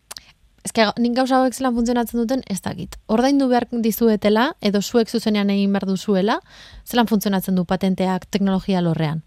que 0.75 0.87
nik 0.99 1.15
gauza 1.15 1.37
hauek 1.37 1.55
zelan 1.55 1.77
funtzionatzen 1.77 2.19
duten, 2.19 2.43
ez 2.51 2.59
dakit. 2.65 2.97
Ordaindu 3.07 3.47
behar 3.47 3.69
dizuetela, 3.71 4.57
edo 4.61 4.81
zuek 4.83 5.07
zuzenean 5.09 5.53
egin 5.55 5.71
behar 5.71 5.87
duzuela, 5.87 6.41
zelan 6.85 7.07
funtzionatzen 7.07 7.55
du 7.55 7.65
patenteak 7.65 8.27
teknologia 8.27 8.83
lorrean? 8.83 9.23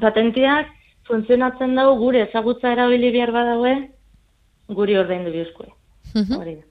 Patenteak 0.00 0.74
funtzionatzen 1.06 1.78
dago 1.78 1.94
gure 2.02 2.24
ezagutza 2.26 2.72
erabili 2.74 3.12
behar 3.14 3.30
badaue, 3.30 3.76
guri 4.80 4.98
ordaindu 4.98 5.30
bihuzkoe. 5.30 5.70
Hori 6.40 6.56
da. 6.56 6.66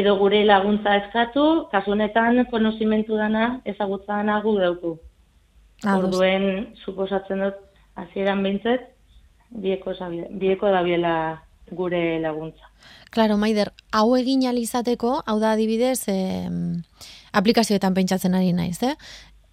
Edo 0.00 0.16
gure 0.16 0.46
laguntza 0.48 0.96
eskatu, 1.04 1.46
kasu 1.76 1.92
honetan 1.92 2.46
konozimentu 2.48 3.20
dana 3.20 3.60
ezagutza 3.68 4.16
dana 4.16 4.40
gu 4.40 4.56
dauku. 4.64 4.96
Orduen 5.86 6.74
suposatzen 6.84 7.40
dut 7.40 7.54
hasieran 7.96 8.42
beintzet 8.42 8.88
bieko 9.50 9.92
bieko 10.38 10.70
da 10.70 10.82
biela 10.82 11.14
gure 11.72 12.20
laguntza. 12.20 12.66
Claro, 13.10 13.36
Maider, 13.36 13.72
hau 13.92 14.16
egin 14.16 14.46
alizateko, 14.46 15.22
hau 15.26 15.38
da 15.40 15.52
adibidez, 15.52 16.04
e, 16.08 16.48
aplikazioetan 17.32 17.94
pentsatzen 17.94 18.34
ari 18.34 18.52
naiz, 18.52 18.82
eh? 18.82 18.94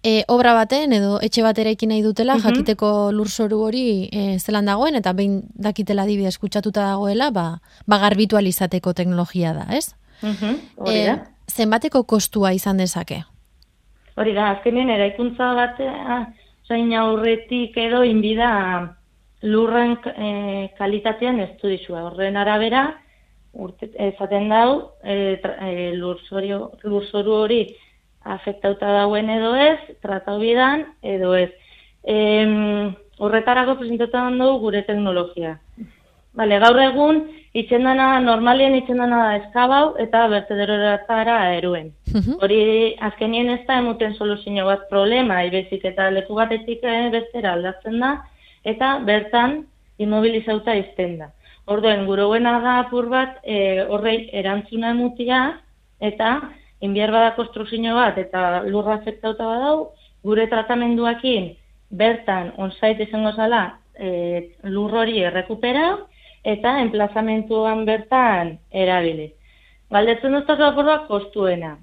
E, 0.04 0.22
obra 0.30 0.52
baten 0.54 0.92
edo 0.94 1.18
etxe 1.20 1.42
batera 1.42 1.70
ekin 1.74 1.88
nahi 1.90 2.02
dutela, 2.02 2.36
Mhm. 2.36 2.42
jakiteko 2.46 3.10
lurzoru 3.12 3.58
hori 3.66 4.08
e, 4.12 4.38
zelan 4.38 4.66
dagoen, 4.66 4.94
eta 4.94 5.12
behin 5.12 5.42
dakitela 5.54 6.02
adibidez 6.02 6.38
kutsatuta 6.38 6.82
dagoela, 6.92 7.30
ba, 7.30 7.60
ba 7.86 7.98
garbitu 7.98 8.36
alizateko 8.36 8.92
teknologia 8.94 9.52
da, 9.54 9.66
ez? 9.76 9.94
Mhm, 10.22 10.54
Hori 10.76 11.04
da. 11.04 11.26
zenbateko 11.50 12.04
kostua 12.04 12.52
izan 12.52 12.76
dezake? 12.76 13.24
Hori 14.18 14.32
da, 14.34 14.50
azkenean 14.56 14.90
eraikuntza 14.90 15.52
batea 15.54 16.20
zain 16.66 16.92
aurretik 16.98 17.76
edo 17.78 18.02
inbida 18.04 18.50
lurren 19.46 19.94
e, 20.10 20.30
kalitatean 20.78 21.38
ez 21.44 21.52
du 21.60 21.70
dizua. 21.70 22.02
Horren 22.08 22.36
arabera, 22.36 22.82
urte, 23.54 23.90
ezaten 24.08 24.48
dau, 24.50 24.70
e, 25.04 25.38
tra- 25.42 25.56
e, 25.70 25.92
lurzorio, 25.94 26.72
lurzoru 26.82 27.36
hori 27.44 27.60
afektauta 28.28 28.90
dauen 28.98 29.30
edo 29.30 29.54
ez, 29.56 29.78
tratau 30.02 30.38
bidan 30.42 30.84
edo 31.02 31.34
ez. 31.38 31.50
Em, 32.02 32.92
horretarako 33.18 33.78
presentatan 33.78 34.38
dugu 34.38 34.58
gure 34.66 34.82
teknologia. 34.82 35.56
Bale, 36.38 36.58
gaur 36.62 36.78
egun, 36.78 37.16
itxendana, 37.58 38.20
normalien 38.22 38.76
itxendana 38.78 39.16
da 39.24 39.30
eskabau 39.40 39.96
eta 40.04 40.20
bertederoratara 40.30 41.38
eruen. 41.56 41.88
Hori 42.38 42.60
azkenien 43.08 43.50
ez 43.50 43.64
da 43.66 43.80
emuten 43.82 44.14
soluzio 44.14 44.66
bat 44.68 44.84
problema, 44.92 45.40
ibezik 45.48 45.84
eta 45.90 46.10
leku 46.14 46.36
batetik 46.38 46.84
eh, 46.86 47.08
bestera 47.10 47.56
aldatzen 47.56 47.98
da, 48.04 48.12
eta 48.62 48.98
bertan 49.08 49.64
immobilizauta 49.98 50.76
izten 50.78 51.16
da. 51.18 51.32
Orduen, 51.68 52.04
guroguena 52.06 52.54
da 52.64 52.74
apur 52.84 53.08
bat 53.10 53.40
e, 53.42 53.82
horrei 53.90 54.28
erantzuna 54.40 54.92
emutia, 54.94 55.40
eta 56.00 56.36
inbier 56.86 57.10
bada 57.12 57.34
konstrukzio 57.36 57.96
bat 57.96 58.18
eta 58.22 58.62
lurra 58.64 59.00
afektauta 59.00 59.44
badau, 59.44 59.90
gure 60.24 60.46
tratamenduakin 60.46 61.50
bertan 61.90 62.52
onsait 62.56 63.00
izango 63.02 63.34
zala 63.34 63.64
e, 63.98 64.54
lur 64.70 64.94
hori 65.02 65.18
errekupera, 65.26 65.88
eta 66.52 66.78
enplazamentuan 66.84 67.84
bertan 67.88 68.56
erabili. 68.84 69.32
Galdetzen 69.92 70.36
dut 70.36 70.50
apur 70.50 70.88
bat 70.88 71.06
kostuena. 71.08 71.76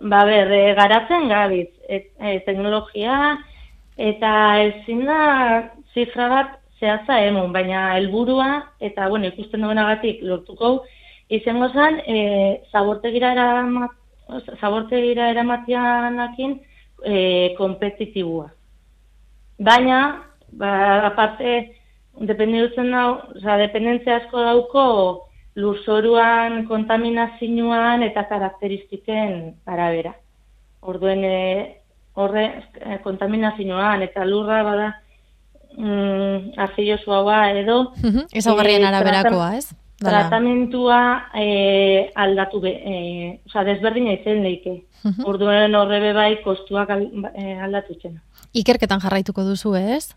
Ba, 0.00 0.22
ber, 0.28 0.52
e, 0.52 0.74
garatzen 0.78 1.28
gabiz, 1.28 1.68
e, 1.88 2.04
e, 2.20 2.38
teknologia, 2.46 3.38
eta 3.98 4.32
ezin 4.62 5.04
da 5.08 5.22
zifra 5.94 6.28
bat 6.30 6.52
zehatza 6.78 7.18
emun, 7.26 7.50
baina 7.52 7.96
helburua 7.96 8.48
eta, 8.78 9.08
bueno, 9.10 9.26
ikusten 9.32 9.66
duenagatik 9.66 10.22
lortuko, 10.22 10.84
izango 11.28 11.68
zen, 11.74 11.98
e, 12.06 12.18
zabortegira 12.70 13.32
eramat, 13.34 13.96
zabortegira 14.60 15.32
eramatianakin 15.32 16.54
e, 17.02 17.18
kompetitibua. 17.58 18.52
Baina, 19.58 20.00
ba, 20.52 20.70
aparte, 21.10 21.56
dependitzen 22.26 22.90
dau, 22.92 23.08
oza, 23.36 23.56
dependentzia 23.60 24.18
asko 24.22 24.42
dauko 24.42 24.84
lurzoruan, 25.58 26.64
kontaminazioan 26.68 28.04
eta 28.06 28.24
karakteristiken 28.30 29.54
arabera. 29.66 30.14
Orduen, 30.80 31.24
e, 31.24 31.38
horre, 32.18 32.46
e, 32.78 32.98
kontaminazioan 33.02 34.04
eta 34.06 34.24
lurra 34.26 34.62
bada 34.66 34.88
mm, 35.76 36.54
arcilloso 36.58 37.14
haua 37.14 37.50
edo 37.58 37.80
Ezaugarrien 38.32 38.82
eh, 38.82 38.88
araberakoa, 38.90 39.50
ez? 39.58 39.68
Dala. 39.98 40.28
Tratamentua 40.28 41.00
e, 41.34 42.10
aldatu 42.14 42.60
be, 42.62 42.70
e, 42.70 43.40
oza, 43.48 43.64
desberdina 43.66 44.14
izen 44.14 44.44
leike. 44.44 44.76
Mhm. 45.02 45.26
Orduen 45.26 45.74
horrebe 45.74 46.12
bai 46.14 46.36
kostuak 46.44 46.90
al, 46.94 47.08
e. 47.34 48.12
Ikerketan 48.62 49.02
jarraituko 49.02 49.42
duzu, 49.42 49.74
ez? 49.74 50.14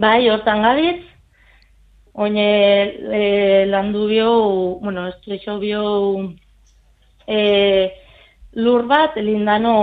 Bai, 0.00 0.30
hortan 0.32 0.62
gabiz, 0.64 1.02
oine 2.14 2.46
e, 3.12 3.66
landu 3.68 4.06
bio, 4.08 4.30
bueno, 4.80 5.06
estu 5.08 5.58
bio 5.60 5.82
e, 7.26 7.92
lur 8.54 8.86
bat 8.88 9.16
lindano 9.16 9.74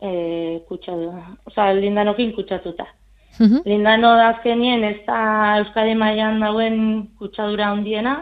e, 0.00 0.62
kutsatu, 0.68 1.12
oza, 1.46 1.72
lindanokin 1.72 2.32
kutsatuta. 2.32 2.86
Mhm. 3.38 3.60
Lindano 3.64 4.14
da 4.16 4.28
azkenien 4.28 4.84
ez 4.84 4.98
da 5.06 5.58
Euskadi 5.58 5.94
mailan 5.94 6.40
dauen 6.40 7.08
kutsadura 7.18 7.68
handiena, 7.72 8.16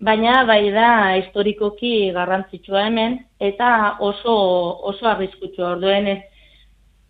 baina 0.00 0.44
bai 0.44 0.70
da 0.74 1.16
historikoki 1.16 2.12
garrantzitsua 2.12 2.86
hemen 2.88 3.18
eta 3.40 3.96
oso 4.00 4.34
oso 4.90 5.06
arriskutsua 5.06 5.72
orduen 5.76 6.08
ez 6.08 6.20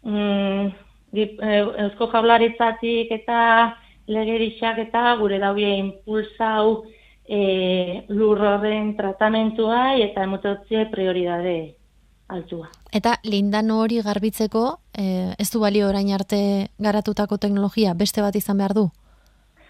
mm, 0.05 0.66
dip- 1.13 1.41
eh, 1.43 1.63
Eusko 1.85 2.09
Jaurlaritzatik 2.13 3.11
eta 3.11 3.77
legerixak 4.07 4.79
eta 4.79 5.15
gure 5.21 5.39
daue 5.39 5.77
impulsau 5.79 6.85
e, 7.25 8.05
lur 8.09 8.41
horren 8.43 8.97
tratamentua 8.97 9.95
eta 9.97 10.25
emototzie 10.25 10.87
prioridade 10.91 11.77
altua. 12.29 12.69
Eta 12.93 13.17
lindano 13.25 13.81
hori 13.81 14.01
garbitzeko, 14.03 14.79
eh, 14.99 15.35
ez 15.39 15.51
du 15.53 15.61
balio 15.61 15.89
orain 15.89 16.13
arte 16.13 16.69
garatutako 16.79 17.39
teknologia 17.39 17.95
beste 17.95 18.23
bat 18.23 18.37
izan 18.37 18.59
behar 18.59 18.75
du? 18.75 18.91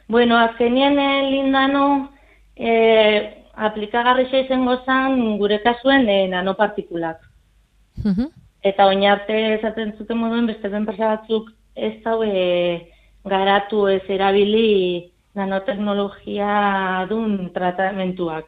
Bueno, 0.09 0.39
azkenien 0.39 0.99
eh, 0.99 1.31
lindano 1.31 2.11
eh, 2.57 3.45
aplikagarrixa 3.55 4.45
izango 4.47 4.79
zen 4.85 5.39
gure 5.39 5.61
kasuen 5.63 6.09
eh, 6.09 6.29
nanopartikulak. 6.29 7.21
Mhm. 8.05 8.31
Eta 8.63 8.87
oin 8.87 9.03
arte 9.11 9.37
esaten 9.57 9.97
zuten 9.99 10.19
moduen 10.19 10.47
beste 10.47 10.71
enpresa 10.71 11.17
batzuk 11.17 11.51
ez 11.75 11.97
daue 12.05 12.33
garatu 13.25 13.87
ez 13.91 14.03
erabili 14.09 15.11
nanoteknologia 15.35 17.07
dun 17.11 17.51
tratamentuak. 17.55 18.47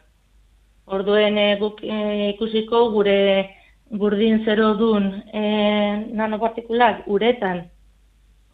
Orduen 0.87 1.39
eh, 1.39 1.57
guk 1.59 1.81
eh, 1.83 2.31
ikusiko 2.35 2.91
gure 2.93 3.19
burdin 3.91 4.45
zero 4.45 4.75
dun 4.79 5.11
eh, 5.33 6.07
nanopartikulak 6.13 7.07
uretan, 7.09 7.65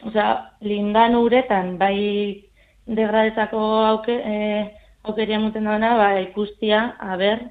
osea, 0.07 0.57
lindano 0.61 1.25
uretan, 1.27 1.77
bai 1.79 1.97
degradetako 2.87 3.61
auke, 3.87 4.17
eh, 4.17 4.71
aukeria 5.05 5.41
muten 5.41 5.65
dauna, 5.65 5.97
ba, 5.99 6.11
ikustia, 6.21 6.95
aber, 7.01 7.51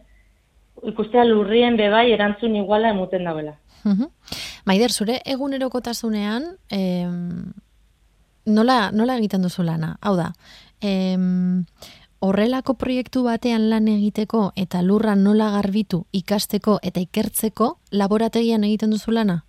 ikustia 0.93 1.25
lurrien 1.27 1.77
bebai 1.77 2.11
erantzun 2.13 2.55
iguala 2.55 2.93
emuten 2.95 3.27
dauela. 3.27 3.57
Maider, 4.65 4.91
zure 4.91 5.21
egunerokotasunean, 5.25 6.45
em, 6.69 7.53
nola, 8.45 8.91
nola 8.91 9.17
egiten 9.17 9.41
duzu 9.41 9.63
lana? 9.63 9.97
Hau 10.01 10.15
da, 10.15 10.33
em, 10.81 11.65
horrelako 12.19 12.75
proiektu 12.75 13.23
batean 13.23 13.69
lan 13.69 13.87
egiteko 13.87 14.51
eta 14.55 14.81
lurra 14.83 15.15
nola 15.15 15.49
garbitu 15.55 16.05
ikasteko 16.11 16.79
eta 16.83 16.99
ikertzeko 16.99 17.77
laborategian 17.91 18.63
egiten 18.67 18.91
duzu 18.91 19.11
lana? 19.15 19.43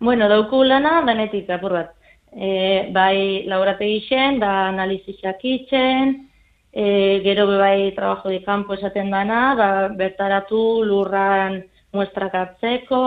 Bueno, 0.00 0.28
dauku 0.28 0.64
lana, 0.64 1.00
danetik, 1.06 1.48
apur 1.50 1.72
bat. 1.72 1.92
E, 2.32 2.90
bai 2.92 3.46
laborategi 3.48 4.02
zen, 4.10 4.40
da 4.40 4.68
analizisak 4.68 5.40
itzen, 5.44 6.28
e, 6.72 7.20
gero 7.24 7.46
bai 7.46 7.94
trabajo 7.96 8.28
de 8.28 8.42
campo 8.44 8.74
esaten 8.74 9.10
dana, 9.10 9.54
ba, 9.56 9.70
bertaratu 9.88 10.82
lurran 10.84 11.62
muestrakatzeko, 11.96 13.02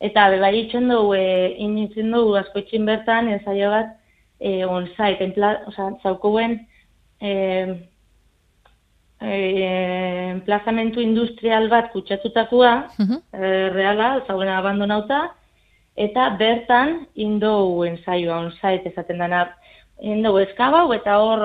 eta 0.00 0.28
be 0.32 0.40
bai 0.42 0.52
itzen 0.64 0.88
dugu, 0.90 1.14
e, 1.14 1.54
initzen 1.66 2.10
dugu 2.14 2.36
askoitzin 2.40 2.86
bertan, 2.88 3.28
ensaio 3.28 3.70
bat, 3.72 3.94
e, 4.40 4.64
on-site, 4.64 5.24
enpla, 5.28 5.54
oza, 5.68 5.90
zaukuen, 6.02 6.58
e, 7.20 7.32
e, 9.20 9.34
emplazamentu 10.30 11.00
industrial 11.00 11.68
bat 11.68 11.90
kutsatutakoa, 11.92 12.72
Mhm. 12.98 13.18
e, 13.32 13.68
reala, 13.74 14.22
zaugena 14.26 14.58
abandonauta, 14.58 15.20
eta 15.96 16.30
bertan 16.38 17.06
indou 17.14 17.84
ensaioa 17.84 18.38
on-site 18.46 18.88
esaten 18.88 19.18
dana. 19.18 19.42
Indou 20.00 20.38
eskabau 20.40 20.94
eta 20.96 21.18
hor 21.20 21.42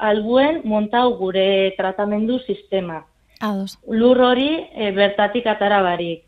albuen 0.00 0.62
montau 0.64 1.10
gure 1.18 1.74
tratamendu 1.76 2.38
sistema. 2.46 3.02
Ados, 3.40 3.78
Lur 3.86 4.20
hori 4.20 4.66
e, 4.74 4.90
bertatik 4.92 5.46
atara 5.46 5.82
barik. 5.82 6.24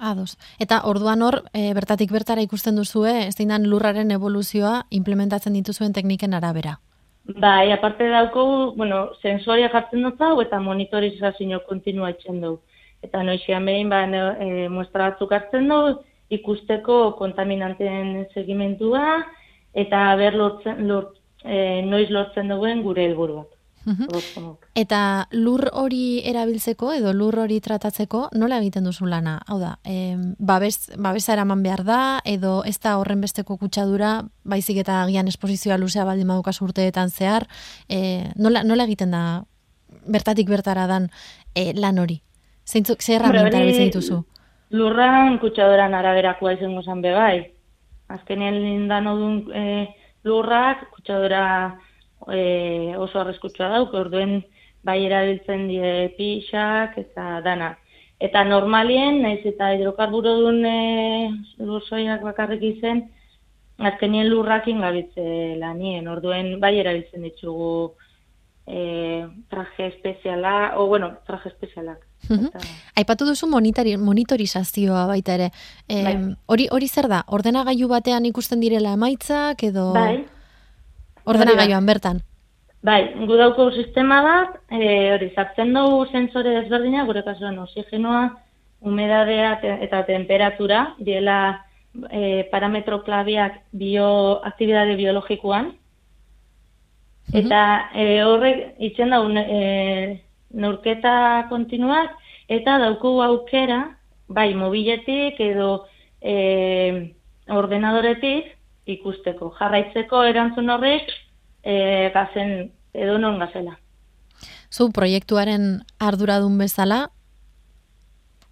ados. 0.00 0.38
Eta 0.58 0.80
orduan 0.88 1.20
hor, 1.22 1.42
e, 1.52 1.74
bertatik 1.74 2.10
bertara 2.10 2.40
ikusten 2.40 2.76
duzue, 2.76 3.26
ez 3.28 3.36
dinan 3.36 3.66
lurraren 3.68 4.10
evoluzioa 4.10 4.86
implementatzen 4.90 5.52
dituzuen 5.52 5.92
tekniken 5.92 6.32
arabera. 6.34 6.78
Bai, 7.36 7.70
aparte 7.70 8.08
dauko, 8.08 8.72
bueno, 8.76 9.10
sensoria 9.20 9.68
jartzen 9.68 10.02
dut 10.02 10.20
hau 10.20 10.40
eta 10.40 10.58
monitorizazio 10.58 11.60
kontinua 11.68 12.10
itzen 12.10 12.40
du. 12.40 12.58
Eta 13.02 13.22
noixian 13.22 13.64
behin, 13.64 13.88
ba, 13.92 14.06
ne- 14.06 14.36
e, 14.40 14.68
muestra 14.68 15.10
batzuk 15.10 15.32
hartzen 15.32 15.68
du, 15.68 15.80
ikusteko 16.30 17.16
kontaminanteen 17.18 18.26
segimentua, 18.34 19.26
eta 19.74 20.16
ber 20.16 20.34
lortzen, 20.34 20.86
lort, 20.88 21.16
e, 21.44 21.82
noiz 21.82 22.08
lortzen 22.10 22.48
duen 22.48 22.82
gure 22.82 23.04
helburuak. 23.04 23.59
Mhm. 23.90 24.06
Orozkonok. 24.08 24.66
Eta 24.78 25.26
lur 25.32 25.64
hori 25.72 26.22
erabiltzeko 26.30 26.92
edo 26.94 27.12
lur 27.12 27.38
hori 27.42 27.58
tratatzeko 27.60 28.28
nola 28.38 28.60
egiten 28.62 28.84
duzu 28.86 29.06
lana? 29.06 29.40
Hau 29.48 29.58
da, 29.58 29.78
em, 29.84 30.36
babes, 30.38 30.92
babesa 30.96 31.32
eraman 31.32 31.62
behar 31.62 31.82
da 31.84 32.20
edo 32.24 32.62
ez 32.64 32.78
da 32.78 32.96
horren 32.98 33.20
besteko 33.20 33.56
kutsadura, 33.58 34.22
baizik 34.44 34.78
eta 34.84 35.02
agian 35.02 35.28
esposizioa 35.28 35.78
luzea 35.78 36.04
baldin 36.04 36.28
badukas 36.28 36.60
urteetan 36.62 37.10
zehar, 37.10 37.48
e, 37.88 38.30
nola, 38.36 38.62
nola 38.62 38.84
egiten 38.84 39.10
da 39.10 39.44
bertatik 40.06 40.48
bertara 40.48 40.86
dan 40.86 41.10
e, 41.54 41.72
lan 41.74 41.98
hori? 41.98 42.22
Zeintzuk, 42.64 43.02
ze 43.02 43.18
hori 43.18 43.38
erabiltzen 43.38 43.90
dituzu? 43.90 44.24
Lurran 44.70 45.38
kutsadoran 45.42 45.94
araberakoa 45.94 46.52
izango 46.52 46.82
zen 46.82 47.02
be 47.02 47.12
bai. 47.12 47.50
Azkenean 48.08 48.54
lindan 48.54 49.06
odun 49.06 49.50
e, 49.52 49.88
lurrak 50.22 50.90
kutsadora 50.94 51.80
e, 52.28 52.94
oso 52.98 53.20
arriskutsua 53.20 53.68
dauk, 53.76 53.94
orduen 53.94 54.42
bai 54.82 54.98
erabiltzen 55.06 55.68
die 55.68 56.10
pixak 56.16 56.98
eta 56.98 57.40
dana. 57.44 57.76
Eta 58.20 58.44
normalien, 58.44 59.22
naiz 59.22 59.40
eta 59.48 59.72
hidrokarburo 59.74 60.34
duen 60.42 60.64
e, 60.68 61.30
lurzoiak 61.58 62.20
bakarrik 62.22 62.62
izen, 62.74 63.06
azkenien 63.80 64.28
lurrakin 64.28 64.80
gabitze 64.84 65.56
lanien, 65.56 66.08
orduen 66.08 66.58
bai 66.60 66.74
erabiltzen 66.82 67.22
ditugu 67.24 67.94
e, 68.66 69.26
traje 69.48 69.86
espeziala, 69.86 70.74
o 70.76 70.86
bueno, 70.86 71.14
traje 71.26 71.48
espezialak. 71.48 72.04
Mhm. 72.28 72.46
Eta- 72.46 72.60
Aipatu 73.00 73.24
duzu 73.24 73.46
monitori, 73.48 73.96
monitorizazioa 73.96 75.06
baita 75.06 75.34
ere. 75.34 75.50
Em, 75.88 76.04
Bai. 76.04 76.36
hori, 76.46 76.68
hori 76.70 76.88
zer 76.88 77.08
da? 77.08 77.24
Ordenagailu 77.26 77.88
batean 77.88 78.26
ikusten 78.28 78.60
direla 78.60 78.92
emaitzak 78.92 79.62
edo 79.64 79.92
Bai, 79.94 80.26
ordenagailuan 81.30 81.86
bertan? 81.86 82.20
Bai, 82.82 83.00
gu 83.28 83.36
dauko 83.36 83.68
sistema 83.76 84.22
bat, 84.24 84.54
e, 84.72 84.84
hori, 85.12 85.28
sartzen 85.36 85.74
dugu 85.76 86.06
sentsore 86.08 86.54
desberdina, 86.62 87.04
gure 87.08 87.22
kasuan 87.26 87.58
oxigenoa, 87.60 88.22
humedadea 88.80 89.58
eta 89.84 90.00
temperatura, 90.08 90.94
diela 90.98 91.36
e, 92.08 92.48
parametro 92.52 93.02
klabiak 93.04 93.60
bio, 93.76 94.40
aktibitate 94.48 94.96
biologikoan. 94.96 95.74
Eta 97.36 97.60
e, 97.92 98.06
horrek 98.24 98.80
itzen 98.88 99.12
dau 99.12 99.26
e, 99.28 100.20
neurketa 100.56 101.46
kontinuak, 101.52 102.16
eta 102.48 102.78
dauku 102.80 103.18
aukera, 103.26 103.82
bai, 104.32 104.54
mobiletik 104.56 105.36
edo 105.44 105.84
e, 106.22 107.12
ordenadoretik 107.50 108.56
ikusteko. 108.86 109.52
Jarraitzeko 109.58 110.24
erantzun 110.24 110.70
horrek 110.70 111.08
e, 111.62 112.10
gazen, 112.14 112.70
edo 112.94 113.18
non 113.18 113.38
gazela. 113.38 113.76
Zu 114.70 114.90
proiektuaren 114.94 115.82
arduradun 115.98 116.58
bezala 116.58 117.08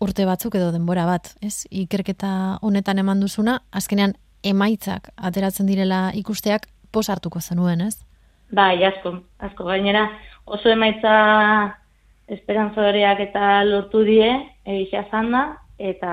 urte 0.01 0.25
batzuk 0.27 0.55
edo 0.59 0.71
denbora 0.73 1.07
bat, 1.07 1.33
ez? 1.43 1.67
Ikerketa 1.71 2.59
honetan 2.63 2.99
eman 3.03 3.21
duzuna, 3.21 3.59
azkenean 3.73 4.15
emaitzak 4.47 5.11
ateratzen 5.17 5.67
direla 5.67 6.09
ikusteak 6.15 6.69
pos 6.93 7.09
hartuko 7.11 7.41
zenuen, 7.41 7.83
ez? 7.83 7.99
Bai, 8.55 8.83
asko, 8.85 9.19
asko. 9.45 9.67
Gainera, 9.69 10.07
oso 10.47 10.71
emaitza 10.73 11.15
esperantzoreak 12.29 13.21
eta 13.29 13.65
lortu 13.65 14.05
die, 14.07 14.31
egisa 14.65 15.05
da, 15.11 15.43
eta 15.79 16.13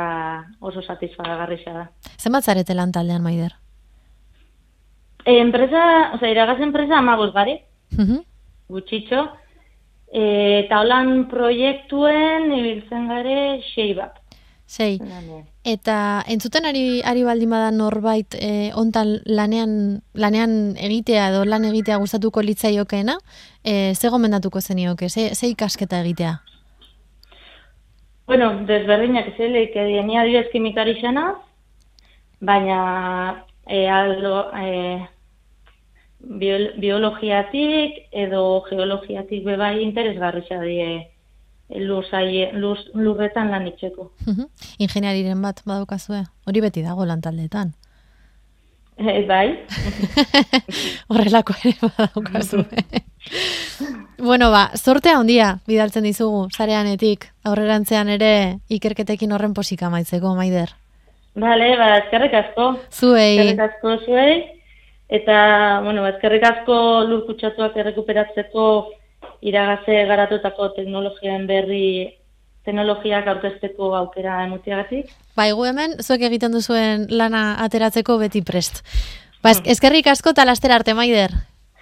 oso 0.61 0.82
satisfagagarria 0.82 1.74
da. 1.74 1.86
Zenbat 2.18 2.43
zarete 2.43 2.74
lan 2.74 2.91
taldean, 2.91 3.24
Maider? 3.24 3.55
E, 5.26 5.39
enpresa, 5.39 6.11
osea, 6.13 6.30
iragaz 6.32 6.59
enpresa 6.61 6.99
amagos 6.99 7.34
gari, 7.34 7.59
Mhm. 7.97 8.21
gutxitxo, 8.69 9.30
e, 10.13 10.61
eta 10.65 10.82
holan 10.82 11.28
proiektuen 11.28 12.51
ibiltzen 12.53 13.07
gare 13.07 13.61
sei 13.73 13.93
bat. 13.93 14.21
Sei. 14.67 14.97
Lanean. 14.97 15.43
Eta 15.63 16.23
entzuten 16.28 16.65
ari, 16.65 17.01
ari 17.05 17.23
baldin 17.23 17.49
bada 17.49 17.69
norbait 17.71 18.34
e, 18.34 18.71
ontan 18.73 19.19
lanean, 19.26 20.01
lanean 20.13 20.76
egitea 20.78 21.30
edo 21.30 21.43
lan 21.45 21.65
egitea 21.65 21.97
gustatuko 22.01 22.41
litzaiokeena, 22.41 23.17
e, 23.63 23.93
ze 23.93 24.09
gomendatuko 24.09 24.61
zenioke, 24.61 25.09
ze, 25.09 25.36
ze 25.36 25.47
ikasketa 25.47 26.01
egitea? 26.01 26.41
Bueno, 28.26 28.65
desberdinak 28.65 29.28
ezelik, 29.36 29.76
ni 29.76 30.17
adibidez 30.17 30.49
kimikari 30.51 30.95
xana, 31.01 31.36
baina 32.41 33.43
e, 33.67 33.88
aldo, 33.88 34.49
e, 34.57 35.07
biologiatik 36.26 38.07
edo 38.11 38.61
geologiatik 38.69 39.43
bebai 39.45 39.82
interesgarria 39.84 40.61
die 40.61 40.88
lur, 41.69 42.05
saie, 42.09 42.51
lur, 42.53 42.78
lurretan 42.93 43.49
lan 43.51 43.67
itxeko. 43.67 44.11
Ingeniariren 44.80 45.41
bat 45.41 45.61
badukazue, 45.65 46.23
hori 46.45 46.61
beti 46.61 46.84
dago 46.86 47.05
lan 47.05 47.21
taldeetan. 47.21 47.73
E, 48.95 49.26
bai, 49.28 49.49
Horrelako 51.11 51.53
ere 51.59 51.73
badaukazu. 51.82 52.61
bueno, 54.30 54.51
ba, 54.53 54.69
sortea 54.78 55.17
handia 55.19 55.57
bidaltzen 55.67 56.05
dizugu, 56.07 56.45
zareanetik, 56.55 57.28
aurrerantzean 57.43 58.13
ere 58.13 58.32
ikerketekin 58.71 59.36
horren 59.36 59.53
posika 59.53 59.89
maitzeko, 59.91 60.32
maider. 60.36 60.71
bale, 61.36 61.73
ba, 61.76 61.97
eskerrik 62.05 62.39
asko. 62.39 62.69
Zuei, 62.93 63.34
Eskerrik 63.36 63.65
asko 63.67 63.97
zuei. 64.05 64.55
Eta, 65.10 65.82
bueno, 65.84 66.06
eskerrik 66.08 66.43
asko 66.43 67.03
lur 67.06 67.26
kutsatuak 67.28 67.76
errekuperatzeko 67.78 68.91
iragaze 69.45 70.06
garatutako 70.10 70.70
teknologien 70.78 71.45
berri 71.47 72.16
teknologiak 72.66 73.28
aurkezteko 73.28 73.91
aukera 73.95 74.43
emutiagatik. 74.45 75.12
bai, 75.36 75.51
gu 75.51 75.66
hemen, 75.66 75.93
zuek 76.01 76.22
egiten 76.22 76.51
duzuen 76.51 77.06
lana 77.10 77.62
ateratzeko 77.64 78.18
beti 78.18 78.41
prest. 78.41 78.82
Ba, 79.43 79.51
es- 79.51 79.62
eskerrik 79.66 80.08
asko 80.08 80.32
eta 80.32 80.45
lastera 80.45 80.76
arte, 80.76 80.93
maider. 80.95 81.30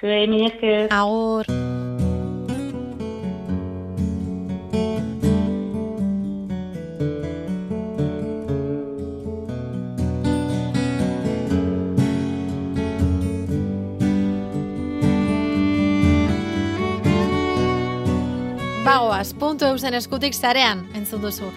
Zuei, 0.02 0.28
mi 0.28 0.46
esker. 0.46 0.88
Agur. 0.92 1.46
Bagoaz, 18.94 19.34
puntu 19.34 19.66
eusen 19.66 19.96
eskutik 19.98 20.36
zarean, 20.38 20.84
entzun 20.94 21.24
duzu. 21.24 21.48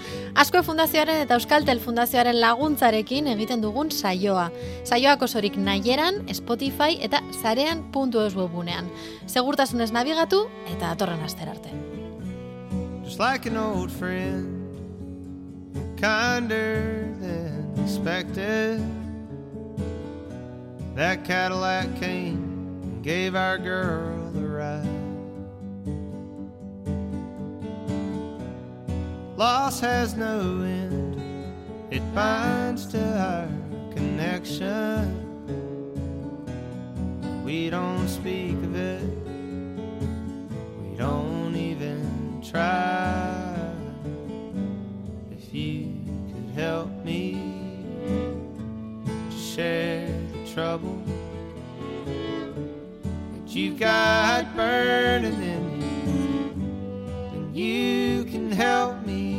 Asko 0.41 0.62
Fundazioaren 0.64 1.18
eta 1.26 1.37
Euskaltel 1.37 1.82
Fundazioaren 1.84 2.39
laguntzarekin 2.41 3.28
egiten 3.28 3.61
dugun 3.61 3.91
saioa. 3.93 4.47
Saioak 4.89 5.26
osorik 5.26 5.59
nahieran, 5.61 6.22
Spotify 6.32 6.97
eta 7.05 7.20
zarean 7.43 7.82
puntu 7.93 8.24
eus 8.24 8.32
webunean. 8.39 8.89
Segurtasunez 9.28 9.91
nabigatu 9.93 10.47
eta 10.72 10.95
atorren 10.97 11.20
aster 11.28 11.53
arte. 11.53 11.74
just 13.05 13.18
like 13.20 13.45
an 13.45 13.59
old 13.59 13.93
friend, 13.93 14.49
kinder 15.99 17.12
than 17.20 17.74
expected. 17.84 18.80
That 20.95 21.26
Cadillac 21.26 22.01
came 22.01 22.80
and 22.82 23.05
gave 23.05 23.37
our 23.37 23.59
girl 23.59 24.32
a 24.34 24.41
ride. 24.41 24.95
Loss 29.37 29.80
has 29.80 30.14
no 30.14 30.62
end, 30.62 31.20
it 31.91 32.03
binds 32.14 32.87
to 32.87 32.99
our 32.99 33.49
connection. 33.95 35.22
We 37.45 37.68
don't 37.70 38.09
speak 38.09 38.55
of 38.55 38.74
it 38.74 39.26
we 40.97 41.03
don't 41.03 41.55
even 41.55 42.43
try. 42.43 43.55
If 45.30 45.53
you 45.53 45.93
could 46.32 46.51
help 46.55 46.89
me 47.05 47.34
to 49.30 49.37
share 49.37 50.09
the 50.32 50.51
trouble 50.55 50.99
that 52.07 53.55
you've 53.55 53.78
got 53.78 54.57
burning 54.57 55.43
in 55.43 55.66
you 57.57 58.25
can 58.25 58.51
help 58.53 59.07
me. 59.07 59.36